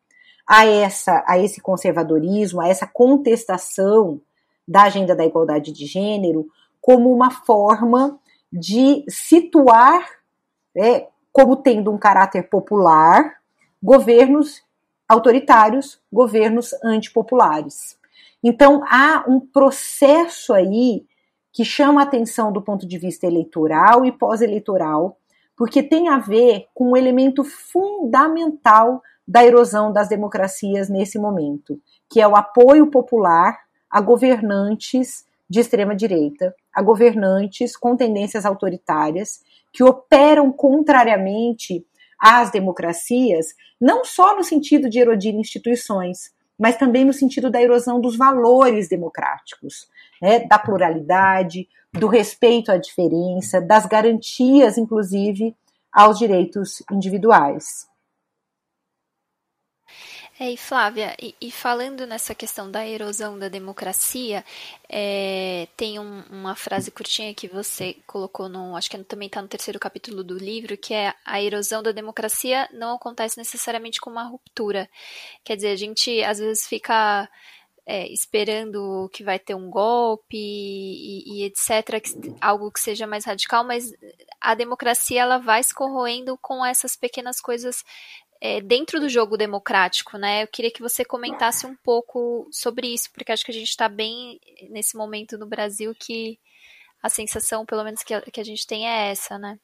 a, 0.47 0.65
essa, 0.65 1.25
a 1.27 1.39
esse 1.39 1.61
conservadorismo, 1.61 2.61
a 2.61 2.69
essa 2.69 2.87
contestação 2.87 4.21
da 4.67 4.83
agenda 4.83 5.17
da 5.17 5.27
igualdade 5.27 5.73
de 5.73 5.87
gênero 5.87 6.47
como 6.81 7.13
uma 7.13 7.31
forma 7.31 8.19
de 8.53 9.05
situar 9.09 10.07
né, 10.75 11.07
como 11.33 11.57
tendo 11.57 11.91
um 11.91 11.99
caráter 11.99 12.49
popular, 12.49 13.40
governos 13.83 14.63
autoritários, 15.09 16.01
governos 16.13 16.73
antipopulares. 16.85 17.99
Então 18.43 18.83
há 18.87 19.25
um 19.29 19.41
processo 19.41 20.53
aí 20.53 21.05
que 21.53 21.65
chama 21.65 22.03
atenção 22.03 22.53
do 22.53 22.63
ponto 22.63 22.87
de 22.87 22.97
vista 22.97 23.27
eleitoral 23.27 24.05
e 24.05 24.13
pós-eleitoral, 24.13 25.17
porque 25.57 25.83
tem 25.83 26.09
a 26.09 26.19
ver 26.19 26.67
com 26.73 26.93
um 26.93 26.97
elemento 26.97 27.43
fundamental 27.43 29.03
da 29.27 29.45
erosão 29.45 29.93
das 29.93 30.09
democracias 30.09 30.89
nesse 30.89 31.19
momento, 31.19 31.81
que 32.09 32.21
é 32.21 32.27
o 32.27 32.37
apoio 32.37 32.91
popular 32.91 33.59
a 33.91 34.01
governantes 34.01 35.25
de 35.49 35.59
extrema 35.59 35.97
direita, 35.97 36.55
a 36.73 36.81
governantes 36.81 37.77
com 37.77 37.97
tendências 37.97 38.47
autoritárias 38.47 39.41
que 39.73 39.83
operam 39.83 40.53
contrariamente 40.53 41.85
às 42.21 42.51
democracias, 42.51 43.55
não 43.81 44.05
só 44.05 44.37
no 44.37 44.45
sentido 44.45 44.89
de 44.89 44.99
erodir 44.99 45.35
instituições, 45.35 46.33
mas 46.59 46.77
também 46.77 47.05
no 47.05 47.13
sentido 47.13 47.51
da 47.51 47.63
erosão 47.63 48.01
dos 48.01 48.17
valores 48.17 48.89
democráticos, 48.89 49.89
né, 50.21 50.41
da 50.41 50.59
pluralidade, 50.59 51.67
do 51.93 52.07
respeito 52.07 52.71
à 52.71 52.77
diferença, 52.77 53.61
das 53.61 53.87
garantias, 53.87 54.77
inclusive, 54.77 55.57
aos 55.93 56.19
direitos 56.19 56.83
individuais. 56.93 57.90
É, 60.43 60.51
e 60.53 60.57
Flávia, 60.57 61.15
e, 61.21 61.35
e, 61.39 61.53
falando 61.53 62.07
nessa 62.07 62.35
questão 62.35 62.71
da 62.71 62.87
erosão 62.87 63.39
da 63.39 63.51
democracia, 63.51 64.43
é, 64.89 65.69
tem 65.77 65.99
um, 65.99 66.23
uma 66.31 66.55
frase 66.57 66.91
curtinha 66.91 67.35
que 67.35 67.47
você 67.47 67.99
colocou 68.07 68.49
no, 68.49 68.75
acho 68.75 68.89
que 68.89 68.97
também 69.05 69.27
está 69.27 69.43
no 69.43 69.49
terceiro 69.49 69.79
capítulo 69.79 70.25
do 70.25 70.39
livro, 70.39 70.79
que 70.79 70.95
é 70.95 71.13
a 71.27 71.43
erosão 71.43 71.83
da 71.83 71.93
democracia 71.93 72.67
não 72.73 72.95
acontece 72.95 73.37
necessariamente 73.37 74.01
com 74.01 74.09
uma 74.09 74.25
ruptura. 74.25 74.89
Quer 75.45 75.57
dizer, 75.57 75.73
a 75.73 75.77
gente 75.77 76.25
às 76.25 76.39
vezes 76.39 76.67
fica 76.67 77.29
é, 77.85 78.09
esperando 78.11 79.11
que 79.13 79.23
vai 79.23 79.39
ter 79.39 79.55
um 79.55 79.69
golpe 79.69 80.39
e, 80.39 81.43
e 81.43 81.45
etc, 81.45 82.01
que, 82.03 82.35
algo 82.41 82.73
que 82.73 82.81
seja 82.81 83.07
mais 83.07 83.27
radical, 83.27 83.63
mas 83.63 83.93
a 84.41 84.55
democracia 84.55 85.21
ela 85.21 85.37
vai 85.37 85.63
se 85.63 85.75
corroendo 85.75 86.39
com 86.39 86.65
essas 86.65 86.97
pequenas 86.97 87.43
coisas 87.43 87.85
é, 88.41 88.61
dentro 88.61 88.99
do 88.99 89.09
jogo 89.09 89.37
democrático, 89.37 90.17
né? 90.17 90.43
Eu 90.43 90.49
queria 90.49 90.71
que 90.71 90.81
você 90.81 91.05
comentasse 91.05 91.67
um 91.67 91.77
pouco 91.85 92.49
sobre 92.51 92.89
isso, 92.89 93.11
porque 93.13 93.33
acho 93.33 93.45
que 93.45 93.51
a 93.51 93.55
gente 93.55 93.69
está 93.69 93.89
bem 93.89 94.41
nesse 94.71 94.97
momento 94.97 95.37
no 95.37 95.47
Brasil 95.47 95.95
que 95.99 96.39
a 97.03 97.09
sensação, 97.09 97.67
pelo 97.67 97.85
menos 97.85 98.03
que 98.03 98.15
a, 98.15 98.21
que 98.23 98.41
a 98.41 98.45
gente 98.45 98.67
tem, 98.67 98.89
é 98.89 99.11
essa, 99.11 99.39
né? 99.39 99.59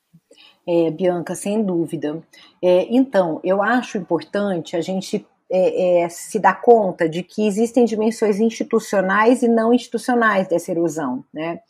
É, 0.67 0.91
Bianca, 0.91 1.35
sem 1.35 1.63
dúvida. 1.63 2.23
É, 2.63 2.87
então, 2.91 3.41
eu 3.43 3.63
acho 3.63 3.99
importante 3.99 4.77
a 4.77 4.81
gente 4.81 5.27
é, 5.51 6.03
é, 6.03 6.09
se 6.09 6.39
dar 6.39 6.61
conta 6.61 7.09
de 7.09 7.23
que 7.23 7.47
existem 7.47 7.85
dimensões 7.85 8.41
institucionais 8.41 9.43
e 9.43 9.49
não 9.49 9.73
institucionais 9.73 10.49
dessa 10.49 10.71
erosão, 10.71 11.25
né? 11.33 11.61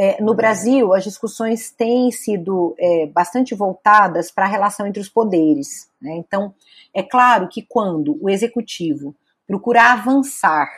É, 0.00 0.22
no 0.22 0.32
Brasil, 0.32 0.94
as 0.94 1.02
discussões 1.02 1.72
têm 1.72 2.12
sido 2.12 2.72
é, 2.78 3.06
bastante 3.06 3.52
voltadas 3.52 4.30
para 4.30 4.44
a 4.44 4.48
relação 4.48 4.86
entre 4.86 5.02
os 5.02 5.08
poderes. 5.08 5.90
Né? 6.00 6.14
Então, 6.14 6.54
é 6.94 7.02
claro 7.02 7.48
que 7.48 7.62
quando 7.62 8.16
o 8.22 8.30
executivo 8.30 9.12
procura 9.44 9.90
avançar 9.90 10.68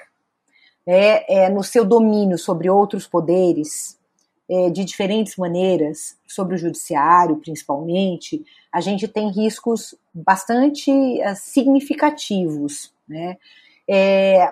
é, 0.86 1.44
é, 1.44 1.48
no 1.50 1.62
seu 1.62 1.84
domínio 1.84 2.38
sobre 2.38 2.70
outros 2.70 3.06
poderes, 3.06 3.98
é, 4.48 4.70
de 4.70 4.86
diferentes 4.86 5.36
maneiras, 5.36 6.16
sobre 6.26 6.54
o 6.54 6.58
judiciário 6.58 7.36
principalmente, 7.36 8.42
a 8.72 8.80
gente 8.80 9.06
tem 9.06 9.30
riscos 9.30 9.94
bastante 10.14 10.90
uh, 10.90 11.36
significativos, 11.36 12.90
né? 13.06 13.36
É, 13.86 14.50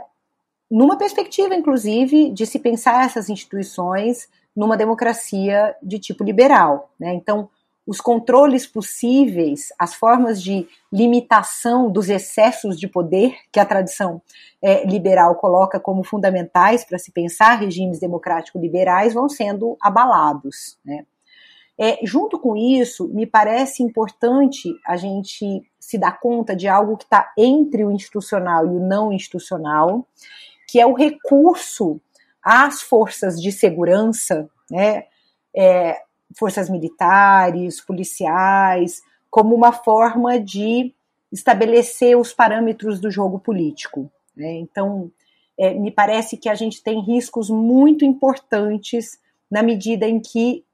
numa 0.70 0.98
perspectiva, 0.98 1.54
inclusive, 1.54 2.30
de 2.30 2.44
se 2.44 2.58
pensar 2.58 3.06
essas 3.06 3.30
instituições 3.30 4.28
numa 4.58 4.76
democracia 4.76 5.76
de 5.80 6.00
tipo 6.00 6.24
liberal, 6.24 6.90
né? 6.98 7.14
Então, 7.14 7.48
os 7.86 8.00
controles 8.00 8.66
possíveis, 8.66 9.68
as 9.78 9.94
formas 9.94 10.42
de 10.42 10.66
limitação 10.92 11.88
dos 11.88 12.08
excessos 12.08 12.76
de 12.76 12.88
poder 12.88 13.36
que 13.52 13.60
a 13.60 13.64
tradição 13.64 14.20
é, 14.60 14.84
liberal 14.84 15.36
coloca 15.36 15.78
como 15.78 16.02
fundamentais 16.02 16.84
para 16.84 16.98
se 16.98 17.12
pensar 17.12 17.54
regimes 17.54 18.00
democráticos 18.00 18.60
liberais 18.60 19.14
vão 19.14 19.28
sendo 19.28 19.76
abalados. 19.80 20.76
Né? 20.84 21.06
É, 21.78 22.00
junto 22.04 22.36
com 22.36 22.56
isso, 22.56 23.06
me 23.08 23.26
parece 23.26 23.84
importante 23.84 24.74
a 24.84 24.96
gente 24.96 25.62
se 25.78 25.96
dar 25.96 26.18
conta 26.18 26.56
de 26.56 26.66
algo 26.66 26.96
que 26.96 27.04
está 27.04 27.32
entre 27.38 27.84
o 27.84 27.92
institucional 27.92 28.66
e 28.66 28.70
o 28.70 28.80
não 28.80 29.12
institucional, 29.12 30.04
que 30.66 30.80
é 30.80 30.84
o 30.84 30.94
recurso 30.94 32.00
às 32.48 32.80
forças 32.80 33.38
de 33.38 33.52
segurança, 33.52 34.48
né? 34.70 35.04
É, 35.54 36.00
forças 36.34 36.70
militares, 36.70 37.78
policiais, 37.78 39.02
como 39.30 39.54
uma 39.54 39.70
forma 39.70 40.40
de 40.40 40.94
estabelecer 41.30 42.16
os 42.16 42.32
parâmetros 42.32 43.00
do 43.00 43.10
jogo 43.10 43.38
político. 43.38 44.10
Né? 44.34 44.52
Então, 44.52 45.10
é, 45.58 45.74
me 45.74 45.90
parece 45.90 46.38
que 46.38 46.48
a 46.48 46.54
gente 46.54 46.82
tem 46.82 47.00
riscos 47.00 47.50
muito 47.50 48.02
importantes 48.02 49.18
na 49.50 49.62
medida 49.62 50.06
em 50.06 50.18
que 50.18 50.64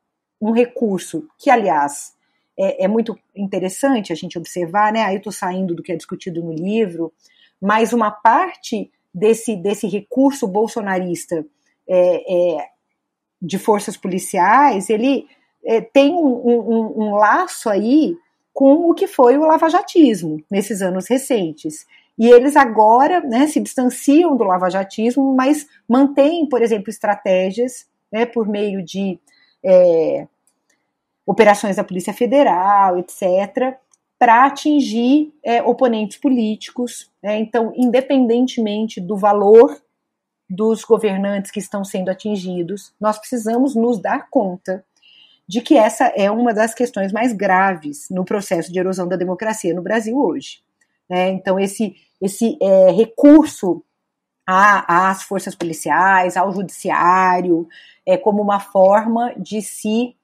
um 0.41 0.53
recurso, 0.53 1.27
que 1.37 1.51
aliás 1.51 2.15
é, 2.57 2.85
é 2.85 2.89
muito 2.89 3.19
interessante 3.35 4.13
a 4.13 4.17
gente 4.17 4.39
observar, 4.39 4.93
né? 4.93 5.03
Aí 5.03 5.15
eu 5.15 5.19
estou 5.19 5.33
saindo 5.33 5.75
do 5.75 5.83
que 5.83 5.91
é 5.91 5.97
discutido 5.97 6.41
no 6.41 6.53
livro, 6.53 7.13
mas 7.61 7.93
uma 7.93 8.13
parte 8.13 8.93
desse, 9.13 9.57
desse 9.57 9.89
recurso 9.89 10.47
bolsonarista 10.47 11.45
é, 11.89 12.57
é 12.57 12.69
de 13.41 13.59
forças 13.59 13.97
policiais, 13.97 14.89
ele 14.89 15.27
é, 15.65 15.81
tem 15.81 16.13
um, 16.13 16.27
um, 16.27 16.95
um 16.97 17.15
laço 17.15 17.69
aí 17.69 18.17
com 18.53 18.89
o 18.89 18.95
que 18.95 19.07
foi 19.07 19.37
o 19.37 19.45
lavajatismo 19.45 20.43
nesses 20.51 20.81
anos 20.81 21.09
recentes. 21.09 21.87
E 22.17 22.29
eles 22.29 22.57
agora 22.57 23.21
né, 23.21 23.47
se 23.49 23.61
distanciam 23.61 24.37
do 24.37 24.45
lavajatismo, 24.45 25.35
mas 25.35 25.67
mantêm, 25.89 26.49
por 26.49 26.63
exemplo, 26.63 26.89
estratégias 26.89 27.87
né, 28.13 28.25
por 28.25 28.47
meio 28.47 28.85
de 28.85 29.19
é, 29.65 30.29
operações 31.27 31.77
da 31.77 31.85
Polícia 31.85 32.13
Federal, 32.13 32.99
etc., 32.99 33.77
para 34.17 34.47
atingir 34.47 35.35
é, 35.43 35.61
oponentes 35.63 36.17
políticos. 36.17 37.11
Né? 37.21 37.41
Então, 37.41 37.73
independentemente 37.77 39.01
do 39.01 39.17
valor 39.17 39.77
dos 40.49 40.85
governantes 40.85 41.51
que 41.51 41.59
estão 41.59 41.85
sendo 41.85 42.11
atingidos, 42.11 42.93
nós 43.01 43.19
precisamos 43.19 43.75
nos 43.75 44.01
dar 44.01 44.29
conta 44.31 44.85
de 45.47 45.61
que 45.61 45.77
essa 45.77 46.07
é 46.17 46.31
uma 46.31 46.55
das 46.55 46.75
questões 46.75 47.13
mais 47.13 47.33
graves 47.33 48.09
no 48.11 48.25
processo 48.25 48.73
de 48.73 48.79
erosão 48.79 49.07
da 49.07 49.17
democracia 49.17 49.75
no 49.75 49.83
Brasil 49.83 50.19
hoje. 50.19 50.63
Né? 51.09 51.31
Então, 51.31 51.59
esse, 51.59 51.95
esse 52.21 52.59
é, 52.61 52.91
recurso 52.91 53.83
às 54.47 55.23
forças 55.23 55.55
policiais, 55.55 56.37
ao 56.37 56.53
judiciário, 56.53 57.67
é, 58.07 58.17
como 58.17 58.43
uma 58.43 58.61
forma 58.61 59.35
de 59.37 59.63
se 59.63 60.15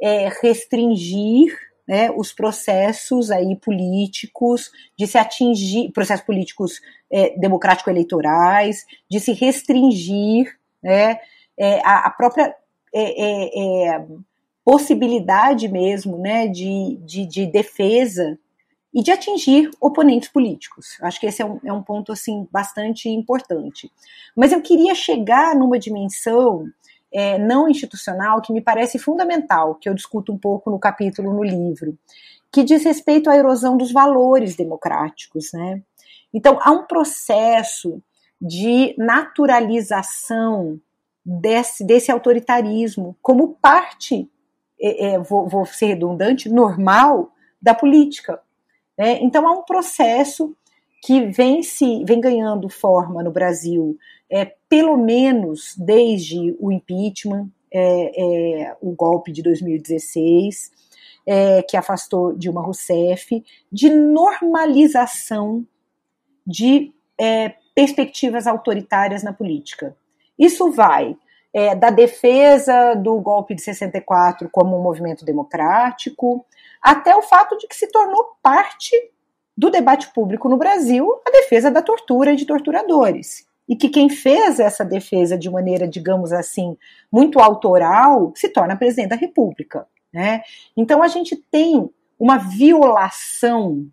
é, 0.00 0.28
restringir 0.40 1.52
né, 1.86 2.10
os 2.10 2.32
processos 2.32 3.30
aí 3.30 3.56
políticos, 3.56 4.70
de 4.96 5.06
se 5.06 5.18
atingir, 5.18 5.90
processos 5.92 6.24
políticos 6.24 6.80
é, 7.14 7.38
democrático-eleitorais, 7.38 8.84
de 9.08 9.20
se 9.20 9.32
restringir 9.32 10.58
né, 10.82 11.20
é, 11.56 11.80
a, 11.84 12.08
a, 12.08 12.10
própria 12.10 12.52
é, 12.92 13.92
é, 13.92 14.06
possibilidade 14.64 15.68
mesmo 15.68 16.18
né, 16.18 16.48
de, 16.48 16.98
de, 17.04 17.24
de, 17.24 17.46
defesa 17.46 18.36
e 18.92 19.00
de 19.00 19.12
atingir 19.12 19.70
oponentes 19.80 20.28
políticos. 20.28 20.98
Acho 21.02 21.20
que 21.20 21.26
esse 21.26 21.40
é 21.40 21.44
um, 21.46 21.60
é 21.64 21.72
um 21.72 21.84
ponto 21.84 22.10
assim 22.10 22.48
bastante 22.50 23.08
importante. 23.08 23.88
Mas 24.34 24.50
eu 24.50 24.60
queria 24.60 24.94
chegar 24.96 25.54
numa 25.54 25.78
dimensão 25.78 26.66
é, 27.12 27.38
não 27.38 27.68
institucional 27.68 28.42
que 28.42 28.52
me 28.52 28.60
parece 28.60 28.98
fundamental, 28.98 29.76
que 29.76 29.88
eu 29.88 29.94
discuto 29.94 30.32
um 30.32 30.38
pouco 30.38 30.68
no 30.68 30.80
capítulo 30.80 31.32
no 31.32 31.44
livro, 31.44 31.96
que 32.50 32.64
diz 32.64 32.84
respeito 32.84 33.30
à 33.30 33.36
erosão 33.36 33.76
dos 33.76 33.92
valores 33.92 34.56
democráticos. 34.56 35.52
Né? 35.52 35.80
Então, 36.34 36.58
há 36.60 36.70
um 36.72 36.84
processo 36.84 38.02
de 38.40 38.94
naturalização 38.98 40.78
desse, 41.24 41.84
desse 41.84 42.10
autoritarismo 42.10 43.16
como 43.22 43.54
parte 43.54 44.28
é, 44.80 45.14
é, 45.14 45.18
vou, 45.18 45.48
vou, 45.48 45.64
ser 45.64 45.86
redundante, 45.86 46.48
normal 46.48 47.32
da 47.60 47.74
política. 47.74 48.40
Né? 48.98 49.18
Então 49.22 49.46
há 49.48 49.52
um 49.52 49.62
processo 49.62 50.54
que 51.02 51.26
vem 51.26 51.62
se 51.62 52.04
vem 52.04 52.20
ganhando 52.20 52.68
forma 52.68 53.22
no 53.22 53.30
Brasil, 53.30 53.96
é, 54.28 54.52
pelo 54.68 54.96
menos 54.96 55.74
desde 55.78 56.56
o 56.58 56.72
impeachment, 56.72 57.48
é, 57.72 58.62
é, 58.62 58.76
o 58.80 58.92
golpe 58.92 59.32
de 59.32 59.42
2016, 59.42 60.72
é, 61.26 61.62
que 61.62 61.76
afastou 61.76 62.36
Dilma 62.36 62.62
Rousseff, 62.62 63.42
de 63.70 63.90
normalização 63.90 65.66
de 66.46 66.92
é, 67.18 67.54
perspectivas 67.74 68.46
autoritárias 68.46 69.22
na 69.22 69.32
política. 69.32 69.96
Isso 70.38 70.70
vai 70.70 71.16
é, 71.52 71.74
da 71.74 71.90
defesa 71.90 72.94
do 72.94 73.20
golpe 73.20 73.54
de 73.54 73.62
64 73.62 74.48
como 74.50 74.76
um 74.76 74.82
movimento 74.82 75.24
democrático, 75.24 76.44
até 76.82 77.14
o 77.16 77.22
fato 77.22 77.56
de 77.56 77.68
que 77.68 77.76
se 77.76 77.86
tornou 77.88 78.36
parte 78.42 78.90
do 79.56 79.70
debate 79.70 80.12
público 80.12 80.48
no 80.48 80.56
Brasil 80.56 81.08
a 81.24 81.30
defesa 81.30 81.70
da 81.70 81.80
tortura 81.80 82.32
e 82.32 82.36
de 82.36 82.44
torturadores. 82.44 83.46
E 83.68 83.76
que 83.76 83.88
quem 83.88 84.10
fez 84.10 84.60
essa 84.60 84.84
defesa 84.84 85.38
de 85.38 85.48
maneira, 85.48 85.88
digamos 85.88 86.32
assim, 86.32 86.76
muito 87.10 87.38
autoral, 87.38 88.32
se 88.34 88.48
torna 88.48 88.76
presidente 88.76 89.10
da 89.10 89.16
República. 89.16 89.86
Né? 90.12 90.42
Então 90.76 91.02
a 91.02 91.08
gente 91.08 91.36
tem 91.50 91.88
uma 92.18 92.36
violação 92.36 93.86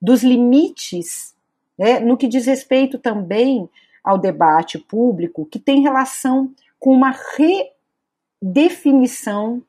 dos 0.00 0.22
limites 0.22 1.34
né, 1.82 1.98
no 1.98 2.16
que 2.16 2.28
diz 2.28 2.46
respeito 2.46 2.96
também 2.96 3.68
ao 4.04 4.16
debate 4.16 4.78
público, 4.78 5.44
que 5.44 5.58
tem 5.58 5.82
relação 5.82 6.54
com 6.78 6.92
uma 6.94 7.12
redefinição 8.40 9.60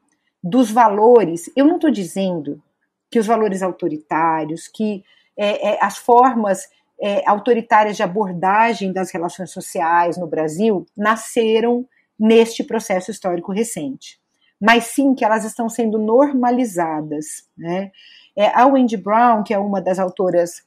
dos 0.43 0.69
valores. 0.69 1.51
Eu 1.55 1.65
não 1.65 1.77
estou 1.77 1.89
dizendo 1.89 2.61
que 3.09 3.17
os 3.17 3.25
valores 3.25 3.63
autoritários, 3.63 4.67
que 4.67 5.03
é, 5.35 5.69
é, 5.69 5.79
as 5.83 5.97
formas 5.97 6.69
é, 7.01 7.27
autoritárias 7.27 7.97
de 7.97 8.03
abordagem 8.03 8.93
das 8.93 9.09
relações 9.09 9.49
sociais 9.49 10.15
no 10.15 10.27
Brasil 10.27 10.85
nasceram 10.95 11.83
neste 12.19 12.63
processo 12.63 13.09
histórico 13.09 13.51
recente, 13.51 14.19
mas 14.61 14.83
sim 14.83 15.15
que 15.15 15.25
elas 15.25 15.45
estão 15.45 15.67
sendo 15.67 15.97
normalizadas. 15.97 17.47
Né? 17.57 17.91
É, 18.37 18.49
a 18.53 18.67
Wendy 18.67 18.97
Brown, 18.97 19.41
que 19.43 19.51
é 19.51 19.57
uma 19.57 19.81
das 19.81 19.97
autoras 19.97 20.61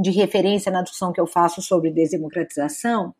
de 0.00 0.10
referência 0.10 0.72
na 0.72 0.82
discussão 0.82 1.12
que 1.12 1.20
eu 1.20 1.26
faço 1.26 1.60
sobre 1.60 1.90
desdemocratização, 1.90 3.14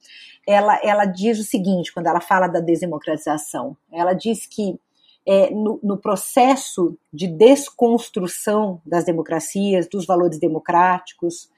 ela, 0.46 0.80
ela 0.82 1.04
diz 1.04 1.38
o 1.38 1.44
seguinte, 1.44 1.92
quando 1.92 2.06
ela 2.06 2.20
fala 2.20 2.48
da 2.48 2.60
desdemocratização, 2.60 3.76
ela 3.92 4.12
diz 4.12 4.46
que 4.46 4.78
é, 5.26 5.50
no, 5.50 5.78
no, 5.82 5.98
processo 5.98 6.98
de 7.12 7.26
desconstrução 7.26 8.80
das 8.84 9.04
democracias, 9.04 9.86
dos 9.86 10.06
valores 10.06 10.38
democráticos, 10.38 11.50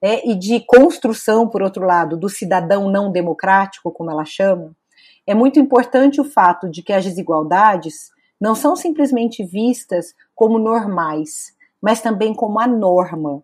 é, 0.00 0.28
e 0.28 0.34
de 0.36 0.60
construção, 0.60 1.48
por 1.48 1.60
outro 1.62 1.84
lado, 1.84 2.16
do 2.16 2.28
cidadão 2.28 2.88
não 2.90 3.10
democrático, 3.10 3.90
como 3.90 4.10
ela 4.10 4.24
chama, 4.24 4.74
é 5.26 5.34
muito 5.34 5.58
importante 5.58 6.20
o 6.20 6.24
fato 6.24 6.70
de 6.70 6.82
que 6.82 6.92
as 6.92 7.04
desigualdades 7.04 8.10
não 8.40 8.54
são 8.54 8.76
simplesmente 8.76 9.44
vistas 9.44 10.14
como 10.34 10.58
normais, 10.58 11.52
mas 11.82 12.00
também 12.00 12.32
como 12.32 12.60
a 12.60 12.66
norma. 12.66 13.42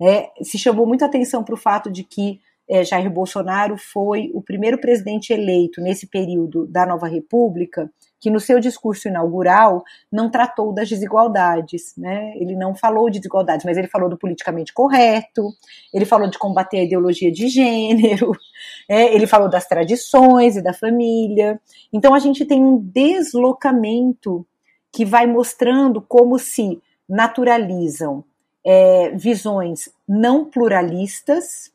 É, 0.00 0.30
se 0.42 0.58
chamou 0.58 0.86
muita 0.86 1.06
atenção 1.06 1.42
para 1.42 1.54
o 1.54 1.58
fato 1.58 1.90
de 1.90 2.04
que 2.04 2.40
é, 2.68 2.84
Jair 2.84 3.10
Bolsonaro 3.10 3.76
foi 3.76 4.30
o 4.34 4.42
primeiro 4.42 4.78
presidente 4.78 5.32
eleito 5.32 5.80
nesse 5.80 6.06
período 6.06 6.66
da 6.66 6.84
nova 6.84 7.06
república 7.06 7.90
que 8.18 8.30
no 8.30 8.40
seu 8.40 8.58
discurso 8.58 9.08
inaugural 9.08 9.84
não 10.10 10.30
tratou 10.30 10.72
das 10.72 10.88
desigualdades, 10.88 11.94
né? 11.96 12.32
Ele 12.36 12.56
não 12.56 12.74
falou 12.74 13.08
de 13.08 13.18
desigualdades, 13.18 13.64
mas 13.64 13.76
ele 13.76 13.86
falou 13.86 14.08
do 14.08 14.18
politicamente 14.18 14.72
correto, 14.72 15.50
ele 15.92 16.04
falou 16.04 16.28
de 16.28 16.38
combater 16.38 16.78
a 16.78 16.84
ideologia 16.84 17.30
de 17.30 17.46
gênero, 17.48 18.32
é, 18.88 19.14
ele 19.14 19.26
falou 19.26 19.48
das 19.48 19.66
tradições 19.66 20.56
e 20.56 20.62
da 20.62 20.72
família. 20.72 21.60
Então 21.92 22.14
a 22.14 22.18
gente 22.18 22.44
tem 22.44 22.64
um 22.64 22.78
deslocamento 22.78 24.46
que 24.92 25.04
vai 25.04 25.26
mostrando 25.26 26.00
como 26.00 26.38
se 26.38 26.80
naturalizam 27.08 28.24
é, 28.66 29.10
visões 29.10 29.88
não 30.08 30.44
pluralistas, 30.44 31.72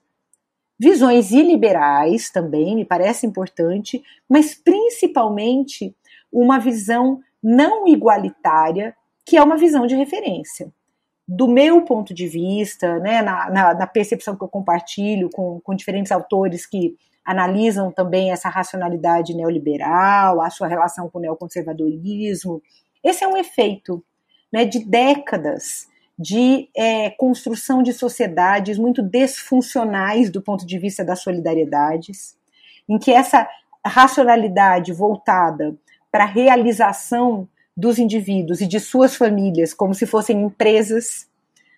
visões 0.78 1.32
iliberais 1.32 2.30
também, 2.30 2.76
me 2.76 2.84
parece 2.84 3.26
importante, 3.26 4.04
mas 4.28 4.54
principalmente 4.54 5.96
uma 6.30 6.60
visão 6.60 7.22
não 7.42 7.88
igualitária, 7.88 8.94
que 9.26 9.38
é 9.38 9.44
uma 9.44 9.56
visão 9.56 9.88
de 9.88 9.96
referência. 9.96 10.70
Do 11.26 11.48
meu 11.48 11.84
ponto 11.84 12.14
de 12.14 12.28
vista, 12.28 13.00
né, 13.00 13.22
na, 13.22 13.50
na, 13.50 13.74
na 13.74 13.88
percepção 13.88 14.36
que 14.36 14.44
eu 14.44 14.50
compartilho 14.50 15.30
com, 15.30 15.62
com 15.62 15.74
diferentes 15.74 16.12
autores 16.12 16.66
que 16.66 16.98
analisam 17.24 17.89
também 17.89 18.32
essa 18.32 18.50
racionalidade 18.50 19.34
neoliberal, 19.34 20.42
a 20.42 20.50
sua 20.50 20.68
relação 20.68 21.10
com 21.10 21.20
o 21.20 21.22
neoconservadorismo, 21.22 22.62
esse 23.02 23.24
é 23.24 23.28
um 23.28 23.38
efeito 23.38 24.04
né, 24.52 24.66
de 24.66 24.80
décadas 24.80 25.89
de 26.22 26.69
é, 26.78 27.09
construção 27.09 27.82
de 27.82 27.91
sociedades 27.91 28.78
muito 28.78 29.01
desfuncionais 29.01 30.30
do 30.30 30.39
ponto 30.39 30.65
de 30.65 30.78
vista 30.78 31.03
das 31.03 31.22
solidariedades, 31.22 32.38
em 32.88 32.99
que 32.99 33.11
essa 33.11 33.49
racionalidade 33.84 34.93
voltada 34.93 35.76
para 36.11 36.26
a 36.26 36.28
realização 36.28 37.47
dos 37.76 37.97
indivíduos 37.97 38.61
e 38.61 38.67
de 38.67 38.80
suas 38.80 39.15
famílias, 39.15 39.74
como 39.74 39.95
se 39.95 40.05
fossem 40.05 40.43
empresas, 40.43 41.28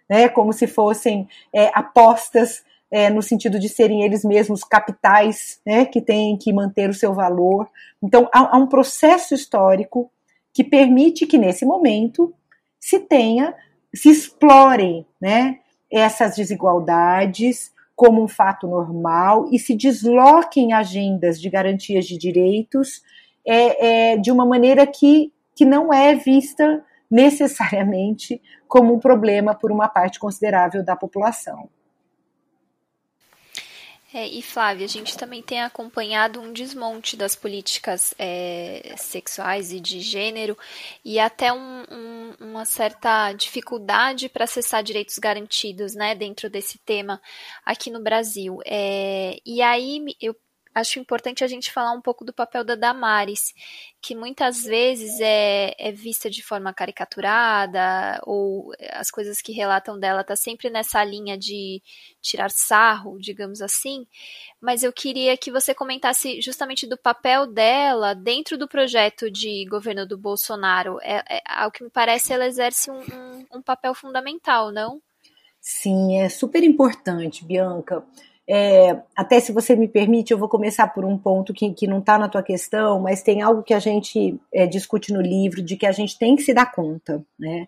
né, 0.09 0.27
como 0.27 0.51
se 0.51 0.67
fossem 0.67 1.29
é, 1.53 1.71
apostas 1.73 2.63
é, 2.91 3.09
no 3.09 3.21
sentido 3.21 3.57
de 3.57 3.69
serem 3.69 4.03
eles 4.03 4.25
mesmos 4.25 4.63
capitais 4.63 5.61
né, 5.65 5.85
que 5.85 6.01
têm 6.01 6.37
que 6.37 6.51
manter 6.51 6.89
o 6.89 6.93
seu 6.93 7.13
valor. 7.13 7.69
Então, 8.01 8.29
há, 8.33 8.55
há 8.55 8.57
um 8.57 8.67
processo 8.67 9.33
histórico 9.33 10.11
que 10.53 10.63
permite 10.63 11.25
que, 11.25 11.37
nesse 11.37 11.65
momento, 11.65 12.33
se 12.79 12.99
tenha, 12.99 13.55
se 13.93 14.09
explorem 14.09 15.05
né, 15.21 15.59
essas 15.91 16.35
desigualdades 16.35 17.71
como 17.95 18.23
um 18.23 18.27
fato 18.27 18.67
normal 18.67 19.47
e 19.51 19.59
se 19.59 19.75
desloquem 19.75 20.73
agendas 20.73 21.39
de 21.39 21.49
garantias 21.49 22.05
de 22.05 22.17
direitos 22.17 23.01
é, 23.45 24.13
é, 24.13 24.17
de 24.17 24.31
uma 24.31 24.45
maneira 24.45 24.87
que, 24.87 25.31
que 25.55 25.65
não 25.65 25.93
é 25.93 26.15
vista 26.15 26.83
necessariamente 27.09 28.41
como 28.67 28.93
um 28.93 28.99
problema 28.99 29.53
por 29.53 29.71
uma 29.71 29.87
parte 29.87 30.19
considerável 30.19 30.83
da 30.83 30.95
população. 30.95 31.69
É, 34.13 34.27
e 34.27 34.43
Flávia, 34.43 34.85
a 34.85 34.89
gente 34.89 35.17
também 35.17 35.41
tem 35.41 35.63
acompanhado 35.63 36.39
um 36.39 36.53
desmonte 36.53 37.17
das 37.17 37.35
políticas 37.35 38.13
é, 38.19 38.93
sexuais 38.95 39.73
e 39.73 39.79
de 39.79 40.01
gênero 40.01 40.55
e 41.03 41.19
até 41.19 41.51
um, 41.51 41.83
um, 41.89 42.35
uma 42.39 42.63
certa 42.63 43.33
dificuldade 43.33 44.29
para 44.29 44.43
acessar 44.43 44.83
direitos 44.83 45.17
garantidos 45.17 45.95
né, 45.95 46.13
dentro 46.13 46.47
desse 46.47 46.77
tema 46.77 47.19
aqui 47.65 47.89
no 47.89 48.03
Brasil. 48.03 48.59
É, 48.65 49.39
e 49.43 49.63
aí 49.63 50.05
eu 50.21 50.35
acho 50.73 50.99
importante 50.99 51.43
a 51.43 51.47
gente 51.47 51.71
falar 51.71 51.91
um 51.91 52.01
pouco 52.01 52.25
do 52.25 52.33
papel 52.33 52.63
da 52.63 52.75
Damares, 52.75 53.53
que 54.01 54.15
muitas 54.15 54.63
vezes 54.63 55.19
é, 55.21 55.73
é 55.77 55.91
vista 55.91 56.29
de 56.29 56.43
forma 56.43 56.73
caricaturada, 56.73 58.19
ou 58.23 58.73
as 58.91 59.09
coisas 59.09 59.41
que 59.41 59.51
relatam 59.51 59.99
dela 59.99 60.23
tá 60.23 60.35
sempre 60.35 60.69
nessa 60.69 61.03
linha 61.03 61.37
de 61.37 61.81
tirar 62.21 62.49
sarro, 62.49 63.19
digamos 63.19 63.61
assim. 63.61 64.05
Mas 64.59 64.83
eu 64.83 64.91
queria 64.91 65.37
que 65.37 65.51
você 65.51 65.73
comentasse 65.73 66.41
justamente 66.41 66.87
do 66.87 66.97
papel 66.97 67.47
dela 67.47 68.13
dentro 68.13 68.57
do 68.57 68.67
projeto 68.67 69.29
de 69.29 69.65
governo 69.69 70.05
do 70.05 70.17
Bolsonaro. 70.17 70.99
É, 71.01 71.23
é 71.29 71.41
ao 71.45 71.71
que 71.71 71.83
me 71.83 71.89
parece, 71.89 72.33
ela 72.33 72.47
exerce 72.47 72.89
um, 72.89 72.99
um, 72.99 73.45
um 73.57 73.61
papel 73.61 73.93
fundamental, 73.93 74.71
não? 74.71 75.01
Sim, 75.61 76.19
é 76.19 76.27
super 76.27 76.61
importante, 76.61 77.45
Bianca. 77.45 78.05
É, 78.47 78.97
até 79.15 79.39
se 79.39 79.53
você 79.53 79.75
me 79.75 79.87
permite, 79.87 80.31
eu 80.31 80.37
vou 80.37 80.49
começar 80.49 80.87
por 80.87 81.05
um 81.05 81.17
ponto 81.17 81.53
que, 81.53 81.71
que 81.73 81.87
não 81.87 81.99
está 81.99 82.17
na 82.17 82.27
tua 82.27 82.43
questão, 82.43 82.99
mas 82.99 83.23
tem 83.23 83.41
algo 83.41 83.63
que 83.63 83.73
a 83.73 83.79
gente 83.79 84.37
é, 84.53 84.67
discute 84.67 85.13
no 85.13 85.21
livro 85.21 85.61
de 85.61 85.77
que 85.77 85.85
a 85.85 85.91
gente 85.91 86.17
tem 86.19 86.35
que 86.35 86.43
se 86.43 86.53
dar 86.53 86.71
conta, 86.71 87.23
né? 87.39 87.67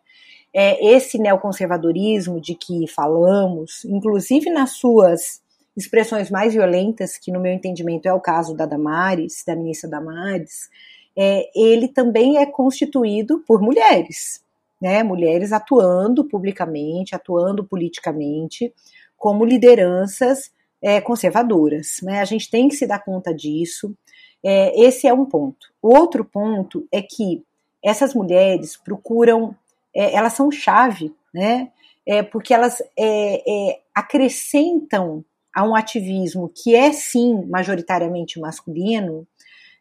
É, 0.54 0.86
esse 0.94 1.18
neoconservadorismo 1.18 2.40
de 2.40 2.56
que 2.56 2.88
falamos, 2.88 3.84
inclusive 3.86 4.50
nas 4.50 4.72
suas 4.72 5.42
expressões 5.76 6.30
mais 6.30 6.54
violentas, 6.54 7.18
que 7.18 7.32
no 7.32 7.42
meu 7.42 7.52
entendimento 7.52 8.06
é 8.06 8.14
o 8.14 8.22
caso 8.22 8.56
da 8.56 8.66
Damares, 8.66 9.44
da 9.46 9.56
ministra 9.56 9.90
Damares, 9.90 10.70
é, 11.18 11.50
ele 11.54 11.90
também 11.90 12.38
é 12.38 12.46
constituído 12.46 13.44
por 13.46 13.62
mulheres, 13.62 14.42
né? 14.82 15.04
Mulheres 15.04 15.54
atuando 15.54 16.26
publicamente, 16.26 17.16
atuando 17.16 17.64
politicamente, 17.64 18.74
como 19.18 19.46
lideranças 19.46 20.52
é, 20.86 21.02
conservadoras. 21.02 21.98
Né? 22.04 22.20
A 22.20 22.26
gente 22.26 22.48
tem 22.48 22.70
que 22.70 22.76
se 22.76 22.86
dar 22.86 23.00
conta 23.00 23.34
disso. 23.34 23.98
É, 24.44 24.80
esse 24.80 25.08
é 25.08 25.14
um 25.14 25.26
ponto. 25.26 25.74
Outro 25.82 26.24
ponto 26.24 26.88
é 26.92 27.02
que 27.02 27.44
essas 27.84 28.14
mulheres 28.14 28.78
procuram, 28.78 29.56
é, 29.96 30.14
elas 30.14 30.34
são 30.34 30.52
chave, 30.52 31.12
né? 31.34 31.72
É, 32.06 32.22
porque 32.22 32.54
elas 32.54 32.82
é, 32.96 33.70
é, 33.70 33.80
acrescentam 33.96 35.26
a 35.52 35.68
um 35.68 35.76
ativismo 35.76 36.52
que 36.54 36.76
é 36.76 36.92
sim 36.92 37.44
majoritariamente 37.48 38.40
masculino 38.40 39.28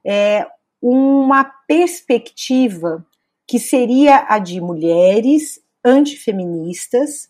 é, 0.03 0.47
uma 0.81 1.45
perspectiva 1.45 3.05
que 3.47 3.59
seria 3.59 4.25
a 4.27 4.39
de 4.39 4.59
mulheres 4.59 5.61
antifeministas 5.85 7.29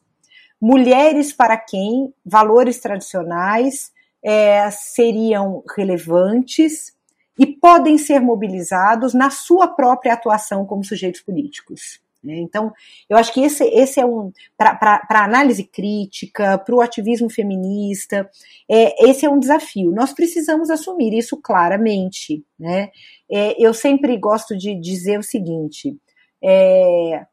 mulheres 0.64 1.30
para 1.30 1.58
quem 1.58 2.10
valores 2.24 2.78
tradicionais 2.78 3.92
é, 4.24 4.70
seriam 4.70 5.62
relevantes 5.76 6.94
e 7.38 7.46
podem 7.46 7.98
ser 7.98 8.18
mobilizados 8.20 9.12
na 9.12 9.28
sua 9.28 9.68
própria 9.68 10.14
atuação 10.14 10.64
como 10.64 10.82
sujeitos 10.82 11.20
políticos. 11.20 12.00
Né? 12.22 12.36
Então, 12.36 12.72
eu 13.10 13.18
acho 13.18 13.30
que 13.34 13.42
esse, 13.42 13.62
esse 13.64 14.00
é 14.00 14.06
um. 14.06 14.32
Para 14.56 15.02
análise 15.10 15.64
crítica, 15.64 16.56
para 16.56 16.74
o 16.74 16.80
ativismo 16.80 17.28
feminista, 17.28 18.26
é, 18.66 19.10
esse 19.10 19.26
é 19.26 19.28
um 19.28 19.38
desafio. 19.38 19.92
Nós 19.92 20.14
precisamos 20.14 20.70
assumir 20.70 21.12
isso 21.12 21.36
claramente. 21.36 22.42
Né? 22.58 22.88
É, 23.30 23.54
eu 23.62 23.74
sempre 23.74 24.16
gosto 24.16 24.56
de 24.56 24.74
dizer 24.74 25.18
o 25.18 25.22
seguinte: 25.22 25.94
é, 26.42 27.26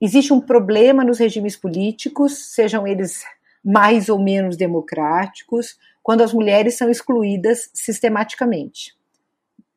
Existe 0.00 0.32
um 0.32 0.40
problema 0.40 1.04
nos 1.04 1.18
regimes 1.18 1.56
políticos, 1.56 2.54
sejam 2.54 2.86
eles 2.86 3.22
mais 3.64 4.08
ou 4.08 4.18
menos 4.18 4.56
democráticos, 4.56 5.78
quando 6.02 6.22
as 6.22 6.34
mulheres 6.34 6.76
são 6.76 6.90
excluídas 6.90 7.70
sistematicamente. 7.72 8.94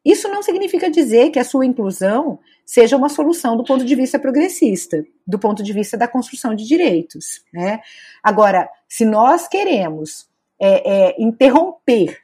Isso 0.03 0.27
não 0.27 0.41
significa 0.41 0.89
dizer 0.89 1.31
que 1.31 1.39
a 1.39 1.43
sua 1.43 1.65
inclusão 1.65 2.39
seja 2.65 2.97
uma 2.97 3.09
solução 3.09 3.55
do 3.55 3.63
ponto 3.63 3.85
de 3.85 3.95
vista 3.95 4.19
progressista, 4.19 5.05
do 5.25 5.39
ponto 5.39 5.63
de 5.63 5.71
vista 5.71 5.97
da 5.97 6.07
construção 6.07 6.53
de 6.53 6.65
direitos. 6.65 7.43
Né? 7.53 7.79
Agora, 8.21 8.69
se 8.87 9.05
nós 9.05 9.47
queremos 9.47 10.27
é, 10.59 11.09
é, 11.09 11.15
interromper 11.21 12.19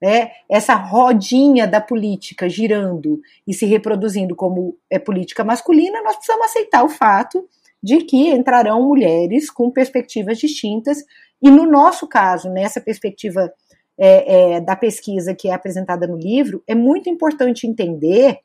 né, 0.00 0.30
essa 0.48 0.74
rodinha 0.74 1.66
da 1.66 1.80
política 1.80 2.48
girando 2.48 3.20
e 3.46 3.52
se 3.52 3.66
reproduzindo 3.66 4.34
como 4.34 4.76
é 4.88 4.98
política 4.98 5.44
masculina, 5.44 6.02
nós 6.02 6.16
precisamos 6.16 6.46
aceitar 6.46 6.82
o 6.84 6.88
fato 6.88 7.46
de 7.82 7.98
que 8.02 8.28
entrarão 8.28 8.82
mulheres 8.82 9.50
com 9.50 9.70
perspectivas 9.70 10.38
distintas, 10.38 11.04
e 11.42 11.50
no 11.50 11.64
nosso 11.64 12.06
caso, 12.06 12.50
nessa 12.50 12.80
perspectiva 12.80 13.52
é, 13.98 14.54
é, 14.54 14.60
da 14.60 14.76
pesquisa 14.76 15.34
que 15.34 15.48
é 15.48 15.52
apresentada 15.52 16.06
no 16.06 16.16
livro, 16.16 16.62
é 16.66 16.74
muito 16.74 17.08
importante 17.08 17.66
entender 17.66 18.38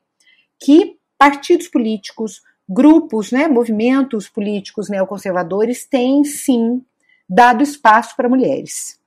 que 0.58 0.96
partidos 1.18 1.68
políticos, 1.68 2.42
grupos, 2.68 3.30
né, 3.30 3.46
movimentos 3.48 4.28
políticos 4.28 4.88
neoconservadores 4.88 5.86
têm 5.86 6.24
sim 6.24 6.82
dado 7.28 7.62
espaço 7.62 8.16
para 8.16 8.28
mulheres. 8.28 8.98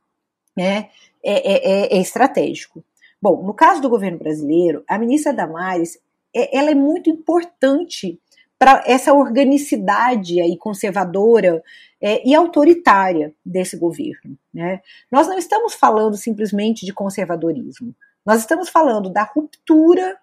Né? 0.56 0.89
É, 1.24 1.32
é, 1.32 1.72
é, 1.72 1.97
é, 1.97 2.01
estratégico. 2.01 2.84
Bom, 3.22 3.43
no 3.43 3.53
caso 3.53 3.82
do 3.82 3.89
governo 3.89 4.17
brasileiro, 4.17 4.84
a 4.88 4.97
ministra 4.97 5.34
Damares 5.34 5.99
é, 6.34 6.57
ela 6.57 6.72
é 6.72 6.76
muito 6.76 7.09
importante 7.09 8.20
para 8.57 8.84
essa 8.86 9.13
organicidade 9.13 10.41
aí 10.41 10.57
conservadora 10.57 11.63
é, 12.01 12.28
e 12.28 12.36
autoritária 12.36 13.34
desse 13.45 13.78
governo. 13.78 14.38
Né? 14.53 14.82
Nós 15.11 15.28
não 15.28 15.38
estamos 15.38 15.74
falando 15.74 16.15
simplesmente 16.17 16.86
de 16.86 16.93
conservadorismo, 16.93 17.95
nós 18.26 18.41
estamos 18.41 18.70
falando 18.70 19.09
da 19.09 19.24
ruptura 19.24 20.17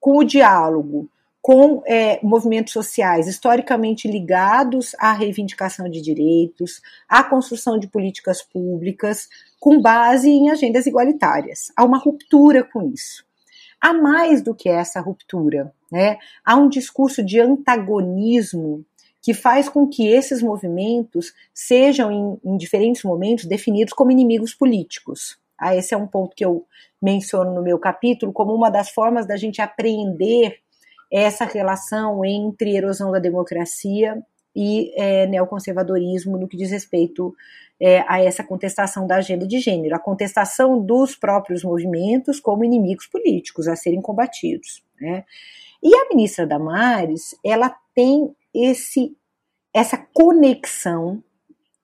com 0.00 0.18
o 0.18 0.24
diálogo, 0.24 1.10
com 1.46 1.80
é, 1.86 2.18
movimentos 2.24 2.72
sociais 2.72 3.28
historicamente 3.28 4.10
ligados 4.10 4.96
à 4.98 5.12
reivindicação 5.12 5.88
de 5.88 6.00
direitos, 6.00 6.82
à 7.08 7.22
construção 7.22 7.78
de 7.78 7.86
políticas 7.86 8.42
públicas, 8.42 9.28
com 9.60 9.80
base 9.80 10.28
em 10.28 10.50
agendas 10.50 10.86
igualitárias. 10.86 11.70
Há 11.76 11.84
uma 11.84 11.98
ruptura 11.98 12.64
com 12.64 12.90
isso. 12.92 13.24
Há 13.80 13.92
mais 13.92 14.42
do 14.42 14.56
que 14.56 14.68
essa 14.68 15.00
ruptura. 15.00 15.72
Né? 15.88 16.18
Há 16.44 16.56
um 16.56 16.68
discurso 16.68 17.24
de 17.24 17.38
antagonismo 17.38 18.84
que 19.22 19.32
faz 19.32 19.68
com 19.68 19.86
que 19.86 20.08
esses 20.08 20.42
movimentos 20.42 21.32
sejam, 21.54 22.10
em, 22.10 22.40
em 22.44 22.56
diferentes 22.56 23.04
momentos, 23.04 23.44
definidos 23.44 23.94
como 23.94 24.10
inimigos 24.10 24.52
políticos. 24.52 25.38
Ah, 25.56 25.76
esse 25.76 25.94
é 25.94 25.96
um 25.96 26.08
ponto 26.08 26.34
que 26.34 26.44
eu 26.44 26.66
menciono 27.00 27.54
no 27.54 27.62
meu 27.62 27.78
capítulo 27.78 28.32
como 28.32 28.52
uma 28.52 28.68
das 28.68 28.90
formas 28.90 29.28
da 29.28 29.36
gente 29.36 29.62
apreender 29.62 30.58
essa 31.12 31.44
relação 31.44 32.24
entre 32.24 32.76
erosão 32.76 33.10
da 33.12 33.18
democracia 33.18 34.20
e 34.54 34.92
é, 34.96 35.26
neoconservadorismo 35.26 36.38
no 36.38 36.48
que 36.48 36.56
diz 36.56 36.70
respeito 36.70 37.34
é, 37.78 38.02
a 38.08 38.22
essa 38.22 38.42
contestação 38.42 39.06
da 39.06 39.16
agenda 39.16 39.46
de 39.46 39.58
gênero, 39.60 39.94
a 39.94 39.98
contestação 39.98 40.80
dos 40.80 41.14
próprios 41.14 41.62
movimentos 41.62 42.40
como 42.40 42.64
inimigos 42.64 43.06
políticos 43.06 43.68
a 43.68 43.76
serem 43.76 44.00
combatidos. 44.00 44.82
Né? 44.98 45.24
E 45.82 45.94
a 45.94 46.08
ministra 46.08 46.46
Damares, 46.46 47.36
ela 47.44 47.74
tem 47.94 48.34
esse 48.54 49.14
essa 49.74 49.98
conexão 50.14 51.22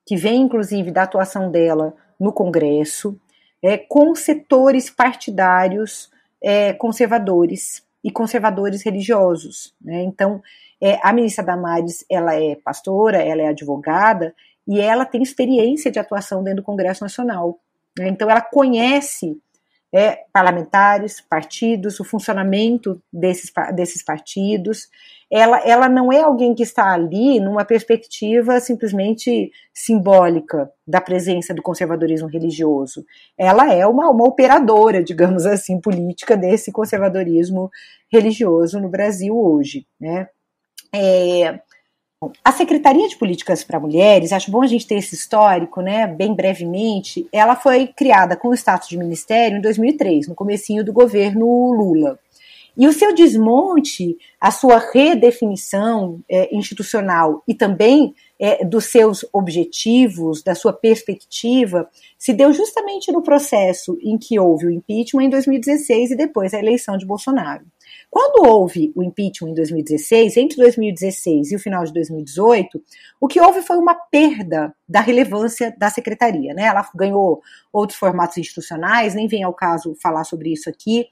que 0.03 0.17
vem 0.17 0.41
inclusive 0.41 0.89
da 0.89 1.03
atuação 1.03 1.51
dela 1.51 1.95
no 2.19 2.33
Congresso 2.33 3.19
é, 3.61 3.77
com 3.77 4.15
setores 4.15 4.89
partidários 4.89 6.09
é, 6.41 6.73
conservadores 6.73 7.83
e 8.03 8.11
conservadores 8.11 8.83
religiosos. 8.83 9.73
Né? 9.81 10.03
Então, 10.03 10.41
é, 10.81 10.99
a 11.01 11.13
ministra 11.13 11.43
Damares, 11.43 12.05
ela 12.09 12.35
é 12.35 12.55
pastora, 12.55 13.21
ela 13.21 13.41
é 13.41 13.47
advogada 13.47 14.35
e 14.67 14.79
ela 14.79 15.05
tem 15.05 15.21
experiência 15.21 15.91
de 15.91 15.99
atuação 15.99 16.43
dentro 16.43 16.61
do 16.61 16.65
Congresso 16.65 17.03
Nacional. 17.03 17.59
Né? 17.97 18.09
Então, 18.09 18.29
ela 18.29 18.41
conhece 18.41 19.37
é, 19.93 20.23
parlamentares, 20.33 21.21
partidos, 21.21 21.99
o 21.99 22.03
funcionamento 22.03 22.99
desses, 23.13 23.51
desses 23.75 24.03
partidos. 24.03 24.87
Ela, 25.31 25.59
ela 25.59 25.87
não 25.87 26.11
é 26.11 26.21
alguém 26.21 26.55
que 26.55 26.63
está 26.63 26.91
ali 26.91 27.39
numa 27.39 27.63
perspectiva 27.63 28.59
simplesmente 28.59 29.51
simbólica 29.71 30.71
da 30.85 30.99
presença 30.99 31.53
do 31.53 31.61
conservadorismo 31.61 32.27
religioso. 32.27 33.05
Ela 33.37 33.71
é 33.71 33.85
uma, 33.85 34.09
uma 34.09 34.25
operadora, 34.25 35.03
digamos 35.03 35.45
assim, 35.45 35.79
política 35.79 36.35
desse 36.35 36.71
conservadorismo 36.71 37.69
religioso 38.11 38.79
no 38.79 38.89
Brasil 38.89 39.37
hoje. 39.37 39.85
Né? 39.99 40.27
É, 40.93 41.59
a 42.43 42.51
Secretaria 42.51 43.07
de 43.07 43.17
Políticas 43.17 43.63
para 43.63 43.79
Mulheres, 43.79 44.31
acho 44.31 44.51
bom 44.51 44.61
a 44.61 44.67
gente 44.67 44.87
ter 44.87 44.95
esse 44.95 45.15
histórico, 45.15 45.81
né, 45.81 46.07
bem 46.07 46.35
brevemente, 46.35 47.27
ela 47.31 47.55
foi 47.55 47.87
criada 47.87 48.35
com 48.35 48.49
o 48.49 48.53
status 48.53 48.87
de 48.87 48.97
ministério 48.97 49.57
em 49.57 49.61
2003, 49.61 50.27
no 50.27 50.35
comecinho 50.35 50.83
do 50.83 50.93
governo 50.93 51.45
Lula. 51.73 52.19
E 52.75 52.87
o 52.87 52.93
seu 52.93 53.13
desmonte, 53.13 54.17
a 54.41 54.49
sua 54.49 54.79
redefinição 54.91 56.19
é, 56.27 56.55
institucional 56.55 57.43
e 57.47 57.53
também 57.53 58.15
é, 58.39 58.65
dos 58.65 58.85
seus 58.85 59.23
objetivos, 59.31 60.41
da 60.41 60.55
sua 60.55 60.73
perspectiva, 60.73 61.87
se 62.17 62.33
deu 62.33 62.51
justamente 62.51 63.11
no 63.11 63.21
processo 63.21 63.97
em 64.01 64.17
que 64.17 64.39
houve 64.39 64.65
o 64.65 64.71
impeachment 64.71 65.25
em 65.25 65.29
2016 65.29 66.11
e 66.11 66.15
depois 66.15 66.53
a 66.53 66.59
eleição 66.59 66.97
de 66.97 67.05
Bolsonaro. 67.05 67.63
Quando 68.13 68.47
houve 68.47 68.93
o 68.95 69.01
impeachment 69.01 69.49
em 69.49 69.53
2016, 69.55 70.37
entre 70.37 70.57
2016 70.57 71.51
e 71.51 71.55
o 71.55 71.59
final 71.59 71.83
de 71.83 71.91
2018, 71.91 72.79
o 73.19 73.27
que 73.27 73.41
houve 73.41 73.63
foi 73.63 73.75
uma 73.75 73.95
perda 73.95 74.71
da 74.87 75.01
relevância 75.01 75.75
da 75.79 75.89
secretaria. 75.89 76.53
Né? 76.53 76.65
Ela 76.65 76.87
ganhou 76.93 77.41
outros 77.71 77.97
formatos 77.97 78.37
institucionais, 78.37 79.15
nem 79.15 79.27
vem 79.27 79.41
ao 79.41 79.51
caso 79.51 79.95
falar 79.99 80.25
sobre 80.25 80.53
isso 80.53 80.69
aqui. 80.69 81.07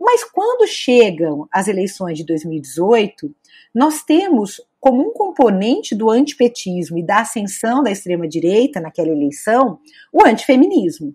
Mas 0.00 0.24
quando 0.24 0.66
chegam 0.66 1.48
as 1.52 1.68
eleições 1.68 2.18
de 2.18 2.26
2018, 2.26 3.32
nós 3.72 4.02
temos 4.02 4.60
como 4.80 5.08
um 5.08 5.12
componente 5.12 5.94
do 5.94 6.10
antipetismo 6.10 6.98
e 6.98 7.06
da 7.06 7.20
ascensão 7.20 7.80
da 7.80 7.92
extrema-direita 7.92 8.80
naquela 8.80 9.10
eleição 9.10 9.78
o 10.12 10.26
antifeminismo. 10.26 11.14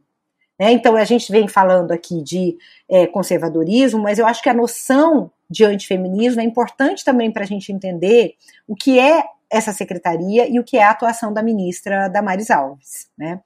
Né? 0.59 0.71
Então, 0.71 0.95
a 0.95 1.03
gente 1.03 1.31
vem 1.31 1.47
falando 1.47 1.91
aqui 1.91 2.21
de 2.21 2.57
é, 2.89 3.05
conservadorismo, 3.07 4.01
mas 4.01 4.19
eu 4.19 4.25
acho 4.25 4.41
que 4.41 4.49
a 4.49 4.53
noção 4.53 5.31
de 5.49 5.63
antifeminismo 5.63 6.41
é 6.41 6.43
importante 6.43 7.03
também 7.03 7.31
para 7.31 7.43
a 7.43 7.47
gente 7.47 7.71
entender 7.71 8.35
o 8.67 8.75
que 8.75 8.99
é 8.99 9.23
essa 9.49 9.71
secretaria 9.71 10.47
e 10.49 10.59
o 10.59 10.63
que 10.63 10.77
é 10.77 10.83
a 10.83 10.89
atuação 10.91 11.31
da 11.31 11.43
ministra 11.43 12.07
Damares 12.07 12.49
Alves. 12.49 13.09
Né? 13.17 13.39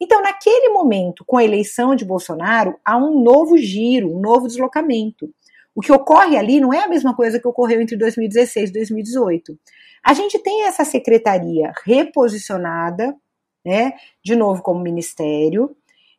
Então, 0.00 0.20
naquele 0.22 0.70
momento, 0.70 1.24
com 1.24 1.36
a 1.36 1.44
eleição 1.44 1.94
de 1.94 2.04
Bolsonaro, 2.04 2.76
há 2.84 2.96
um 2.96 3.22
novo 3.22 3.56
giro, 3.56 4.14
um 4.14 4.20
novo 4.20 4.46
deslocamento. 4.46 5.32
O 5.74 5.80
que 5.80 5.92
ocorre 5.92 6.36
ali 6.36 6.60
não 6.60 6.72
é 6.72 6.84
a 6.84 6.88
mesma 6.88 7.14
coisa 7.14 7.40
que 7.40 7.48
ocorreu 7.48 7.80
entre 7.80 7.96
2016 7.96 8.70
e 8.70 8.72
2018. 8.72 9.58
A 10.04 10.12
gente 10.12 10.38
tem 10.38 10.64
essa 10.66 10.84
secretaria 10.84 11.72
reposicionada, 11.84 13.16
né, 13.64 13.94
de 14.22 14.36
novo 14.36 14.62
como 14.62 14.80
ministério, 14.80 15.74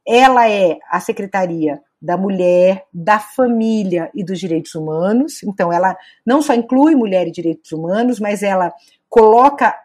ela 0.08 0.50
é 0.50 0.78
a 0.90 1.00
secretaria 1.00 1.82
da 2.02 2.16
mulher, 2.16 2.86
da 2.94 3.20
família 3.20 4.12
e 4.14 4.24
dos 4.24 4.40
direitos 4.40 4.76
humanos. 4.76 5.42
Então, 5.44 5.74
ela 5.74 5.98
não 6.26 6.42
só 6.42 6.54
inclui 6.54 6.94
mulher 6.96 7.28
e 7.28 7.32
direitos 7.32 7.72
humanos, 7.72 8.20
mas 8.20 8.44
ela 8.44 8.72
coloca 9.10 9.76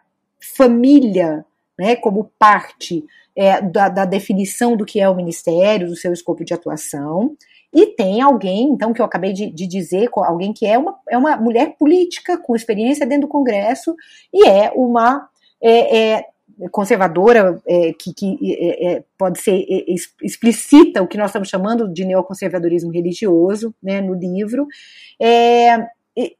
família 0.55 1.43
né, 1.77 1.95
como 1.95 2.31
parte 2.37 3.03
é, 3.35 3.61
da, 3.61 3.89
da, 3.89 4.05
definição 4.05 4.75
do 4.75 4.85
que 4.85 4.99
é 4.99 5.09
o 5.09 5.15
ministério, 5.15 5.87
do 5.87 5.95
seu 5.95 6.13
escopo 6.13 6.45
de 6.45 6.53
atuação. 6.53 7.35
E 7.73 7.87
tem 7.87 8.21
alguém, 8.21 8.69
então, 8.69 8.93
que 8.93 9.01
eu 9.01 9.05
acabei 9.05 9.33
de, 9.33 9.49
de 9.49 9.65
dizer, 9.65 10.09
alguém 10.13 10.53
que 10.53 10.65
é 10.65 10.77
uma, 10.77 10.95
é 11.09 11.17
uma 11.17 11.37
mulher 11.37 11.75
política 11.79 12.37
com 12.37 12.55
experiência 12.55 13.05
dentro 13.05 13.27
do 13.27 13.31
Congresso 13.31 13.95
e 14.31 14.47
é 14.47 14.71
uma 14.75 15.27
é, 15.61 15.97
é, 15.97 16.25
conservadora, 16.69 17.61
é, 17.67 17.93
que, 17.93 18.13
que 18.13 18.37
é, 18.59 18.93
é 18.93 19.03
pode 19.17 19.41
ser 19.41 19.65
é, 19.69 19.85
explicita 20.21 21.01
o 21.01 21.07
que 21.07 21.17
nós 21.17 21.29
estamos 21.29 21.49
chamando 21.49 21.91
de 21.91 22.05
neoconservadorismo 22.05 22.91
religioso, 22.91 23.73
né, 23.81 24.01
no 24.01 24.13
livro, 24.13 24.67
é, 25.19 25.87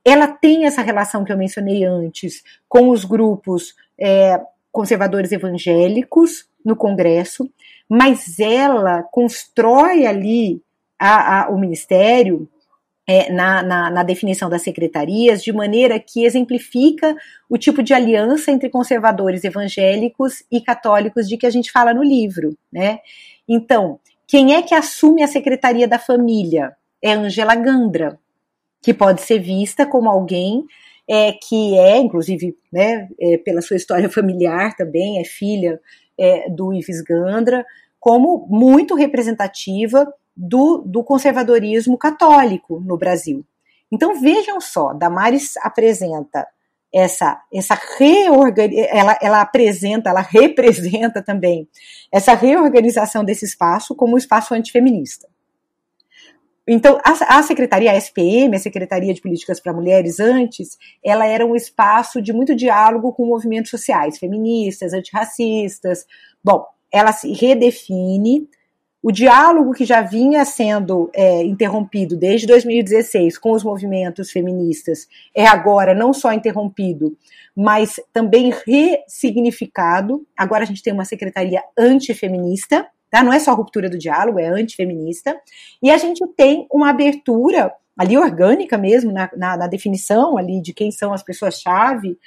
ela 0.03 0.27
tem 0.27 0.65
essa 0.65 0.81
relação 0.81 1.23
que 1.23 1.31
eu 1.31 1.37
mencionei 1.37 1.83
antes 1.85 2.43
com 2.67 2.89
os 2.89 3.05
grupos 3.05 3.73
é, 3.99 4.39
conservadores 4.71 5.31
evangélicos 5.31 6.45
no 6.63 6.75
Congresso, 6.75 7.49
mas 7.89 8.39
ela 8.39 9.03
constrói 9.03 10.05
ali 10.05 10.61
a, 10.99 11.43
a, 11.43 11.49
o 11.49 11.57
ministério 11.57 12.47
é, 13.07 13.31
na, 13.31 13.63
na, 13.63 13.89
na, 13.89 14.03
definição 14.03 14.49
das 14.49 14.61
secretarias, 14.61 15.43
de 15.43 15.51
maneira 15.51 15.99
que 15.99 16.23
exemplifica 16.23 17.15
o 17.49 17.57
tipo 17.57 17.81
de 17.81 17.93
aliança 17.93 18.51
entre 18.51 18.69
conservadores 18.69 19.43
evangélicos 19.43 20.43
e 20.51 20.61
católicos 20.61 21.27
de 21.27 21.37
que 21.37 21.45
a 21.45 21.49
gente 21.49 21.71
fala 21.71 21.93
no 21.93 22.03
livro, 22.03 22.55
né? 22.71 22.99
Então, 23.47 23.99
quem 24.27 24.53
é 24.53 24.61
que 24.61 24.75
assume 24.75 25.23
a 25.23 25.27
secretaria 25.27 25.87
da 25.87 25.99
família? 25.99 26.75
É 27.01 27.13
Angela 27.13 27.55
Gandra, 27.55 28.19
que 28.81 28.93
pode 28.93 29.21
ser 29.21 29.39
vista 29.39 29.85
como 29.85 30.09
alguém 30.09 30.63
é, 31.09 31.33
que 31.33 31.77
é, 31.77 31.97
inclusive, 31.97 32.55
né, 32.71 33.09
é, 33.19 33.37
pela 33.37 33.61
sua 33.61 33.75
história 33.75 34.09
familiar 34.09 34.75
também, 34.77 35.19
é 35.19 35.25
filha 35.25 35.79
é, 36.17 36.49
do 36.49 36.73
Ives 36.73 37.01
Gandra, 37.01 37.65
como 37.99 38.47
muito 38.49 38.95
representativa 38.95 40.11
do, 40.35 40.79
do 40.79 41.03
conservadorismo 41.03 41.97
católico 41.97 42.79
no 42.79 42.97
Brasil. 42.97 43.45
Então 43.91 44.19
vejam 44.19 44.61
só, 44.61 44.93
Damares 44.93 45.57
apresenta 45.57 46.47
essa 46.93 47.41
essa 47.53 47.79
reorganização, 47.97 48.97
ela, 48.97 49.17
ela 49.21 49.41
apresenta, 49.41 50.09
ela 50.09 50.21
representa 50.21 51.21
também 51.21 51.67
essa 52.11 52.33
reorganização 52.33 53.23
desse 53.23 53.45
espaço 53.45 53.95
como 53.95 54.15
um 54.15 54.17
espaço 54.17 54.53
antifeminista. 54.53 55.27
Então, 56.67 56.99
a, 57.03 57.39
a 57.39 57.43
secretaria, 57.43 57.91
a 57.91 57.97
SPM, 57.97 58.55
a 58.55 58.59
Secretaria 58.59 59.13
de 59.13 59.21
Políticas 59.21 59.59
para 59.59 59.73
Mulheres, 59.73 60.19
antes, 60.19 60.77
ela 61.03 61.25
era 61.25 61.45
um 61.45 61.55
espaço 61.55 62.21
de 62.21 62.31
muito 62.31 62.55
diálogo 62.55 63.11
com 63.13 63.25
movimentos 63.25 63.71
sociais, 63.71 64.19
feministas, 64.19 64.93
antirracistas. 64.93 66.05
Bom, 66.43 66.65
ela 66.91 67.11
se 67.11 67.33
redefine 67.33 68.47
o 69.03 69.11
diálogo 69.11 69.73
que 69.73 69.83
já 69.83 70.01
vinha 70.01 70.45
sendo 70.45 71.09
é, 71.13 71.43
interrompido 71.43 72.15
desde 72.15 72.45
2016 72.45 73.37
com 73.37 73.51
os 73.51 73.63
movimentos 73.63 74.29
feministas 74.29 75.07
é 75.35 75.47
agora 75.47 75.95
não 75.95 76.13
só 76.13 76.31
interrompido, 76.31 77.17
mas 77.55 77.99
também 78.13 78.53
ressignificado. 78.65 80.25
Agora 80.37 80.63
a 80.63 80.67
gente 80.67 80.83
tem 80.83 80.93
uma 80.93 81.05
secretaria 81.05 81.63
antifeminista, 81.77 82.87
tá? 83.09 83.23
Não 83.23 83.33
é 83.33 83.39
só 83.39 83.53
ruptura 83.55 83.89
do 83.89 83.97
diálogo, 83.97 84.39
é 84.39 84.47
antifeminista. 84.47 85.35
E 85.81 85.89
a 85.89 85.97
gente 85.97 86.23
tem 86.37 86.67
uma 86.71 86.91
abertura 86.91 87.73
ali 87.97 88.17
orgânica 88.17 88.77
mesmo, 88.77 89.11
na, 89.11 89.29
na, 89.35 89.57
na 89.57 89.67
definição 89.67 90.37
ali 90.37 90.61
de 90.61 90.73
quem 90.73 90.91
são 90.91 91.11
as 91.11 91.23
pessoas-chave, 91.23 92.17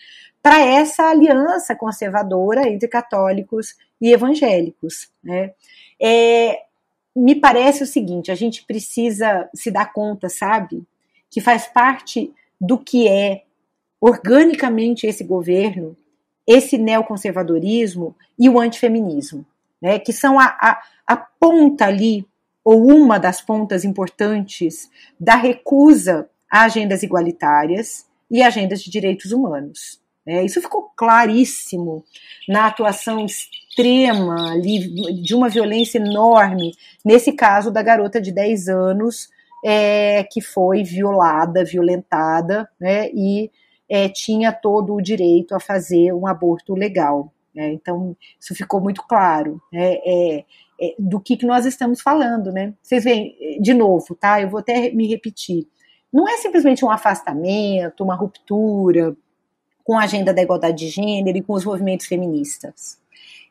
para 0.42 0.60
essa 0.60 1.08
aliança 1.08 1.74
conservadora 1.74 2.68
entre 2.68 2.86
católicos 2.86 3.76
e 4.00 4.12
evangélicos. 4.12 5.08
Né? 5.22 5.52
É, 6.00 6.62
me 7.14 7.34
parece 7.34 7.82
o 7.82 7.86
seguinte: 7.86 8.30
a 8.30 8.34
gente 8.34 8.64
precisa 8.64 9.48
se 9.54 9.70
dar 9.70 9.92
conta, 9.92 10.28
sabe, 10.28 10.82
que 11.30 11.40
faz 11.40 11.66
parte 11.66 12.32
do 12.60 12.78
que 12.78 13.08
é 13.08 13.44
organicamente 14.00 15.06
esse 15.06 15.24
governo, 15.24 15.96
esse 16.46 16.76
neoconservadorismo 16.76 18.14
e 18.38 18.48
o 18.48 18.60
antifeminismo, 18.60 19.46
né, 19.80 19.98
que 19.98 20.12
são 20.12 20.38
a, 20.38 20.44
a, 20.60 20.82
a 21.06 21.16
ponta 21.16 21.86
ali, 21.86 22.26
ou 22.62 22.86
uma 22.86 23.18
das 23.18 23.40
pontas 23.40 23.84
importantes 23.84 24.90
da 25.18 25.36
recusa 25.36 26.28
a 26.50 26.62
agendas 26.62 27.02
igualitárias 27.02 28.06
e 28.30 28.42
agendas 28.42 28.82
de 28.82 28.90
direitos 28.90 29.32
humanos. 29.32 30.00
É, 30.26 30.42
isso 30.42 30.60
ficou 30.62 30.90
claríssimo 30.96 32.02
na 32.48 32.66
atuação 32.66 33.26
extrema 33.74 34.52
ali, 34.52 34.88
de 35.20 35.34
uma 35.34 35.48
violência 35.48 35.98
enorme, 35.98 36.72
nesse 37.04 37.32
caso 37.32 37.70
da 37.70 37.82
garota 37.82 38.20
de 38.20 38.30
10 38.30 38.68
anos 38.68 39.28
é, 39.64 40.22
que 40.24 40.40
foi 40.40 40.84
violada, 40.84 41.64
violentada, 41.64 42.68
né, 42.78 43.10
e 43.12 43.50
é, 43.88 44.08
tinha 44.08 44.52
todo 44.52 44.94
o 44.94 45.02
direito 45.02 45.54
a 45.54 45.60
fazer 45.60 46.12
um 46.12 46.26
aborto 46.26 46.74
legal. 46.74 47.32
Né? 47.54 47.72
Então, 47.72 48.16
isso 48.40 48.54
ficou 48.54 48.80
muito 48.80 49.02
claro 49.06 49.60
né? 49.72 49.94
é, 50.04 50.44
é, 50.80 50.94
do 50.98 51.20
que, 51.20 51.36
que 51.36 51.46
nós 51.46 51.66
estamos 51.66 52.00
falando. 52.00 52.52
Né? 52.52 52.74
Vocês 52.82 53.04
veem, 53.04 53.58
de 53.60 53.74
novo, 53.74 54.14
tá? 54.14 54.40
Eu 54.40 54.48
vou 54.48 54.60
até 54.60 54.90
me 54.90 55.06
repetir. 55.06 55.66
Não 56.12 56.28
é 56.28 56.36
simplesmente 56.38 56.84
um 56.84 56.90
afastamento, 56.90 58.02
uma 58.02 58.14
ruptura 58.14 59.16
com 59.84 59.98
a 59.98 60.04
agenda 60.04 60.32
da 60.32 60.42
igualdade 60.42 60.78
de 60.78 60.88
gênero 60.88 61.38
e 61.38 61.42
com 61.42 61.52
os 61.52 61.64
movimentos 61.64 62.06
feministas. 62.06 62.98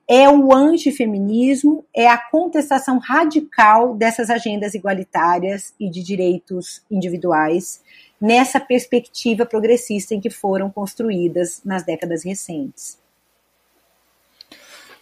É 0.08 0.30
o 0.30 0.54
antifeminismo, 0.54 1.86
é 1.96 2.08
a 2.08 2.18
contestação 2.18 3.00
radical 3.00 3.96
dessas 3.96 4.30
agendas 4.30 4.74
igualitárias 4.74 5.74
e 5.80 5.90
de 5.90 6.04
direitos 6.04 6.82
individuais 6.92 7.82
nessa 8.20 8.60
perspectiva 8.60 9.46
progressista 9.46 10.14
em 10.14 10.22
que 10.22 10.30
foram 10.30 10.70
construídas 10.70 11.62
nas 11.64 11.84
décadas 11.84 12.24
recentes. 12.24 12.98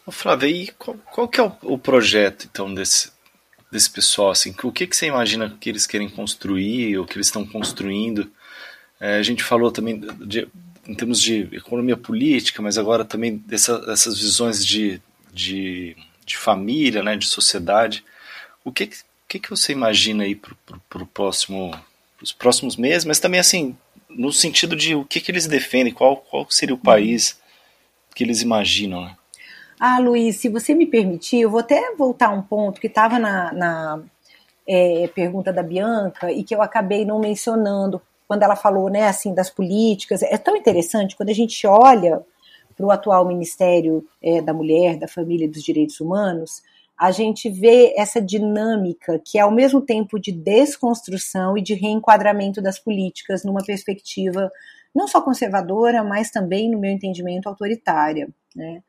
Flávia, 0.10 0.47
e 0.47 0.68
qual, 0.72 0.97
qual 1.12 1.28
que 1.28 1.39
é 1.39 1.43
o, 1.43 1.56
o, 1.62 1.78
projeto, 1.78 2.47
então, 2.52 2.74
desse, 2.74 3.12
desse 3.72 3.89
pessoal? 3.89 4.32
Assim, 4.32 4.54
o 4.64 4.72
que, 4.72 4.88
que 4.88 4.95
você 4.95 5.06
imagina 5.06 5.56
que 5.60 5.70
eles 5.70 5.86
querem 5.86 6.10
construir, 6.10 6.97
ou 6.97 7.06
que 7.06 7.16
eles 7.16 7.28
estão 7.28 7.45
construindo? 7.45 8.32
É, 8.99 9.18
a 9.18 9.24
gente 9.24 9.43
falou 9.43 9.72
também 9.72 9.99
de, 9.99 10.47
em 10.92 10.96
termos 10.96 11.22
de 11.22 11.48
economia 11.54 11.96
política, 11.96 12.62
mas 12.62 12.78
agora 12.78 13.06
também 13.06 13.38
dessa, 13.38 13.80
dessas 13.80 14.20
visões 14.20 14.66
de, 14.66 15.02
de, 15.34 15.96
de, 16.26 16.38
família, 16.38 17.02
né, 17.02 17.16
de 17.16 17.26
sociedade. 17.26 18.04
O 18.64 18.72
que, 18.72 18.89
que, 19.28 19.39
que 19.39 19.50
você 19.50 19.72
imagina 19.72 20.26
aí 20.26 20.36
para 20.36 21.02
o 21.02 21.06
próximo 21.08 21.72
os 22.22 22.32
próximos 22.32 22.76
meses, 22.76 23.04
mas 23.04 23.20
também 23.20 23.39
assim, 23.39 23.76
no 24.08 24.32
sentido 24.32 24.76
de 24.76 24.94
o 24.94 25.04
que, 25.04 25.20
que 25.20 25.32
eles 25.32 25.48
defendem, 25.48 25.92
qual, 25.92 26.18
qual 26.18 26.46
seria 26.52 26.76
o 26.76 26.78
país 26.78 27.39
que 28.14 28.24
eles 28.24 28.44
imaginam, 28.44 29.06
né? 29.06 29.16
Ah, 29.80 29.98
Luiz, 29.98 30.36
se 30.36 30.48
você 30.48 30.76
me 30.76 30.86
permitir, 30.86 31.42
eu 31.42 31.50
vou 31.50 31.62
até 31.62 31.96
voltar 31.96 32.28
a 32.28 32.34
um 32.34 32.42
ponto 32.44 32.80
que 32.80 32.86
estava 32.86 33.18
na, 33.18 33.52
na 33.52 34.04
é, 34.68 35.08
pergunta 35.08 35.52
da 35.52 35.64
Bianca 35.64 36.32
e 36.32 36.44
que 36.44 36.54
eu 36.54 36.62
acabei 36.62 37.04
não 37.04 37.18
mencionando 37.18 38.00
quando 38.32 38.44
ela 38.44 38.56
falou, 38.56 38.90
né, 38.90 39.10
assim, 39.10 39.34
das 39.34 39.50
políticas. 39.50 40.24
É 40.24 40.38
tão 40.38 40.56
interessante 40.56 41.18
quando 41.18 41.28
a 41.28 41.34
gente 41.34 41.68
olha 41.68 42.26
para 42.78 42.86
o 42.86 42.90
atual 42.90 43.28
Ministério 43.28 44.08
é, 44.24 44.42
da 44.42 44.54
Mulher, 44.54 44.96
da 44.96 45.06
Família 45.06 45.44
e 45.44 45.50
dos 45.50 45.62
Direitos 45.62 46.00
Humanos, 46.00 46.64
a 46.98 47.12
gente 47.12 47.50
vê 47.50 47.94
essa 47.98 48.22
dinâmica 48.22 49.20
que 49.20 49.38
é 49.38 49.42
ao 49.42 49.52
mesmo 49.52 49.82
tempo 49.82 50.18
de 50.18 50.32
desconstrução 50.32 51.58
e 51.58 51.62
de 51.62 51.74
reenquadramento 51.74 52.62
das 52.62 52.80
políticas 52.80 53.44
numa 53.44 53.66
perspectiva 53.66 54.50
não 54.96 55.10
só 55.10 55.22
conservadora, 55.22 56.02
mas 56.02 56.32
também, 56.32 56.72
no 56.72 56.80
meu 56.80 56.90
entendimento, 56.90 57.50
autoritária, 57.50 58.30
né? 58.56 58.82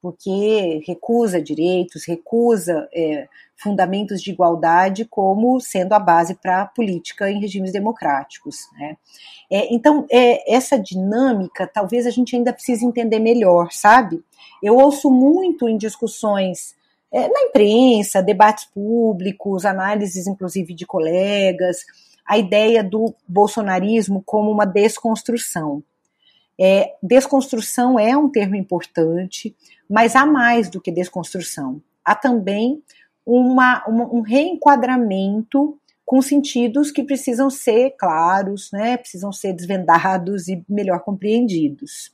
Porque 0.00 0.82
recusa 0.86 1.40
direitos, 1.40 2.06
recusa 2.06 2.88
é, 2.94 3.28
fundamentos 3.56 4.22
de 4.22 4.30
igualdade 4.30 5.04
como 5.04 5.60
sendo 5.60 5.92
a 5.92 5.98
base 5.98 6.34
para 6.34 6.62
a 6.62 6.66
política 6.66 7.30
em 7.30 7.40
regimes 7.40 7.72
democráticos. 7.72 8.56
Né? 8.78 8.96
É, 9.50 9.72
então, 9.72 10.06
é, 10.10 10.54
essa 10.54 10.78
dinâmica 10.78 11.66
talvez 11.66 12.06
a 12.06 12.10
gente 12.10 12.34
ainda 12.34 12.52
precise 12.52 12.84
entender 12.84 13.18
melhor, 13.18 13.70
sabe? 13.72 14.22
Eu 14.62 14.76
ouço 14.76 15.10
muito 15.10 15.68
em 15.68 15.76
discussões 15.76 16.74
é, 17.12 17.28
na 17.28 17.42
imprensa, 17.42 18.22
debates 18.22 18.64
públicos, 18.64 19.66
análises 19.66 20.26
inclusive 20.26 20.72
de 20.72 20.86
colegas, 20.86 21.84
a 22.24 22.38
ideia 22.38 22.82
do 22.82 23.14
bolsonarismo 23.28 24.22
como 24.24 24.50
uma 24.50 24.64
desconstrução. 24.64 25.82
É, 26.60 26.94
desconstrução 27.02 27.98
é 27.98 28.16
um 28.16 28.28
termo 28.28 28.54
importante, 28.54 29.56
mas 29.88 30.14
há 30.14 30.26
mais 30.26 30.68
do 30.68 30.80
que 30.80 30.92
desconstrução. 30.92 31.80
Há 32.04 32.14
também 32.14 32.82
uma, 33.24 33.84
uma, 33.86 34.04
um 34.12 34.20
reenquadramento 34.20 35.78
com 36.04 36.20
sentidos 36.20 36.90
que 36.90 37.02
precisam 37.02 37.48
ser 37.48 37.94
claros, 37.98 38.70
né, 38.72 38.96
precisam 38.96 39.32
ser 39.32 39.52
desvendados 39.52 40.48
e 40.48 40.62
melhor 40.68 41.00
compreendidos. 41.00 42.12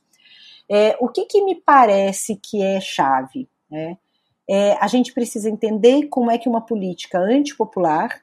É, 0.69 0.95
o 0.99 1.07
que, 1.07 1.25
que 1.25 1.43
me 1.43 1.55
parece 1.55 2.35
que 2.35 2.61
é 2.61 2.79
chave? 2.79 3.49
Né? 3.69 3.97
é, 4.47 4.77
a 4.79 4.87
gente 4.87 5.13
precisa 5.13 5.49
entender 5.49 6.07
como 6.07 6.31
é 6.31 6.37
que 6.37 6.47
uma 6.47 6.61
política 6.61 7.19
antipopular 7.19 8.21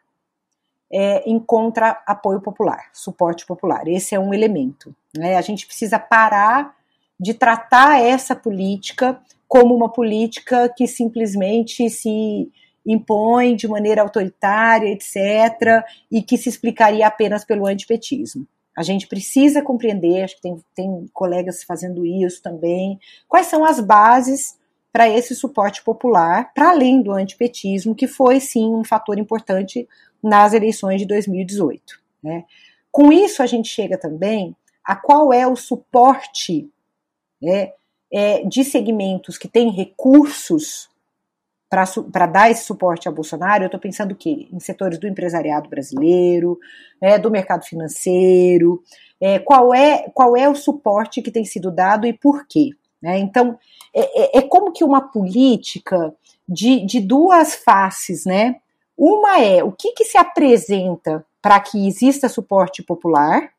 é, 0.91 1.29
encontra 1.29 2.03
apoio 2.07 2.41
popular, 2.41 2.89
suporte 2.93 3.45
popular. 3.45 3.87
Esse 3.87 4.14
é 4.14 4.18
um 4.18 4.33
elemento. 4.33 4.95
Né? 5.17 5.37
A 5.37 5.41
gente 5.41 5.67
precisa 5.67 5.99
parar 5.99 6.75
de 7.19 7.35
tratar 7.35 8.01
essa 8.01 8.35
política 8.35 9.21
como 9.47 9.75
uma 9.75 9.89
política 9.89 10.69
que 10.69 10.87
simplesmente 10.87 11.89
se 11.89 12.51
impõe 12.87 13.57
de 13.57 13.67
maneira 13.67 14.03
autoritária, 14.03 14.89
etc., 14.89 15.85
e 16.11 16.23
que 16.23 16.37
se 16.37 16.49
explicaria 16.49 17.07
apenas 17.07 17.45
pelo 17.45 17.67
antipetismo. 17.67 18.47
A 18.77 18.83
gente 18.83 19.07
precisa 19.07 19.62
compreender, 19.62 20.25
acho 20.25 20.37
que 20.37 20.43
tem, 20.43 20.61
tem 20.75 21.07
colegas 21.12 21.62
fazendo 21.62 22.05
isso 22.05 22.43
também, 22.43 22.99
quais 23.29 23.47
são 23.47 23.65
as 23.65 23.81
bases 23.81 24.59
para 24.93 25.09
esse 25.09 25.35
suporte 25.35 25.83
popular, 25.83 26.53
para 26.53 26.71
além 26.71 27.03
do 27.03 27.12
antipetismo, 27.12 27.95
que 27.95 28.07
foi 28.07 28.41
sim 28.41 28.75
um 28.75 28.85
fator 28.85 29.19
importante 29.19 29.89
nas 30.23 30.53
eleições 30.53 31.01
de 31.01 31.07
2018. 31.07 32.01
Né? 32.23 32.45
Com 32.91 33.12
isso, 33.12 33.43
a 33.43 33.47
gente 33.47 33.69
chega 33.69 33.97
também 33.99 34.55
a 34.85 34.95
qual 34.95 35.32
é 35.32 35.47
o 35.47 35.57
suporte 35.57 36.70
né, 37.41 37.72
é, 38.12 38.45
de 38.45 38.62
segmentos 38.64 39.39
que 39.39 39.49
têm 39.49 39.70
recursos 39.70 40.89
para 41.68 42.26
dar 42.26 42.51
esse 42.51 42.64
suporte 42.64 43.09
a 43.09 43.12
Bolsonaro, 43.12 43.64
eu 43.64 43.66
estou 43.66 43.80
pensando 43.80 44.12
o 44.12 44.16
quê? 44.16 44.47
Em 44.53 44.61
setores 44.61 44.99
do 44.99 45.09
empresariado 45.09 45.68
brasileiro, 45.68 46.59
é, 47.01 47.18
do 47.18 47.30
mercado 47.30 47.64
financeiro, 47.64 48.80
é, 49.20 49.41
qual, 49.41 49.74
é, 49.74 50.09
qual 50.14 50.37
é 50.37 50.49
o 50.49 50.55
suporte 50.55 51.20
que 51.20 51.32
tem 51.32 51.45
sido 51.45 51.72
dado 51.72 52.07
e 52.07 52.12
por 52.12 52.47
quê? 52.47 52.70
Né? 53.03 53.18
Então, 53.18 53.59
é, 53.93 54.39
é, 54.39 54.39
é, 54.39 54.43
como 54.43 54.72
que 54.72 54.85
uma 54.85 55.01
política 55.01 56.14
de, 56.49 56.85
de 56.87 57.01
duas 57.01 57.55
faces, 57.55 58.24
né? 58.24 58.57
Uma 58.97 59.41
é 59.41 59.62
o 59.64 59.72
que, 59.72 59.93
que 59.93 60.05
se 60.05 60.16
apresenta 60.16 61.24
para 61.43 61.59
que 61.59 61.87
exista 61.87 62.28
suporte 62.28 62.82
popular, 62.82 63.51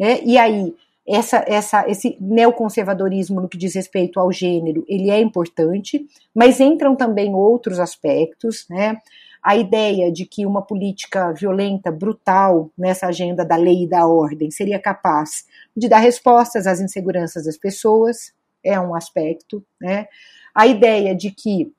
né? 0.00 0.20
e 0.24 0.38
aí 0.38 0.74
essa, 1.06 1.44
essa, 1.46 1.88
esse 1.88 2.16
neoconservadorismo 2.20 3.40
no 3.40 3.48
que 3.48 3.58
diz 3.58 3.74
respeito 3.74 4.20
ao 4.20 4.30
gênero, 4.30 4.84
ele 4.88 5.10
é 5.10 5.20
importante, 5.20 6.06
mas 6.34 6.60
entram 6.60 6.94
também 6.94 7.34
outros 7.34 7.80
aspectos, 7.80 8.64
né? 8.70 8.96
A 9.42 9.56
ideia 9.56 10.12
de 10.12 10.26
que 10.26 10.46
uma 10.46 10.62
política 10.62 11.32
violenta, 11.32 11.90
brutal, 11.90 12.70
nessa 12.76 13.06
agenda 13.06 13.44
da 13.44 13.56
lei 13.56 13.84
e 13.84 13.88
da 13.88 14.06
ordem, 14.06 14.50
seria 14.50 14.78
capaz 14.78 15.46
de 15.76 15.88
dar 15.88 15.98
respostas 15.98 16.66
às 16.66 16.78
inseguranças 16.78 17.44
das 17.44 17.56
pessoas, 17.56 18.32
é 18.62 18.78
um 18.78 18.94
aspecto, 18.94 19.64
né? 19.80 20.06
A 20.54 20.66
ideia 20.66 21.14
de 21.14 21.30
que 21.30 21.72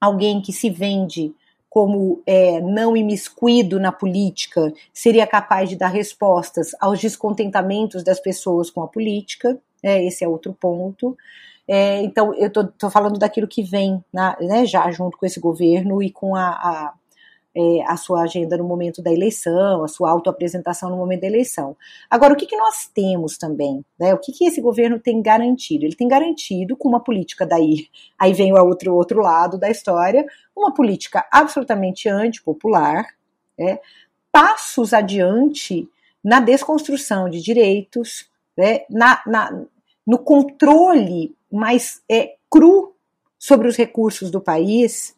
alguém 0.00 0.40
que 0.40 0.52
se 0.52 0.70
vende 0.70 1.34
como 1.70 2.20
é, 2.26 2.60
não 2.60 2.96
imiscuído 2.96 3.78
na 3.78 3.92
política 3.92 4.72
seria 4.92 5.24
capaz 5.24 5.68
de 5.68 5.76
dar 5.76 5.86
respostas 5.88 6.72
aos 6.80 6.98
descontentamentos 7.00 8.02
das 8.02 8.18
pessoas 8.18 8.68
com 8.68 8.82
a 8.82 8.88
política, 8.88 9.56
é, 9.80 10.04
esse 10.04 10.24
é 10.24 10.28
outro 10.28 10.52
ponto. 10.52 11.16
É, 11.68 12.02
então, 12.02 12.34
eu 12.34 12.48
estou 12.48 12.90
falando 12.90 13.16
daquilo 13.16 13.46
que 13.46 13.62
vem 13.62 14.04
na, 14.12 14.36
né, 14.40 14.66
já 14.66 14.90
junto 14.90 15.16
com 15.16 15.24
esse 15.24 15.38
governo 15.38 16.02
e 16.02 16.10
com 16.10 16.34
a, 16.34 16.48
a, 16.48 16.94
é, 17.54 17.82
a, 17.86 17.96
sua 17.96 18.22
agenda 18.22 18.56
no 18.56 18.64
momento 18.64 19.02
da 19.02 19.12
eleição, 19.12 19.82
a 19.82 19.88
sua 19.88 20.10
autoapresentação 20.10 20.90
no 20.90 20.96
momento 20.96 21.22
da 21.22 21.26
eleição. 21.26 21.76
Agora, 22.08 22.32
o 22.32 22.36
que, 22.36 22.46
que 22.46 22.56
nós 22.56 22.88
temos 22.94 23.36
também? 23.36 23.84
Né, 23.98 24.14
o 24.14 24.18
que, 24.18 24.32
que 24.32 24.44
esse 24.44 24.60
governo 24.60 24.98
tem 25.00 25.20
garantido? 25.20 25.84
Ele 25.84 25.96
tem 25.96 26.08
garantido 26.08 26.76
com 26.76 26.88
uma 26.88 27.00
política 27.00 27.46
daí, 27.46 27.88
aí 28.18 28.32
vem 28.32 28.52
o 28.52 28.64
outro, 28.64 28.94
outro 28.94 29.20
lado 29.20 29.58
da 29.58 29.70
história, 29.70 30.24
uma 30.56 30.72
política 30.72 31.26
absolutamente 31.30 32.08
antipopular, 32.08 33.06
né, 33.58 33.78
passos 34.30 34.92
adiante 34.92 35.88
na 36.22 36.38
desconstrução 36.38 37.28
de 37.28 37.42
direitos, 37.42 38.30
né, 38.56 38.82
na, 38.88 39.20
na, 39.26 39.64
no 40.06 40.18
controle 40.18 41.34
mais 41.50 42.00
é, 42.08 42.36
cru 42.48 42.94
sobre 43.38 43.66
os 43.66 43.76
recursos 43.76 44.30
do 44.30 44.40
país 44.40 45.16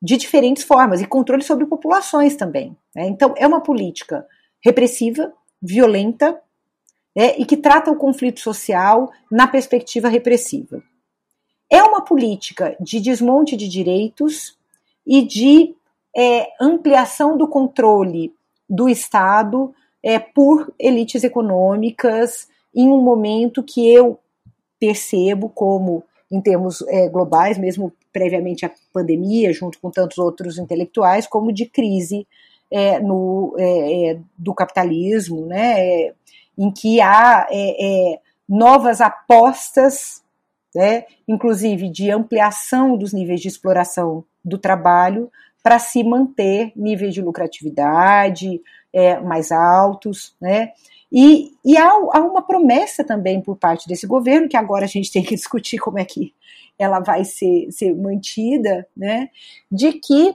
de 0.00 0.16
diferentes 0.16 0.62
formas 0.62 1.00
e 1.00 1.06
controle 1.06 1.42
sobre 1.42 1.66
populações 1.66 2.36
também. 2.36 2.76
Né? 2.94 3.08
Então, 3.08 3.34
é 3.36 3.46
uma 3.46 3.60
política 3.60 4.26
repressiva, 4.64 5.32
violenta 5.60 6.40
né, 7.14 7.34
e 7.36 7.44
que 7.44 7.56
trata 7.56 7.90
o 7.90 7.96
conflito 7.96 8.40
social 8.40 9.10
na 9.30 9.46
perspectiva 9.46 10.08
repressiva. 10.08 10.82
É 11.70 11.82
uma 11.82 12.02
política 12.02 12.76
de 12.80 13.00
desmonte 13.00 13.56
de 13.56 13.68
direitos 13.68 14.56
e 15.06 15.22
de 15.22 15.74
é, 16.16 16.48
ampliação 16.60 17.36
do 17.36 17.46
controle 17.46 18.32
do 18.68 18.88
Estado 18.88 19.74
é, 20.02 20.18
por 20.18 20.72
elites 20.78 21.24
econômicas 21.24 22.48
em 22.74 22.88
um 22.88 23.02
momento 23.02 23.62
que 23.62 23.92
eu 23.92 24.18
percebo 24.78 25.48
como, 25.48 26.04
em 26.30 26.40
termos 26.40 26.82
é, 26.88 27.08
globais, 27.08 27.56
mesmo 27.56 27.92
previamente 28.12 28.66
à 28.66 28.70
pandemia, 28.92 29.52
junto 29.52 29.78
com 29.80 29.90
tantos 29.90 30.18
outros 30.18 30.58
intelectuais, 30.58 31.26
como 31.26 31.52
de 31.52 31.66
crise 31.66 32.26
é, 32.70 33.00
no, 33.00 33.54
é, 33.58 34.10
é 34.10 34.18
do 34.36 34.54
capitalismo, 34.54 35.46
né, 35.46 35.80
é, 35.80 36.14
em 36.56 36.70
que 36.70 37.00
há 37.00 37.46
é, 37.50 38.18
novas 38.48 39.00
apostas, 39.00 40.22
né, 40.74 41.04
inclusive 41.26 41.88
de 41.88 42.10
ampliação 42.10 42.96
dos 42.96 43.12
níveis 43.12 43.40
de 43.40 43.48
exploração 43.48 44.24
do 44.44 44.58
trabalho 44.58 45.30
para 45.62 45.78
se 45.78 46.04
manter 46.04 46.72
níveis 46.76 47.14
de 47.14 47.22
lucratividade 47.22 48.60
mais 49.22 49.52
altos, 49.52 50.34
né, 50.40 50.72
e, 51.10 51.52
e 51.64 51.76
há, 51.76 51.88
há, 51.88 52.20
uma 52.20 52.42
promessa 52.42 53.02
também 53.02 53.40
por 53.40 53.56
parte 53.56 53.88
desse 53.88 54.06
governo, 54.06 54.48
que 54.48 54.56
agora 54.56 54.84
a 54.84 54.88
gente 54.88 55.10
tem 55.10 55.22
que 55.22 55.34
discutir 55.36 55.78
como 55.78 55.98
é 55.98 56.04
que 56.04 56.34
ela 56.78 57.00
vai 57.00 57.24
ser, 57.24 57.70
ser 57.72 57.94
mantida, 57.94 58.86
né, 58.96 59.30
de 59.70 59.92
que 59.94 60.34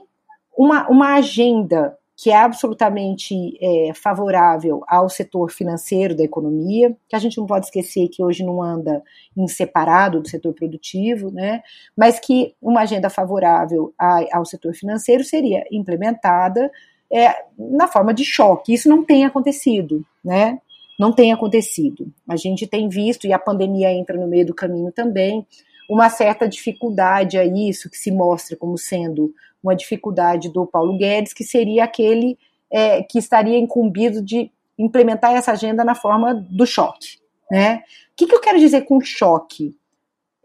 uma, 0.56 0.88
uma 0.88 1.14
agenda 1.14 1.96
que 2.16 2.30
é 2.30 2.36
absolutamente 2.36 3.34
é, 3.60 3.92
favorável 3.92 4.84
ao 4.86 5.08
setor 5.08 5.50
financeiro 5.50 6.16
da 6.16 6.22
economia, 6.22 6.96
que 7.08 7.16
a 7.16 7.18
gente 7.18 7.38
não 7.38 7.46
pode 7.46 7.66
esquecer 7.66 8.08
que 8.08 8.22
hoje 8.22 8.44
não 8.44 8.62
anda 8.62 9.02
em 9.36 9.48
separado 9.48 10.20
do 10.20 10.28
setor 10.28 10.54
produtivo, 10.54 11.30
né, 11.30 11.62
mas 11.96 12.20
que 12.20 12.54
uma 12.62 12.82
agenda 12.82 13.10
favorável 13.10 13.92
a, 13.98 14.24
ao 14.32 14.44
setor 14.44 14.74
financeiro 14.74 15.24
seria 15.24 15.64
implementada 15.72 16.70
é, 17.12 17.44
na 17.58 17.86
forma 17.86 18.12
de 18.12 18.24
choque. 18.24 18.72
Isso 18.74 18.88
não 18.88 19.04
tem 19.04 19.24
acontecido, 19.24 20.04
né? 20.24 20.60
Não 20.98 21.12
tem 21.12 21.32
acontecido. 21.32 22.12
A 22.28 22.36
gente 22.36 22.66
tem 22.66 22.88
visto, 22.88 23.26
e 23.26 23.32
a 23.32 23.38
pandemia 23.38 23.92
entra 23.92 24.16
no 24.16 24.26
meio 24.26 24.46
do 24.46 24.54
caminho 24.54 24.92
também, 24.92 25.46
uma 25.88 26.08
certa 26.08 26.48
dificuldade 26.48 27.36
a 27.36 27.44
isso, 27.44 27.90
que 27.90 27.96
se 27.96 28.10
mostra 28.10 28.56
como 28.56 28.78
sendo 28.78 29.34
uma 29.62 29.74
dificuldade 29.74 30.50
do 30.50 30.66
Paulo 30.66 30.96
Guedes, 30.96 31.32
que 31.32 31.44
seria 31.44 31.84
aquele 31.84 32.38
é, 32.70 33.02
que 33.02 33.18
estaria 33.18 33.58
incumbido 33.58 34.22
de 34.22 34.50
implementar 34.78 35.32
essa 35.32 35.52
agenda 35.52 35.84
na 35.84 35.94
forma 35.94 36.34
do 36.34 36.66
choque. 36.66 37.18
Né? 37.50 37.76
O 38.12 38.16
que, 38.16 38.26
que 38.26 38.34
eu 38.34 38.40
quero 38.40 38.58
dizer 38.58 38.82
com 38.82 39.00
choque? 39.00 39.76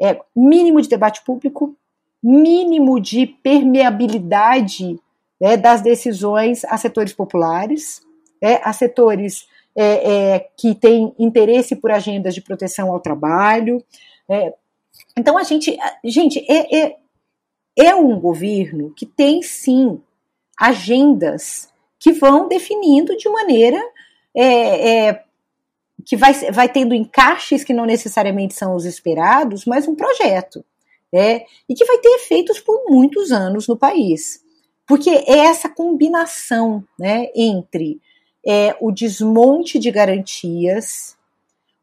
É 0.01 0.19
mínimo 0.35 0.81
de 0.81 0.87
debate 0.87 1.23
público, 1.23 1.75
mínimo 2.23 2.99
de 2.99 3.25
permeabilidade 3.25 4.99
né, 5.39 5.57
das 5.57 5.81
decisões 5.81 6.65
a 6.65 6.77
setores 6.77 7.13
populares, 7.13 8.01
né, 8.41 8.59
a 8.63 8.73
setores 8.73 9.47
é, 9.75 10.33
é, 10.33 10.49
que 10.57 10.75
têm 10.75 11.13
interesse 11.17 11.75
por 11.75 11.91
agendas 11.91 12.33
de 12.33 12.41
proteção 12.41 12.91
ao 12.91 12.99
trabalho. 12.99 13.83
É. 14.29 14.53
Então 15.17 15.37
a 15.37 15.43
gente, 15.43 15.77
gente, 16.03 16.45
é, 16.49 16.77
é, 16.77 16.97
é 17.77 17.95
um 17.95 18.19
governo 18.19 18.93
que 18.95 19.05
tem 19.05 19.41
sim 19.41 20.01
agendas 20.59 21.69
que 21.97 22.11
vão 22.11 22.47
definindo 22.47 23.15
de 23.15 23.29
maneira 23.29 23.79
é, 24.35 25.07
é, 25.07 25.23
que 26.05 26.15
vai, 26.15 26.33
vai 26.51 26.69
tendo 26.69 26.93
encaixes 26.93 27.63
que 27.63 27.73
não 27.73 27.85
necessariamente 27.85 28.53
são 28.53 28.75
os 28.75 28.85
esperados, 28.85 29.65
mas 29.65 29.87
um 29.87 29.95
projeto. 29.95 30.63
É, 31.11 31.45
e 31.67 31.73
que 31.73 31.85
vai 31.85 31.97
ter 31.97 32.09
efeitos 32.09 32.59
por 32.59 32.85
muitos 32.87 33.31
anos 33.31 33.67
no 33.67 33.75
país. 33.75 34.43
Porque 34.89 35.11
é 35.11 35.41
essa 35.41 35.69
combinação 35.69 36.83
né, 36.97 37.27
entre 37.35 38.01
é, 38.43 38.75
o 38.81 38.91
desmonte 38.91 39.77
de 39.77 39.91
garantias, 39.91 41.15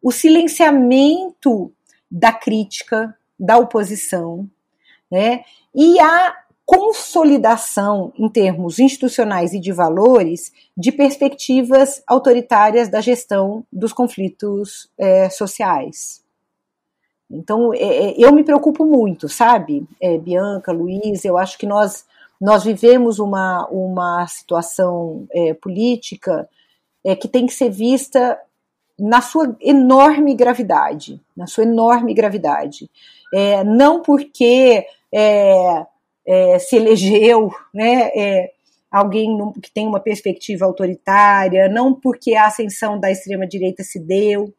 o 0.03 0.11
silenciamento 0.11 1.73
da 2.11 2.33
crítica, 2.33 3.17
da 3.39 3.59
oposição, 3.59 4.51
né, 5.09 5.45
e 5.73 6.01
a 6.01 6.37
consolidação 6.65 8.13
em 8.19 8.29
termos 8.29 8.81
institucionais 8.81 9.53
e 9.53 9.61
de 9.61 9.71
valores 9.71 10.53
de 10.77 10.91
perspectivas 10.91 12.03
autoritárias 12.09 12.89
da 12.89 13.01
gestão 13.01 13.65
dos 13.73 13.93
conflitos 13.93 14.91
é, 14.99 15.31
sociais. 15.31 16.25
Então, 17.31 17.73
é, 17.73 17.79
é 17.79 18.15
eu 18.19 18.33
me 18.33 18.43
preocupo 18.43 18.85
muito, 18.85 19.29
sabe, 19.29 19.87
é, 20.01 20.19
Bianca, 20.19 20.73
Luiz, 20.73 21.25
eu 21.25 21.39
acho 21.39 21.57
que 21.57 21.67
nós 21.67 22.05
nós 22.41 22.65
vivemos 22.65 23.19
uma, 23.19 23.67
uma 23.69 24.27
situação 24.27 25.27
é, 25.33 25.55
política 25.55 26.49
é, 27.05 27.15
que 27.15 27.29
tem 27.29 27.47
que 27.47 27.55
ser 27.55 27.71
vista 27.71 28.39
na 28.99 29.21
sua 29.21 29.57
enorme 29.61 30.35
gravidade, 30.35 31.21
na 31.37 31.47
sua 31.47 31.65
enorme 31.65 32.15
gravidade. 32.15 32.91
É, 33.33 33.63
não 33.65 34.01
porque 34.01 34.87
é, 35.13 35.87
é, 36.27 36.59
se 36.59 36.77
elegeu 36.77 37.51
né, 37.73 38.11
é, 38.15 38.53
alguém 38.91 39.37
que 39.63 39.71
tem 39.71 39.87
uma 39.87 40.01
perspectiva 40.01 40.65
autoritária, 40.65 41.69
não 41.69 41.95
porque 41.95 42.35
a 42.35 42.47
ascensão 42.47 42.99
da 42.99 43.11
extrema-direita 43.11 43.83
se 43.83 43.99
deu, 43.99 44.53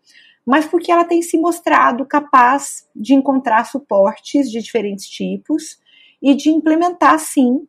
mas 0.45 0.65
porque 0.65 0.91
ela 0.91 1.03
tem 1.03 1.21
se 1.21 1.37
mostrado 1.37 2.05
capaz 2.05 2.87
de 2.95 3.13
encontrar 3.13 3.65
suportes 3.65 4.49
de 4.49 4.61
diferentes 4.61 5.07
tipos 5.07 5.77
e 6.21 6.35
de 6.35 6.49
implementar, 6.49 7.19
sim, 7.19 7.67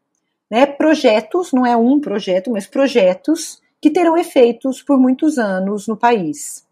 né, 0.50 0.66
projetos, 0.66 1.52
não 1.52 1.66
é 1.66 1.76
um 1.76 2.00
projeto, 2.00 2.50
mas 2.50 2.66
projetos 2.66 3.60
que 3.80 3.90
terão 3.90 4.16
efeitos 4.16 4.82
por 4.82 4.98
muitos 4.98 5.38
anos 5.38 5.86
no 5.86 5.96
país. 5.96 6.66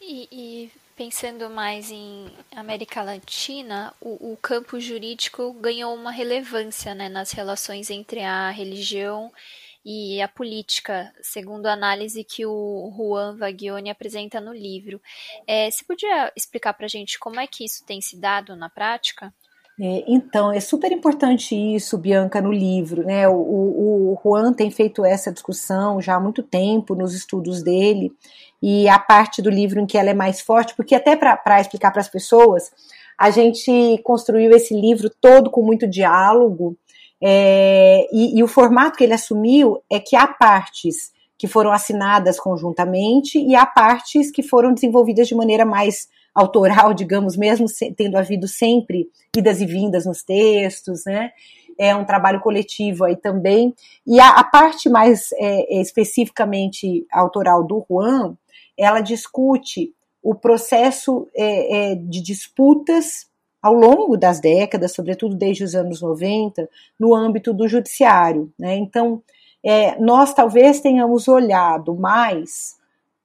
E, 0.00 0.28
e 0.30 0.70
pensando 0.96 1.48
mais 1.50 1.90
em 1.90 2.26
América 2.54 3.02
Latina, 3.02 3.94
o, 4.00 4.32
o, 4.32 4.36
campo 4.40 4.80
jurídico 4.80 5.52
ganhou 5.52 5.94
uma 5.94 6.10
relevância 6.10 6.94
né, 6.94 7.08
nas 7.08 7.30
relações 7.30 7.90
entre 7.90 8.24
a 8.24 8.50
religião 8.50 9.30
e 9.30 9.34
a 10.22 10.28
política, 10.28 11.12
segundo 11.22 11.66
a 11.66 11.72
análise 11.72 12.24
que 12.24 12.44
o 12.44 12.92
Juan 12.96 13.36
Vagioni 13.36 13.90
apresenta 13.90 14.40
no 14.40 14.52
livro. 14.52 15.00
É, 15.46 15.70
você 15.70 15.84
podia 15.84 16.32
explicar 16.36 16.74
para 16.74 16.86
a 16.86 16.88
gente 16.88 17.18
como 17.18 17.40
é 17.40 17.46
que 17.46 17.64
isso 17.64 17.84
tem 17.86 18.00
se 18.00 18.16
dado 18.16 18.54
na 18.54 18.68
prática? 18.68 19.32
É, 19.80 20.04
então, 20.08 20.50
é 20.50 20.58
super 20.58 20.90
importante 20.90 21.54
isso, 21.54 21.96
Bianca, 21.96 22.42
no 22.42 22.52
livro. 22.52 23.04
Né? 23.04 23.28
O, 23.28 23.34
o, 23.34 24.12
o 24.12 24.20
Juan 24.22 24.52
tem 24.52 24.70
feito 24.70 25.04
essa 25.04 25.32
discussão 25.32 26.00
já 26.00 26.16
há 26.16 26.20
muito 26.20 26.42
tempo 26.42 26.94
nos 26.96 27.14
estudos 27.14 27.62
dele, 27.62 28.12
e 28.60 28.88
a 28.88 28.98
parte 28.98 29.40
do 29.40 29.48
livro 29.48 29.80
em 29.80 29.86
que 29.86 29.96
ela 29.96 30.10
é 30.10 30.14
mais 30.14 30.40
forte, 30.40 30.74
porque 30.74 30.96
até 30.96 31.16
para 31.16 31.60
explicar 31.60 31.92
para 31.92 32.00
as 32.00 32.08
pessoas, 32.08 32.72
a 33.16 33.30
gente 33.30 34.00
construiu 34.02 34.50
esse 34.50 34.74
livro 34.74 35.08
todo 35.20 35.50
com 35.50 35.62
muito 35.62 35.86
diálogo, 35.86 36.76
é, 37.22 38.06
e, 38.12 38.38
e 38.38 38.42
o 38.42 38.48
formato 38.48 38.96
que 38.96 39.04
ele 39.04 39.12
assumiu 39.12 39.82
é 39.90 39.98
que 39.98 40.14
há 40.14 40.26
partes 40.26 41.12
que 41.36 41.46
foram 41.46 41.70
assinadas 41.70 42.38
conjuntamente 42.38 43.38
e 43.38 43.54
há 43.54 43.64
partes 43.64 44.30
que 44.30 44.42
foram 44.42 44.74
desenvolvidas 44.74 45.28
de 45.28 45.34
maneira 45.34 45.64
mais 45.64 46.08
autoral, 46.34 46.92
digamos, 46.94 47.36
mesmo 47.36 47.66
tendo 47.96 48.16
havido 48.16 48.48
sempre 48.48 49.08
idas 49.36 49.60
e 49.60 49.66
vindas 49.66 50.04
nos 50.04 50.22
textos, 50.22 51.04
né? 51.06 51.30
É 51.80 51.94
um 51.94 52.04
trabalho 52.04 52.40
coletivo 52.40 53.04
aí 53.04 53.14
também. 53.14 53.72
E 54.04 54.18
a, 54.18 54.30
a 54.30 54.42
parte 54.42 54.88
mais 54.88 55.30
é, 55.34 55.78
é 55.78 55.80
especificamente 55.80 57.06
autoral 57.12 57.64
do 57.64 57.86
Juan, 57.88 58.36
ela 58.76 59.00
discute 59.00 59.94
o 60.20 60.34
processo 60.34 61.28
é, 61.36 61.92
é, 61.92 61.94
de 61.94 62.20
disputas 62.20 63.27
ao 63.62 63.74
longo 63.74 64.16
das 64.16 64.40
décadas, 64.40 64.92
sobretudo 64.92 65.34
desde 65.34 65.64
os 65.64 65.74
anos 65.74 66.00
90, 66.00 66.68
no 66.98 67.14
âmbito 67.14 67.52
do 67.52 67.68
judiciário. 67.68 68.52
Né? 68.58 68.76
Então, 68.76 69.22
é, 69.64 69.98
nós 70.00 70.32
talvez 70.32 70.80
tenhamos 70.80 71.28
olhado 71.28 71.94
mais 71.94 72.76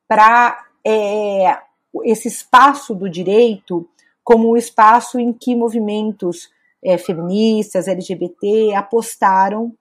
para 0.08 0.66
é, 0.86 1.58
esse 2.04 2.28
espaço 2.28 2.96
do 2.96 3.10
direito 3.10 3.88
como 4.24 4.50
o 4.50 4.58
espaço 4.58 5.20
em 5.20 5.34
que 5.34 5.56
movimentos 5.56 6.50
é, 6.84 6.98
feministas, 6.98 7.88
LGBT, 7.88 8.74
apostaram 8.74 9.74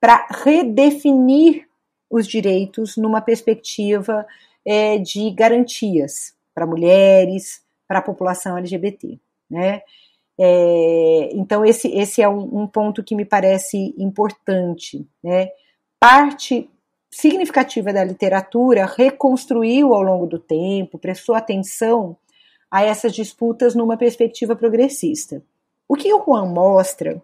para 0.00 0.26
redefinir 0.44 1.66
os 2.10 2.26
direitos 2.26 2.96
numa 2.96 3.20
perspectiva 3.20 4.26
é, 4.64 4.98
de 4.98 5.30
garantias 5.30 6.34
para 6.54 6.66
mulheres, 6.66 7.62
para 7.86 7.98
a 7.98 8.02
população 8.02 8.56
LGBT. 8.56 9.18
Né? 9.50 9.82
É, 10.38 11.30
então, 11.32 11.64
esse, 11.64 11.88
esse 11.88 12.22
é 12.22 12.28
um, 12.28 12.62
um, 12.62 12.66
ponto 12.66 13.02
que 13.02 13.14
me 13.14 13.24
parece 13.24 13.94
importante. 13.98 15.06
Né? 15.22 15.48
Parte 15.98 16.70
significativa 17.10 17.92
da 17.92 18.04
literatura 18.04 18.86
reconstruiu 18.86 19.94
ao 19.94 20.02
longo 20.02 20.26
do 20.26 20.38
tempo, 20.38 20.98
prestou 20.98 21.34
atenção 21.34 22.16
a 22.70 22.84
essas 22.84 23.12
disputas 23.12 23.74
numa 23.74 23.96
perspectiva 23.96 24.54
progressista. 24.54 25.42
O 25.88 25.94
que 25.94 26.12
o 26.12 26.22
Juan 26.22 26.46
mostra 26.46 27.20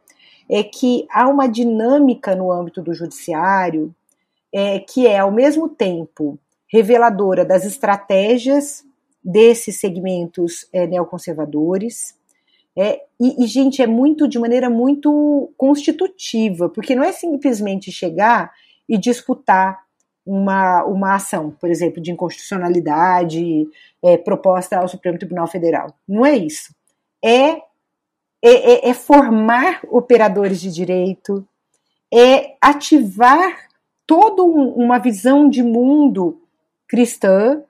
é 0.49 0.63
que 0.63 1.07
há 1.11 1.29
uma 1.29 1.47
dinâmica 1.47 2.35
no 2.35 2.51
âmbito 2.51 2.83
do 2.83 2.95
judiciário 2.95 3.95
é, 4.53 4.79
que 4.79 5.07
é, 5.07 5.19
ao 5.19 5.31
mesmo 5.31 5.69
tempo, 5.69 6.39
reveladora 6.67 7.45
das 7.45 7.65
estratégias 7.65 8.85
desses 9.25 9.81
segmentos 9.81 10.69
é, 10.73 10.87
neoconservadores. 10.87 12.15
É, 12.77 13.01
e, 13.21 13.45
e, 13.45 13.47
gente, 13.47 13.81
é 13.81 13.87
muito 13.87 14.29
de 14.29 14.39
maneira 14.39 14.69
muito 14.69 15.51
constitutiva, 15.57 16.69
porque 16.69 16.95
não 16.95 17.05
é 17.05 17.13
simplesmente 17.13 17.91
chegar 17.91 18.53
e 18.89 18.99
disputar 18.99 19.85
uma, 20.27 20.85
uma 20.85 21.15
ação, 21.15 21.51
por 21.51 21.71
exemplo, 21.71 22.03
de 22.03 22.11
inconstitucionalidade 22.11 23.67
é, 24.03 24.17
proposta 24.17 24.79
ao 24.79 24.89
Supremo 24.89 25.19
Tribunal 25.19 25.47
Federal. 25.47 25.95
Não 26.09 26.27
é 26.27 26.37
isso. 26.37 26.75
É, 27.23 27.51
é, 27.51 27.63
é, 28.43 28.89
é 28.91 28.95
formar 28.95 29.81
operadores 29.91 30.61
de 30.61 30.71
direito, 30.71 31.47
é 32.13 32.57
ativar 32.61 33.69
toda 34.07 34.43
um, 34.43 34.69
uma 34.71 34.99
visão 34.99 35.49
de 35.49 35.63
mundo 35.63 36.41
cristã 36.87 37.63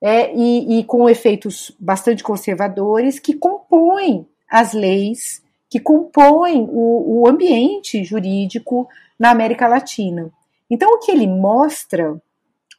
é, 0.00 0.34
e, 0.34 0.78
e, 0.78 0.84
com 0.84 1.08
efeitos 1.08 1.72
bastante 1.78 2.22
conservadores 2.22 3.18
que 3.18 3.34
compõem 3.34 4.26
as 4.50 4.72
leis, 4.72 5.42
que 5.68 5.78
compõem 5.78 6.66
o, 6.70 7.22
o 7.22 7.28
ambiente 7.28 8.02
jurídico 8.02 8.88
na 9.18 9.30
América 9.30 9.68
Latina. 9.68 10.30
Então, 10.70 10.94
o 10.94 10.98
que 10.98 11.10
ele 11.10 11.26
mostra 11.26 12.20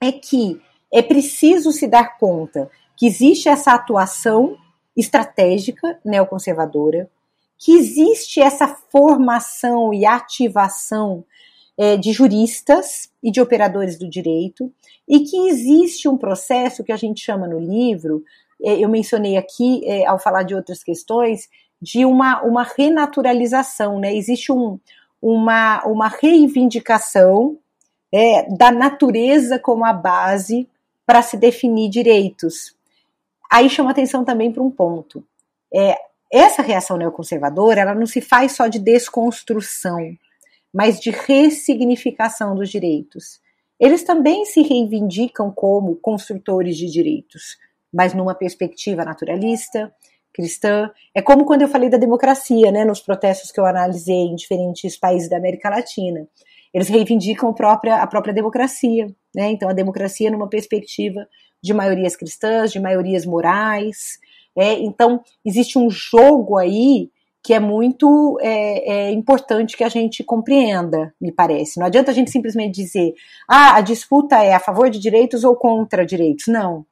é 0.02 0.12
que 0.12 0.60
é 0.92 1.02
preciso 1.02 1.72
se 1.72 1.88
dar 1.88 2.18
conta 2.18 2.70
que 2.98 3.06
existe 3.06 3.48
essa 3.48 3.74
atuação 3.74 4.58
estratégica 4.98 6.00
neoconservadora, 6.04 7.10
que 7.58 7.74
existe 7.74 8.42
essa 8.42 8.68
formação 8.68 9.94
e 9.94 10.06
ativação 10.06 11.24
é, 11.78 11.98
de 11.98 12.12
juristas 12.12 13.10
e 13.24 13.32
de 13.32 13.42
operadores 13.42 13.98
do 13.98 14.10
direito, 14.10 14.72
e 15.08 15.22
que 15.22 15.48
existe 15.48 16.08
um 16.08 16.18
processo 16.18 16.84
que 16.84 16.92
a 16.92 16.98
gente 16.98 17.22
chama 17.22 17.48
no 17.48 17.60
livro, 17.60 18.24
é, 18.64 18.80
eu 18.80 18.90
mencionei 18.90 19.38
aqui 19.38 19.82
é, 19.86 20.06
ao 20.06 20.20
falar 20.20 20.44
de 20.44 20.54
outras 20.54 20.84
questões, 20.84 21.50
de 21.82 22.06
uma, 22.06 22.42
uma 22.44 22.64
renaturalização, 22.64 24.00
né? 24.00 24.16
Existe 24.16 24.52
um, 24.52 24.80
uma, 25.22 25.84
uma 25.86 26.08
reivindicação 26.08 27.58
é, 28.12 28.48
da 28.56 28.72
natureza 28.72 29.58
como 29.58 29.84
a 29.86 29.94
base 29.94 30.70
para 31.06 31.22
se 31.22 31.38
definir 31.38 31.90
direitos. 31.90 32.76
Aí 33.52 33.70
chama 33.70 33.92
atenção 33.92 34.24
também 34.24 34.52
para 34.52 34.62
um 34.62 34.70
ponto. 34.70 35.24
É, 35.74 35.98
essa 36.32 36.62
reação 36.62 36.98
neoconservadora 36.98 37.82
ela 37.82 37.96
não 37.96 38.06
se 38.06 38.22
faz 38.22 38.54
só 38.54 38.68
de 38.68 38.80
desconstrução, 38.80 40.16
mas 40.74 41.00
de 41.00 41.12
ressignificação 41.12 42.56
dos 42.56 42.70
direitos. 42.70 43.40
Eles 43.80 44.04
também 44.04 44.46
se 44.46 44.62
reivindicam 44.62 45.52
como 45.52 45.96
construtores 45.96 46.78
de 46.78 46.90
direitos, 46.90 47.58
mas 47.94 48.14
numa 48.14 48.36
perspectiva 48.36 49.04
naturalista, 49.04 49.94
cristã. 50.34 50.90
É 51.14 51.22
como 51.22 51.46
quando 51.46 51.64
eu 51.64 51.68
falei 51.68 51.90
da 51.90 51.98
democracia, 51.98 52.72
né, 52.72 52.86
nos 52.86 53.02
protestos 53.02 53.52
que 53.52 53.60
eu 53.60 53.66
analisei 53.66 54.28
em 54.28 54.36
diferentes 54.36 54.98
países 54.98 55.30
da 55.30 55.38
América 55.38 55.70
Latina 55.70 56.28
eles 56.74 56.88
reivindicam 56.88 57.50
a 57.50 57.54
própria, 57.54 57.96
a 57.98 58.08
própria 58.08 58.34
democracia, 58.34 59.08
né? 59.36 59.52
Então 59.52 59.70
a 59.70 59.74
democracia 59.74 60.32
numa 60.32 60.48
perspectiva 60.48 61.28
de 61.62 61.74
maiorias 61.74 62.16
cristãs, 62.16 62.72
de 62.72 62.80
maiorias 62.80 63.26
morais, 63.26 64.20
é, 64.58 64.74
então 64.80 65.22
existe 65.46 65.78
um 65.78 65.90
jogo 65.90 66.58
aí 66.58 67.10
que 67.44 67.54
é 67.54 67.60
muito 67.60 68.38
é, 68.42 69.08
é, 69.08 69.12
importante 69.12 69.76
que 69.76 69.84
a 69.84 69.90
gente 69.90 70.24
compreenda, 70.24 71.14
me 71.20 71.32
parece. 71.32 71.80
Não 71.80 71.88
adianta 71.88 72.12
a 72.12 72.14
gente 72.14 72.30
simplesmente 72.30 72.76
dizer, 72.76 73.14
ah, 73.50 73.76
a 73.76 73.82
disputa 73.82 74.38
é 74.44 74.54
a 74.54 74.60
favor 74.60 74.90
de 74.90 75.00
direitos 75.00 75.44
ou 75.44 75.56
contra 75.56 76.06
direitos. 76.06 76.48
Não. 76.48 76.86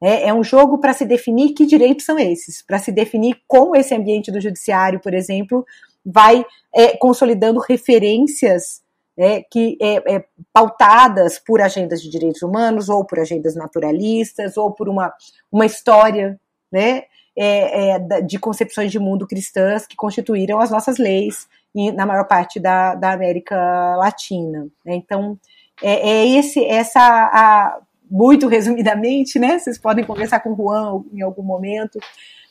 É, 0.00 0.28
é 0.28 0.34
um 0.34 0.44
jogo 0.44 0.78
para 0.78 0.92
se 0.92 1.04
definir 1.04 1.52
que 1.52 1.66
direitos 1.66 2.04
são 2.04 2.18
esses, 2.18 2.62
para 2.62 2.78
se 2.78 2.92
definir 2.92 3.40
como 3.48 3.74
esse 3.74 3.92
ambiente 3.94 4.30
do 4.30 4.40
judiciário, 4.40 5.00
por 5.00 5.12
exemplo, 5.12 5.66
vai 6.06 6.44
é, 6.72 6.96
consolidando 6.96 7.58
referências 7.58 8.80
né, 9.16 9.42
que 9.50 9.76
é, 9.82 10.14
é, 10.14 10.24
pautadas 10.52 11.40
por 11.40 11.60
agendas 11.60 12.00
de 12.00 12.08
direitos 12.08 12.40
humanos, 12.40 12.88
ou 12.88 13.04
por 13.04 13.18
agendas 13.18 13.56
naturalistas, 13.56 14.56
ou 14.56 14.72
por 14.72 14.88
uma, 14.88 15.12
uma 15.50 15.66
história 15.66 16.40
né, 16.70 17.02
é, 17.38 17.90
é 17.90 18.20
de 18.20 18.38
concepções 18.38 18.90
de 18.90 18.98
mundo 18.98 19.26
cristãs 19.26 19.86
que 19.86 19.96
constituíram 19.96 20.58
as 20.60 20.70
nossas 20.70 20.98
leis 20.98 21.46
na 21.94 22.04
maior 22.04 22.24
parte 22.24 22.58
da, 22.58 22.94
da 22.94 23.12
América 23.12 23.56
Latina. 23.96 24.66
Né. 24.84 24.96
Então, 24.96 25.38
é, 25.82 26.10
é, 26.10 26.28
esse, 26.28 26.64
essa, 26.64 27.00
a, 27.00 27.78
muito 28.10 28.48
resumidamente, 28.48 29.38
né? 29.38 29.58
Vocês 29.58 29.78
podem 29.78 30.04
conversar 30.04 30.40
com 30.40 30.52
o 30.52 30.56
Juan 30.56 31.04
em 31.12 31.22
algum 31.22 31.42
momento, 31.42 32.00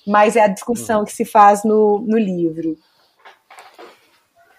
mas 0.05 0.35
é 0.35 0.41
a 0.41 0.47
discussão 0.47 1.03
que 1.03 1.11
se 1.11 1.25
faz 1.25 1.63
no, 1.63 1.99
no 1.99 2.17
livro. 2.17 2.77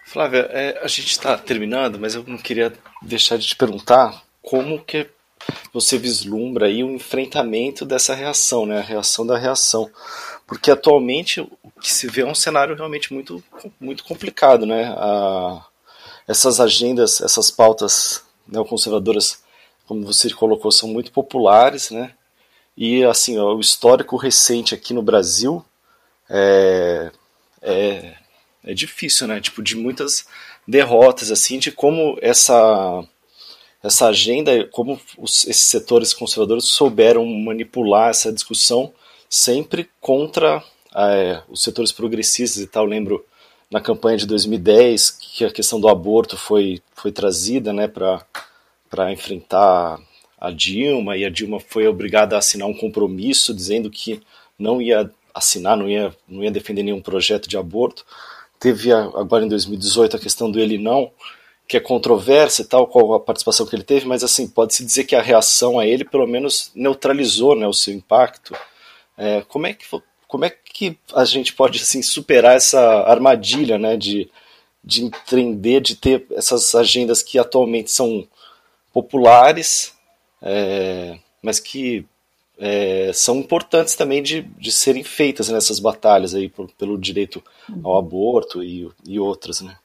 Flávia, 0.05 0.47
é, 0.51 0.79
a 0.83 0.87
gente 0.87 1.11
está 1.11 1.37
terminando, 1.37 1.99
mas 1.99 2.15
eu 2.15 2.23
não 2.27 2.37
queria 2.37 2.73
deixar 3.01 3.37
de 3.37 3.47
te 3.47 3.55
perguntar 3.55 4.23
como 4.41 4.83
que 4.83 5.07
você 5.73 5.97
vislumbra 5.97 6.67
aí 6.67 6.83
o 6.83 6.91
enfrentamento 6.91 7.85
dessa 7.85 8.13
reação, 8.13 8.65
né, 8.65 8.79
a 8.79 8.83
reação 8.83 9.25
da 9.25 9.37
reação, 9.37 9.89
porque 10.47 10.71
atualmente 10.71 11.41
o 11.41 11.71
que 11.81 11.91
se 11.91 12.07
vê 12.07 12.21
é 12.21 12.25
um 12.25 12.35
cenário 12.35 12.75
realmente 12.75 13.13
muito, 13.13 13.43
muito 13.79 14.03
complicado, 14.03 14.65
né, 14.65 14.93
a, 14.97 15.65
essas 16.27 16.59
agendas, 16.59 17.21
essas 17.21 17.51
pautas 17.51 18.23
neoconservadoras, 18.47 19.43
como 19.87 20.05
você 20.05 20.29
colocou, 20.31 20.71
são 20.71 20.89
muito 20.89 21.11
populares, 21.11 21.91
né, 21.91 22.13
e 22.75 23.03
assim, 23.03 23.37
ó, 23.37 23.55
o 23.55 23.59
histórico 23.59 24.15
recente 24.17 24.73
aqui 24.73 24.93
no 24.93 25.01
Brasil 25.01 25.63
é, 26.29 27.11
é 27.61 28.19
é 28.63 28.73
difícil, 28.73 29.27
né? 29.27 29.39
Tipo, 29.39 29.61
de 29.61 29.75
muitas 29.75 30.25
derrotas, 30.67 31.31
assim, 31.31 31.59
de 31.59 31.71
como 31.71 32.17
essa 32.21 33.03
essa 33.83 34.07
agenda, 34.07 34.65
como 34.65 34.99
os, 35.17 35.47
esses 35.47 35.63
setores 35.63 36.13
conservadores 36.13 36.65
souberam 36.65 37.25
manipular 37.25 38.09
essa 38.09 38.31
discussão 38.31 38.93
sempre 39.29 39.89
contra 40.01 40.63
é, 40.95 41.41
os 41.47 41.63
setores 41.63 41.91
progressistas 41.91 42.61
e 42.61 42.67
tal. 42.67 42.85
Eu 42.85 42.89
lembro 42.89 43.25
na 43.71 43.79
campanha 43.79 44.17
de 44.17 44.25
2010 44.25 45.11
que 45.11 45.45
a 45.45 45.51
questão 45.51 45.79
do 45.79 45.87
aborto 45.87 46.35
foi, 46.35 46.81
foi 46.93 47.11
trazida 47.11 47.71
né, 47.71 47.87
para 47.87 49.11
enfrentar 49.11 49.99
a 50.39 50.51
Dilma, 50.51 51.17
e 51.17 51.25
a 51.25 51.29
Dilma 51.29 51.59
foi 51.59 51.87
obrigada 51.87 52.35
a 52.35 52.39
assinar 52.39 52.67
um 52.67 52.73
compromisso 52.73 53.53
dizendo 53.53 53.89
que 53.89 54.21
não 54.57 54.81
ia 54.81 55.09
assinar, 55.33 55.77
não 55.77 55.87
ia, 55.87 56.15
não 56.27 56.43
ia 56.43 56.51
defender 56.51 56.83
nenhum 56.83 57.01
projeto 57.01 57.47
de 57.47 57.57
aborto. 57.57 58.05
Teve 58.59 58.91
agora 58.91 59.45
em 59.45 59.49
2018 59.49 60.15
a 60.15 60.19
questão 60.19 60.49
do 60.49 60.59
ele 60.59 60.77
não, 60.77 61.11
que 61.69 61.77
é 61.77 61.79
controversa 61.79 62.63
e 62.63 62.65
tal, 62.65 62.87
qual 62.87 63.13
a 63.13 63.19
participação 63.19 63.63
que 63.63 63.75
ele 63.75 63.83
teve, 63.83 64.07
mas 64.07 64.23
assim, 64.23 64.47
pode-se 64.47 64.83
dizer 64.83 65.03
que 65.03 65.15
a 65.15 65.21
reação 65.21 65.77
a 65.77 65.85
ele 65.85 66.03
pelo 66.03 66.25
menos 66.25 66.71
neutralizou 66.73 67.55
né, 67.55 67.67
o 67.67 67.73
seu 67.73 67.93
impacto. 67.93 68.55
É, 69.15 69.41
como, 69.47 69.67
é 69.67 69.73
que, 69.75 69.85
como 70.27 70.45
é 70.45 70.49
que 70.49 70.97
a 71.13 71.23
gente 71.25 71.53
pode 71.53 71.79
assim, 71.79 72.01
superar 72.01 72.55
essa 72.55 72.81
armadilha 73.03 73.77
né, 73.77 73.95
de, 73.95 74.31
de 74.83 75.03
empreender, 75.03 75.79
de 75.79 75.95
ter 75.95 76.25
essas 76.31 76.73
agendas 76.73 77.21
que 77.21 77.37
atualmente 77.37 77.91
são 77.91 78.27
populares, 78.91 79.93
é, 80.41 81.19
mas 81.39 81.59
que 81.59 82.03
é, 82.57 83.11
são 83.13 83.35
importantes 83.35 83.93
também 83.93 84.23
de, 84.23 84.41
de 84.41 84.71
serem 84.71 85.03
feitas 85.03 85.49
nessas 85.49 85.79
batalhas 85.79 86.33
aí 86.33 86.49
por, 86.49 86.67
pelo 86.71 86.97
direito 86.97 87.43
ao 87.83 87.95
aborto 87.95 88.63
e, 88.63 88.89
e 89.05 89.19
outras, 89.19 89.61
né? 89.61 89.77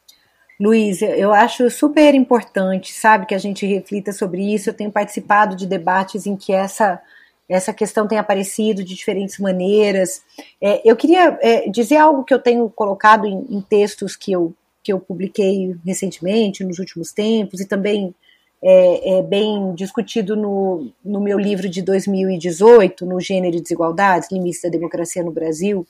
Luiz, 0.61 1.03
eu 1.03 1.33
acho 1.33 1.69
super 1.71 2.15
importante, 2.15 2.93
sabe, 2.93 3.27
que 3.27 3.35
a 3.35 3.39
gente 3.39 3.67
reflita 3.67 4.13
sobre 4.13 4.55
isso. 4.55 4.71
Eu 4.71 4.75
tenho 4.75 4.91
participado 4.91 5.57
de 5.57 5.67
debates 5.67 6.27
em 6.27 6.37
que 6.37 6.53
essa 6.53 7.01
essa 7.49 7.73
questão 7.73 8.09
tem 8.09 8.19
aparecido 8.19 8.83
de 8.83 8.95
diferentes 8.95 9.39
maneiras. 9.39 10.23
É, 10.61 10.81
eu 10.83 10.97
queria 10.97 11.39
é, 11.43 11.69
dizer 11.69 11.99
algo 11.99 12.25
que 12.25 12.33
eu 12.33 12.39
tenho 12.39 12.69
colocado 12.71 13.27
em, 13.27 13.47
em, 13.51 13.61
textos 13.61 14.17
que 14.17 14.33
eu, 14.33 14.55
que 14.83 14.93
eu 14.93 14.99
publiquei 14.99 15.77
recentemente, 15.85 16.65
nos 16.65 16.79
últimos 16.79 17.13
tempos, 17.13 17.61
e 17.61 17.67
também 17.67 18.15
é, 18.63 19.19
é, 19.19 19.23
bem 19.23 19.75
discutido 19.75 20.35
no, 20.35 20.91
no 21.05 21.21
meu 21.21 21.39
livro 21.39 21.69
de 21.69 21.83
2018, 21.83 23.05
no 23.05 23.21
Gênero 23.21 23.57
e 23.57 23.61
Desigualdades, 23.61 24.31
Limites 24.33 24.63
da 24.63 24.71
Democracia 24.71 25.23
no 25.23 25.31
Brasil, 25.31 25.87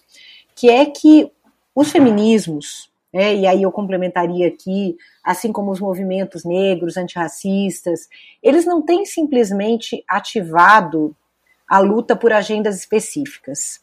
que 0.56 0.68
é 0.68 0.84
que 0.84 1.30
os 1.74 1.90
feminismos, 1.90 2.90
é, 3.14 3.32
e 3.32 3.46
aí 3.46 3.62
eu 3.62 3.70
complementaria 3.70 4.48
aqui, 4.48 4.96
assim 5.22 5.52
como 5.52 5.70
os 5.70 5.78
movimentos 5.78 6.44
negros, 6.44 6.96
antirracistas, 6.96 8.08
eles 8.42 8.66
não 8.66 8.82
têm 8.82 9.06
simplesmente 9.06 10.02
ativado 10.08 11.14
a 11.68 11.78
luta 11.78 12.16
por 12.16 12.32
agendas 12.32 12.76
específicas. 12.76 13.80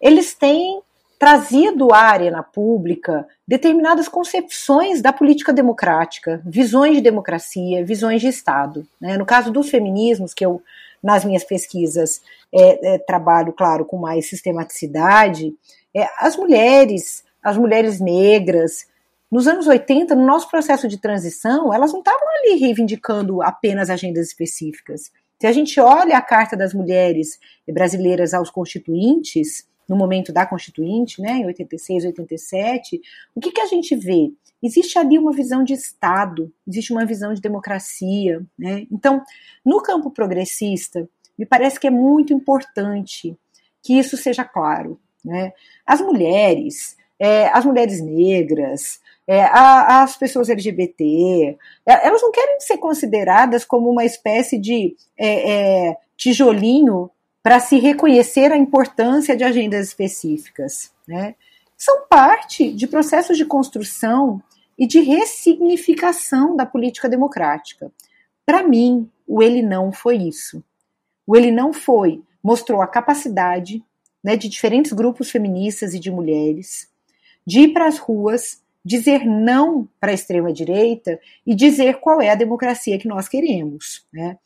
Eles 0.00 0.32
têm 0.32 0.80
trazido 1.18 1.92
à 1.92 1.98
arena 1.98 2.42
pública 2.42 3.28
determinadas 3.46 4.08
concepções 4.08 5.02
da 5.02 5.12
política 5.12 5.52
democrática, 5.52 6.40
visões 6.42 6.96
de 6.96 7.02
democracia, 7.02 7.84
visões 7.84 8.22
de 8.22 8.28
Estado. 8.28 8.88
Né? 8.98 9.18
No 9.18 9.26
caso 9.26 9.52
dos 9.52 9.68
feminismos, 9.68 10.32
que 10.32 10.46
eu, 10.46 10.62
nas 11.02 11.26
minhas 11.26 11.44
pesquisas, 11.44 12.22
é, 12.50 12.94
é, 12.94 12.98
trabalho, 12.98 13.52
claro, 13.52 13.84
com 13.84 13.98
mais 13.98 14.30
sistematicidade, 14.30 15.54
é, 15.94 16.08
as 16.16 16.38
mulheres, 16.38 17.22
as 17.42 17.56
mulheres 17.56 18.00
negras, 18.00 18.86
nos 19.30 19.48
anos 19.48 19.66
80, 19.66 20.14
no 20.14 20.26
nosso 20.26 20.50
processo 20.50 20.86
de 20.86 20.98
transição, 20.98 21.72
elas 21.72 21.92
não 21.92 22.00
estavam 22.00 22.26
ali 22.38 22.60
reivindicando 22.60 23.42
apenas 23.42 23.88
agendas 23.88 24.28
específicas. 24.28 25.10
Se 25.40 25.46
a 25.46 25.52
gente 25.52 25.80
olha 25.80 26.16
a 26.16 26.22
Carta 26.22 26.56
das 26.56 26.72
Mulheres 26.72 27.38
Brasileiras 27.66 28.34
aos 28.34 28.50
Constituintes, 28.50 29.66
no 29.88 29.96
momento 29.96 30.32
da 30.32 30.46
Constituinte, 30.46 31.20
né, 31.20 31.38
em 31.38 31.46
86, 31.46 32.04
87, 32.04 33.00
o 33.34 33.40
que, 33.40 33.50
que 33.50 33.60
a 33.60 33.66
gente 33.66 33.96
vê? 33.96 34.32
Existe 34.62 34.98
ali 34.98 35.18
uma 35.18 35.32
visão 35.32 35.64
de 35.64 35.72
Estado, 35.72 36.52
existe 36.68 36.92
uma 36.92 37.04
visão 37.04 37.34
de 37.34 37.40
democracia. 37.40 38.40
Né? 38.56 38.86
Então, 38.90 39.22
no 39.64 39.82
campo 39.82 40.10
progressista, 40.10 41.08
me 41.36 41.44
parece 41.44 41.80
que 41.80 41.86
é 41.86 41.90
muito 41.90 42.32
importante 42.32 43.36
que 43.82 43.98
isso 43.98 44.16
seja 44.16 44.44
claro. 44.44 45.00
Né? 45.24 45.52
As 45.84 46.00
mulheres, 46.00 46.96
é, 47.22 47.46
as 47.56 47.64
mulheres 47.64 48.02
negras, 48.02 49.00
é, 49.28 49.44
a, 49.44 50.02
as 50.02 50.16
pessoas 50.16 50.50
LGBT, 50.50 51.56
é, 51.86 52.08
elas 52.08 52.20
não 52.20 52.32
querem 52.32 52.58
ser 52.58 52.78
consideradas 52.78 53.64
como 53.64 53.88
uma 53.88 54.04
espécie 54.04 54.58
de 54.58 54.96
é, 55.16 55.52
é 55.90 55.96
tijolinho 56.16 57.08
para 57.40 57.60
se 57.60 57.78
reconhecer 57.78 58.50
a 58.50 58.56
importância 58.56 59.36
de 59.36 59.44
agendas 59.44 59.86
específicas. 59.86 60.92
Né? 61.06 61.36
São 61.78 62.06
parte 62.08 62.72
de 62.72 62.88
processos 62.88 63.38
de 63.38 63.44
construção 63.44 64.42
e 64.76 64.84
de 64.84 64.98
ressignificação 64.98 66.56
da 66.56 66.66
política 66.66 67.08
democrática. 67.08 67.92
Para 68.44 68.64
mim, 68.64 69.08
o 69.28 69.40
ele 69.40 69.62
não 69.62 69.92
foi 69.92 70.16
isso. 70.16 70.60
O 71.24 71.36
ele 71.36 71.52
não 71.52 71.72
foi, 71.72 72.20
mostrou 72.42 72.82
a 72.82 72.88
capacidade 72.88 73.80
né, 74.24 74.36
de 74.36 74.48
diferentes 74.48 74.92
grupos 74.92 75.30
feministas 75.30 75.94
e 75.94 76.00
de 76.00 76.10
mulheres 76.10 76.90
de 77.46 77.60
ir 77.60 77.68
para 77.72 77.86
as 77.86 77.98
ruas, 77.98 78.60
dizer 78.84 79.24
não 79.24 79.88
para 80.00 80.10
a 80.10 80.14
extrema-direita 80.14 81.18
e 81.46 81.54
dizer 81.54 82.00
qual 82.00 82.20
é 82.20 82.30
a 82.30 82.34
democracia 82.34 82.98
que 82.98 83.08
nós 83.08 83.28
queremos. 83.28 84.04
Né? 84.12 84.36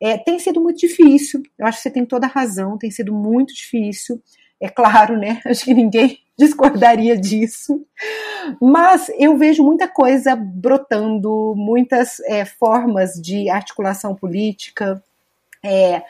É, 0.00 0.18
tem 0.18 0.38
sido 0.38 0.60
muito 0.60 0.78
difícil, 0.78 1.42
eu 1.58 1.66
acho 1.66 1.78
que 1.78 1.82
você 1.84 1.90
tem 1.90 2.04
toda 2.04 2.26
a 2.26 2.30
razão, 2.30 2.78
tem 2.78 2.90
sido 2.90 3.12
muito 3.12 3.54
difícil. 3.54 4.20
É 4.60 4.68
claro, 4.68 5.16
né? 5.16 5.40
Acho 5.46 5.64
que 5.64 5.74
ninguém 5.74 6.18
discordaria 6.38 7.16
disso. 7.16 7.84
Mas 8.60 9.10
eu 9.18 9.36
vejo 9.36 9.64
muita 9.64 9.88
coisa 9.88 10.36
brotando, 10.36 11.52
muitas 11.56 12.20
é, 12.20 12.44
formas 12.44 13.14
de 13.14 13.50
articulação 13.50 14.14
política. 14.14 15.02
É, 15.64 16.02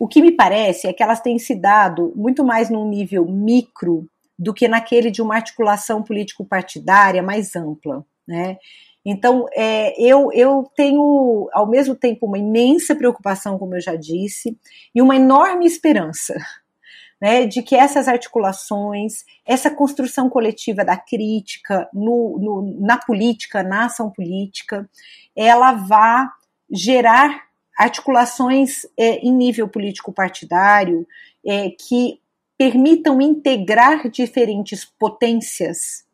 o 0.00 0.08
que 0.08 0.20
me 0.20 0.32
parece 0.32 0.88
é 0.88 0.92
que 0.92 1.02
elas 1.02 1.20
têm 1.20 1.38
se 1.38 1.54
dado 1.54 2.12
muito 2.16 2.44
mais 2.44 2.68
num 2.68 2.88
nível 2.88 3.24
micro 3.24 4.08
do 4.42 4.52
que 4.52 4.66
naquele 4.66 5.10
de 5.10 5.22
uma 5.22 5.36
articulação 5.36 6.02
político-partidária 6.02 7.22
mais 7.22 7.54
ampla. 7.54 8.04
Né? 8.26 8.58
Então, 9.04 9.46
é, 9.52 9.94
eu, 10.00 10.32
eu 10.32 10.68
tenho, 10.74 11.48
ao 11.52 11.68
mesmo 11.68 11.94
tempo, 11.94 12.26
uma 12.26 12.38
imensa 12.38 12.94
preocupação, 12.94 13.56
como 13.56 13.76
eu 13.76 13.80
já 13.80 13.94
disse, 13.94 14.58
e 14.92 15.00
uma 15.00 15.14
enorme 15.14 15.64
esperança 15.64 16.34
né, 17.22 17.46
de 17.46 17.62
que 17.62 17.76
essas 17.76 18.08
articulações, 18.08 19.24
essa 19.46 19.70
construção 19.70 20.28
coletiva 20.28 20.84
da 20.84 20.96
crítica 20.96 21.88
no, 21.92 22.38
no, 22.38 22.80
na 22.80 22.98
política, 22.98 23.62
na 23.62 23.86
ação 23.86 24.10
política, 24.10 24.90
ela 25.36 25.72
vá 25.72 26.32
gerar 26.68 27.44
articulações 27.78 28.84
é, 28.98 29.18
em 29.18 29.32
nível 29.32 29.68
político-partidário 29.68 31.06
é, 31.46 31.70
que 31.70 32.21
permitam 32.62 33.20
integrar 33.20 34.08
diferentes 34.08 34.84
potências 34.84 36.04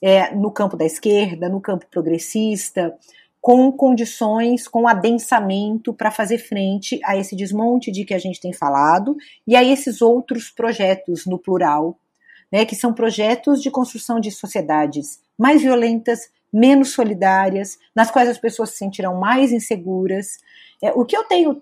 é, 0.00 0.32
no 0.32 0.52
campo 0.52 0.76
da 0.76 0.84
esquerda, 0.84 1.48
no 1.48 1.60
campo 1.60 1.86
progressista, 1.90 2.96
com 3.40 3.72
condições, 3.72 4.68
com 4.68 4.86
adensamento 4.86 5.92
para 5.92 6.12
fazer 6.12 6.38
frente 6.38 7.00
a 7.04 7.16
esse 7.16 7.34
desmonte 7.34 7.90
de 7.90 8.04
que 8.04 8.14
a 8.14 8.18
gente 8.18 8.40
tem 8.40 8.52
falado 8.52 9.16
e 9.44 9.56
a 9.56 9.64
esses 9.64 10.00
outros 10.00 10.50
projetos 10.50 11.26
no 11.26 11.36
plural, 11.36 11.98
né, 12.52 12.64
que 12.64 12.76
são 12.76 12.94
projetos 12.94 13.60
de 13.60 13.68
construção 13.68 14.20
de 14.20 14.30
sociedades 14.30 15.20
mais 15.36 15.62
violentas, 15.62 16.30
menos 16.52 16.92
solidárias, 16.92 17.76
nas 17.92 18.08
quais 18.08 18.28
as 18.28 18.38
pessoas 18.38 18.70
se 18.70 18.76
sentirão 18.76 19.18
mais 19.18 19.50
inseguras. 19.50 20.38
É, 20.80 20.92
o 20.92 21.04
que 21.04 21.16
eu 21.16 21.24
tenho 21.24 21.60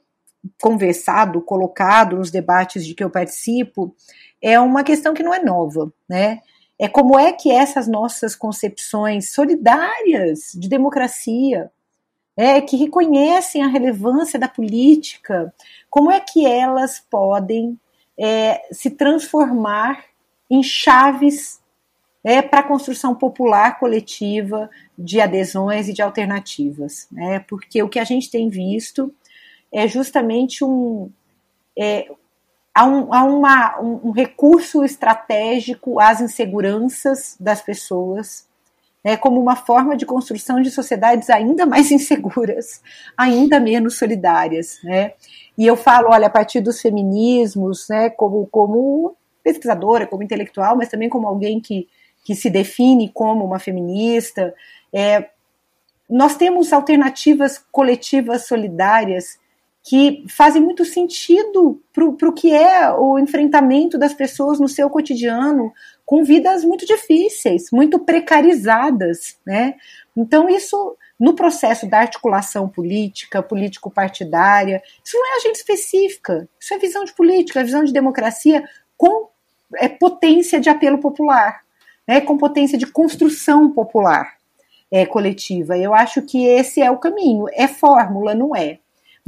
conversado, 0.61 1.41
colocado 1.41 2.17
nos 2.17 2.31
debates 2.31 2.87
de 2.87 2.95
que 2.95 3.05
eu 3.05 3.11
participo, 3.11 3.95
é 4.41 4.59
uma 4.59 4.83
questão 4.83 5.13
que 5.13 5.23
não 5.23 5.35
é 5.35 5.43
nova, 5.43 5.93
né? 6.09 6.41
é 6.81 6.89
como 6.89 7.19
é 7.19 7.31
que 7.31 7.53
essas 7.53 7.87
nossas 7.87 8.35
concepções 8.35 9.33
solidárias 9.33 10.53
de 10.55 10.67
democracia, 10.67 11.71
é, 12.35 12.59
que 12.63 12.75
reconhecem 12.75 13.63
a 13.63 13.67
relevância 13.67 14.39
da 14.39 14.49
política, 14.49 15.53
como 15.91 16.11
é 16.11 16.19
que 16.19 16.47
elas 16.47 16.99
podem 16.99 17.79
é, 18.19 18.63
se 18.73 18.89
transformar 18.89 20.03
em 20.49 20.63
chaves 20.63 21.61
é, 22.25 22.41
para 22.41 22.61
a 22.61 22.67
construção 22.67 23.15
popular 23.15 23.79
coletiva 23.79 24.71
de 24.97 25.21
adesões 25.21 25.87
e 25.87 25.93
de 25.93 26.01
alternativas. 26.01 27.07
Né? 27.13 27.41
Porque 27.41 27.83
o 27.83 27.91
que 27.91 27.99
a 27.99 28.05
gente 28.05 28.31
tem 28.31 28.49
visto 28.49 29.15
é 29.73 29.87
justamente 29.87 30.65
um, 30.65 31.11
é, 31.79 32.09
há, 32.75 32.87
um, 32.87 33.15
há 33.15 33.25
uma, 33.25 33.81
um, 33.81 34.09
um, 34.09 34.11
recurso 34.11 34.85
estratégico 34.85 36.01
às 36.01 36.21
inseguranças 36.21 37.37
das 37.39 37.63
pessoas, 37.63 38.49
né, 39.05 39.17
como 39.17 39.41
uma 39.41 39.57
forma 39.57 39.97
de 39.97 40.05
construção 40.05 40.61
de 40.61 40.71
sociedades 40.71 41.31
ainda 41.31 41.65
mais 41.65 41.91
inseguras, 41.93 42.83
ainda 43.17 43.61
menos 43.61 43.97
solidárias. 43.97 44.79
Né? 44.83 45.13
E 45.57 45.67
eu 45.67 45.77
falo, 45.77 46.11
olha, 46.11 46.27
a 46.27 46.31
partir 46.31 46.61
dos 46.61 46.81
feminismos, 46.81 47.87
né, 47.89 48.11
como, 48.11 48.47
como 48.47 49.17
pesquisadora, 49.43 50.07
como 50.07 50.23
intelectual, 50.23 50.77
mas 50.77 50.89
também 50.89 51.09
como 51.09 51.27
alguém 51.27 51.61
que, 51.61 51.89
que 52.25 52.35
se 52.35 52.51
define 52.51 53.09
como 53.09 53.45
uma 53.45 53.59
feminista, 53.59 54.55
é, 54.93 55.31
nós 56.09 56.37
temos 56.37 56.73
alternativas 56.73 57.65
coletivas 57.71 58.47
solidárias 58.47 59.39
que 59.83 60.25
fazem 60.29 60.61
muito 60.63 60.85
sentido 60.85 61.83
para 61.93 62.29
o 62.29 62.33
que 62.33 62.53
é 62.53 62.91
o 62.93 63.19
enfrentamento 63.19 63.97
das 63.97 64.13
pessoas 64.13 64.61
no 64.61 64.69
seu 64.69 64.91
cotidiano, 64.91 65.73
com 66.05 66.23
vidas 66.23 66.65
muito 66.65 66.85
difíceis, 66.85 67.71
muito 67.73 67.99
precarizadas, 67.99 69.39
né? 69.47 69.75
Então 70.17 70.49
isso 70.49 70.97
no 71.19 71.35
processo 71.35 71.87
da 71.87 71.99
articulação 71.99 72.69
política, 72.69 73.43
político-partidária, 73.43 74.83
isso 75.05 75.17
não 75.19 75.27
é 75.27 75.37
agente 75.37 75.59
específica, 75.59 76.49
isso 76.59 76.73
é 76.75 76.79
visão 76.79 77.05
de 77.05 77.15
política, 77.15 77.61
é 77.61 77.65
visão 77.65 77.85
de 77.85 77.93
democracia 77.93 78.67
com 78.97 79.29
é, 79.77 79.89
potência 79.89 80.59
de 80.59 80.69
apelo 80.69 80.99
popular, 80.99 81.61
né, 82.07 82.21
com 82.21 82.37
potência 82.37 82.77
de 82.77 82.87
construção 82.87 83.71
popular 83.71 84.35
é, 84.91 85.07
coletiva. 85.07 85.79
Eu 85.79 85.95
acho 85.95 86.23
que 86.23 86.47
esse 86.47 86.81
é 86.81 86.91
o 86.91 86.99
caminho. 86.99 87.47
É 87.53 87.69
fórmula, 87.69 88.35
não 88.35 88.57
é 88.57 88.79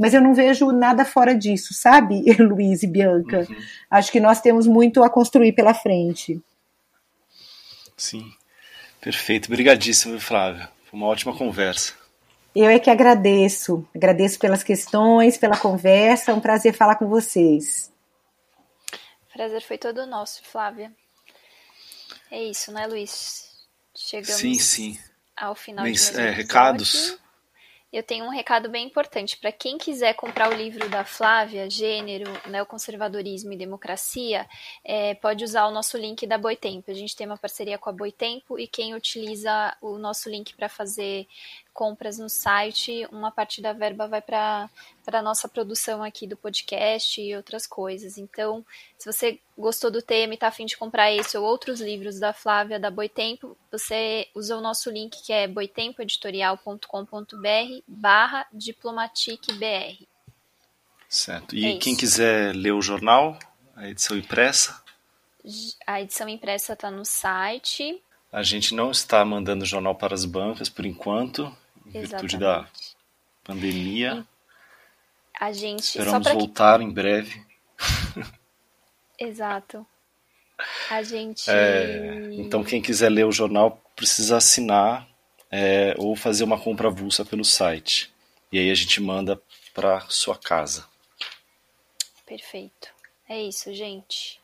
mas 0.03 0.13
eu 0.13 0.19
não 0.19 0.33
vejo 0.33 0.69
nada 0.73 1.05
fora 1.05 1.33
disso, 1.33 1.73
sabe, 1.73 2.25
Luiz 2.37 2.83
e 2.83 2.87
Bianca? 2.87 3.47
Uhum. 3.49 3.55
Acho 3.89 4.11
que 4.11 4.19
nós 4.19 4.41
temos 4.41 4.67
muito 4.67 5.01
a 5.01 5.09
construir 5.09 5.53
pela 5.53 5.73
frente. 5.73 6.43
Sim, 7.95 8.29
perfeito. 8.99 9.45
Obrigadíssimo, 9.45 10.19
Flávia. 10.19 10.69
Foi 10.89 10.99
uma 10.99 11.07
ótima 11.07 11.33
conversa. 11.33 11.93
Eu 12.53 12.69
é 12.69 12.79
que 12.79 12.89
agradeço. 12.89 13.87
Agradeço 13.95 14.37
pelas 14.39 14.61
questões, 14.61 15.37
pela 15.37 15.55
conversa. 15.55 16.31
É 16.31 16.33
um 16.33 16.41
prazer 16.41 16.73
falar 16.73 16.97
com 16.97 17.07
vocês. 17.07 17.89
Prazer 19.31 19.61
foi 19.61 19.77
todo 19.77 20.05
nosso, 20.05 20.43
Flávia. 20.43 20.91
É 22.29 22.43
isso, 22.43 22.73
né, 22.73 22.85
Luiz? 22.87 23.45
Chegamos 23.95 24.41
sim, 24.41 24.55
sim. 24.55 24.99
ao 25.33 25.55
final 25.55 25.85
Mas, 25.85 26.11
de 26.11 26.19
é, 26.19 26.29
recados. 26.29 27.17
Eu 27.93 28.01
tenho 28.01 28.25
um 28.25 28.29
recado 28.29 28.69
bem 28.69 28.87
importante 28.87 29.37
para 29.37 29.51
quem 29.51 29.77
quiser 29.77 30.15
comprar 30.15 30.49
o 30.49 30.55
livro 30.55 30.89
da 30.89 31.05
Flávia, 31.05 31.69
Gênero, 31.69 32.25
Neoconservadorismo 32.49 33.53
e 33.53 33.55
Democracia, 33.57 34.47
é, 34.83 35.13
pode 35.13 35.43
usar 35.43 35.67
o 35.67 35.71
nosso 35.71 35.95
link 35.95 36.25
da 36.25 36.35
Boitempo. 36.35 36.89
A 36.89 36.93
gente 36.95 37.15
tem 37.15 37.27
uma 37.27 37.37
parceria 37.37 37.77
com 37.77 37.91
a 37.91 37.93
Boitempo 37.93 38.57
e 38.57 38.65
quem 38.65 38.95
utiliza 38.95 39.77
o 39.79 39.99
nosso 39.99 40.27
link 40.27 40.55
para 40.55 40.67
fazer 40.67 41.27
compras 41.73 42.17
no 42.17 42.29
site, 42.29 43.05
uma 43.11 43.31
parte 43.31 43.61
da 43.61 43.73
verba 43.73 44.07
vai 44.07 44.21
para 44.21 44.69
a 45.07 45.21
nossa 45.21 45.49
produção 45.49 46.03
aqui 46.03 46.27
do 46.27 46.37
podcast 46.37 47.19
e 47.19 47.35
outras 47.35 47.67
coisas. 47.67 48.17
Então, 48.17 48.65
se 48.97 49.11
você 49.11 49.39
gostou 49.57 49.91
do 49.91 50.01
tema 50.01 50.33
e 50.33 50.35
está 50.35 50.47
afim 50.47 50.65
de 50.65 50.77
comprar 50.77 51.11
esse 51.11 51.37
ou 51.37 51.43
outros 51.43 51.81
livros 51.81 52.19
da 52.19 52.31
Flávia 52.31 52.79
da 52.79 52.91
Boitempo, 52.91 53.57
você 53.71 54.27
usa 54.35 54.55
o 54.55 54.61
nosso 54.61 54.89
link 54.89 55.21
que 55.23 55.33
é 55.33 55.47
boitempoeditorial.com.br 55.47 57.83
barra 57.87 58.47
diplomaticbr. 58.53 60.05
Certo. 61.09 61.55
E 61.55 61.65
é 61.65 61.77
quem 61.77 61.95
quiser 61.95 62.55
ler 62.55 62.71
o 62.71 62.81
jornal, 62.81 63.37
a 63.75 63.89
edição 63.89 64.17
impressa? 64.17 64.81
A 65.85 66.01
edição 66.01 66.29
impressa 66.29 66.73
está 66.73 66.89
no 66.89 67.03
site. 67.03 68.01
A 68.31 68.41
gente 68.41 68.73
não 68.73 68.89
está 68.89 69.23
mandando 69.23 69.63
o 69.63 69.67
jornal 69.67 69.93
para 69.93 70.15
as 70.15 70.25
bancas 70.25 70.69
por 70.69 70.87
enquanto, 70.87 71.55
em 71.93 72.01
virtude 72.01 72.37
da 72.37 72.67
pandemia. 73.43 74.25
A 75.39 75.51
gente 75.51 75.83
esperamos 75.83 76.31
voltar 76.31 76.79
que... 76.79 76.85
em 76.85 76.91
breve. 76.91 77.45
Exato. 79.19 79.85
A 80.89 81.01
gente. 81.03 81.49
É, 81.49 82.29
então 82.33 82.63
quem 82.63 82.81
quiser 82.81 83.09
ler 83.09 83.25
o 83.25 83.31
jornal 83.31 83.81
precisa 83.95 84.37
assinar 84.37 85.07
é, 85.51 85.93
ou 85.97 86.15
fazer 86.15 86.43
uma 86.43 86.59
compra 86.59 86.87
avulsa 86.87 87.25
pelo 87.25 87.43
site. 87.43 88.13
E 88.51 88.59
aí 88.59 88.69
a 88.69 88.75
gente 88.75 89.01
manda 89.01 89.41
para 89.73 90.01
sua 90.09 90.37
casa. 90.37 90.85
Perfeito. 92.25 92.89
É 93.27 93.41
isso, 93.41 93.73
gente. 93.73 94.39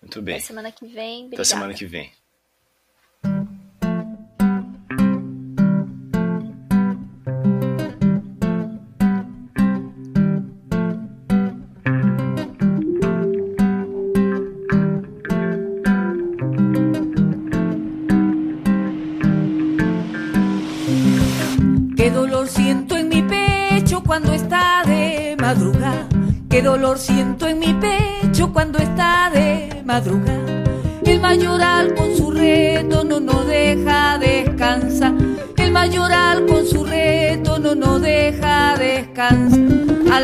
Muito 0.00 0.20
bem. 0.20 0.36
Até 0.36 0.44
semana 0.44 0.72
que 0.72 0.86
vem. 0.86 1.26
Obrigada. 1.26 1.36
Até 1.36 1.44
semana 1.44 1.74
que 1.74 1.86
vem. 1.86 2.12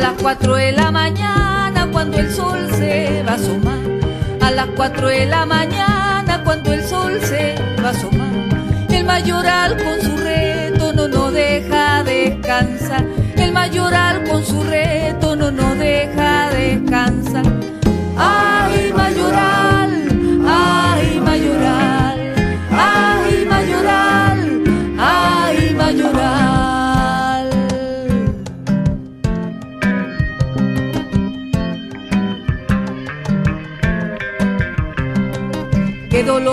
Las 0.09 0.21
cuatro 0.23 0.55
de 0.55 0.71
la 0.71 0.89
mañana 0.89 1.87
cuando 1.91 2.17
el 2.17 2.31
sol 2.31 2.67
se 2.71 3.23
va 3.27 3.33
a 3.33 3.35
asomar. 3.35 3.77
A 4.41 4.49
las 4.49 4.65
cuatro 4.75 5.07
de 5.07 5.27
la 5.27 5.45
mañana 5.45 6.41
cuando 6.43 6.73
el 6.73 6.83
sol 6.83 7.19
se 7.21 7.53
va 7.83 7.89
a 7.89 7.91
asomar. 7.91 8.33
El 8.89 9.03
mayoral 9.05 9.77
con 9.77 10.01
su 10.01 10.17
reto 10.17 10.93
no 10.93 11.07
nos 11.07 11.31
deja 11.31 12.03
descansar. 12.03 13.05
El 13.35 13.51
mayoral 13.51 14.08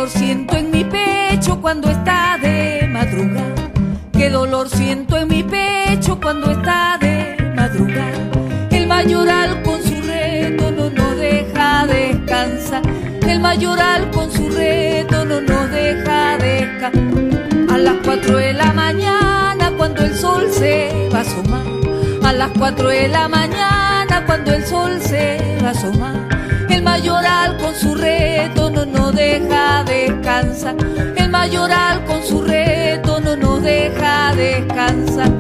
dolor 0.07 0.23
siento 0.23 0.57
en 0.57 0.71
mi 0.71 0.85
pecho 0.85 1.61
cuando 1.61 1.91
está 1.91 2.39
de 2.41 2.87
madrugada. 2.89 3.71
Qué 4.13 4.31
dolor 4.31 4.69
siento 4.69 5.17
en 5.17 5.29
mi 5.29 5.43
pecho 5.43 6.21
cuando 6.21 6.51
está 6.51 6.97
de 7.01 7.37
madrugada. 7.57 8.31
El 8.71 8.87
mayoral 8.87 9.63
con 9.63 9.83
su 9.83 10.01
reto 10.03 10.71
no 10.71 10.91
nos 10.91 11.17
deja 11.17 11.87
descansar. 11.87 12.83
El 13.27 13.41
mayoral 13.41 14.11
con 14.13 14.31
su 14.31 14.49
reto 14.49 15.25
no 15.25 15.41
nos 15.41 15.71
deja 15.71 16.39
descansar. 16.39 17.75
A 17.75 17.79
las 17.79 17.95
cuatro 18.05 18.37
de 18.37 18.53
la 18.53 18.73
mañana 18.73 19.73
cuando 19.77 20.05
el 20.05 20.15
sol 20.15 20.47
se 20.53 21.09
va 21.13 21.19
a 21.19 21.23
asomar. 21.23 21.67
A 22.23 22.33
las 22.33 22.51
cuatro 22.57 22.89
de 22.89 23.09
la 23.09 23.27
mañana 23.29 24.25
cuando 24.25 24.53
el 24.53 24.65
sol 24.65 25.01
se 25.01 25.59
va 25.63 25.69
a 25.69 25.71
asomar. 25.73 26.36
Mayoral 26.87 27.57
con 27.59 27.75
su 27.75 27.95
reto 27.97 28.71
no 28.71 28.87
nos 28.87 29.13
deja 29.13 29.83
descansar. 29.85 30.77
El 31.17 31.29
mayoral 31.31 32.05
con 32.05 32.23
su 32.23 32.43
reto 32.43 33.21
no 33.21 33.35
nos 33.37 33.61
deja 33.61 34.33
descansar. 34.37 35.31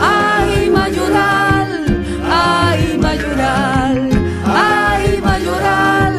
Ay, 0.00 0.70
mayoral, 0.70 2.04
ay, 2.30 2.98
mayoral, 2.98 4.10
ay, 4.46 5.20
mayoral, 5.20 6.14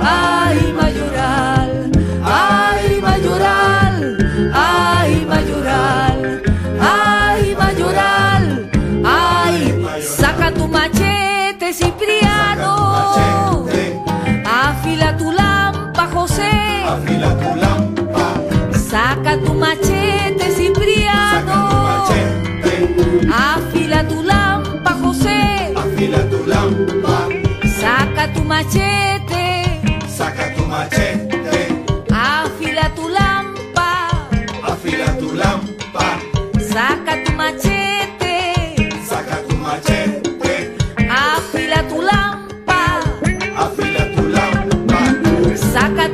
ay, 0.00 0.58
mayoral, 0.80 1.90
ay, 2.24 3.00
mayoral, 3.02 4.16
ay, 4.54 5.26
mayoral, 5.32 6.42
ay, 6.80 7.56
mayoral, 7.62 8.70
ay, 9.04 10.02
saca 10.02 10.52
tu 10.52 10.68
machete, 10.68 11.72
Cipriano, 11.72 12.13
machete. 28.54 29.46
Saca 30.16 30.44
tu 30.56 30.62
machete. 30.72 31.60
Afila 32.26 32.86
tu 32.96 33.04
lampa. 33.16 33.90
Afila 34.70 35.08
tu 35.20 35.28
lampa. 35.40 36.06
Saca 36.72 37.14
tu 37.24 37.32
machete. 37.40 38.36
Saca 39.10 39.36
tu 39.48 39.54
machete. 39.64 40.54
Afila 41.20 41.80
tu 41.90 41.98
lampa. 42.10 42.80
Afila 43.64 44.04
tu 44.14 44.22
lampa. 44.36 45.00
Saca 45.72 46.04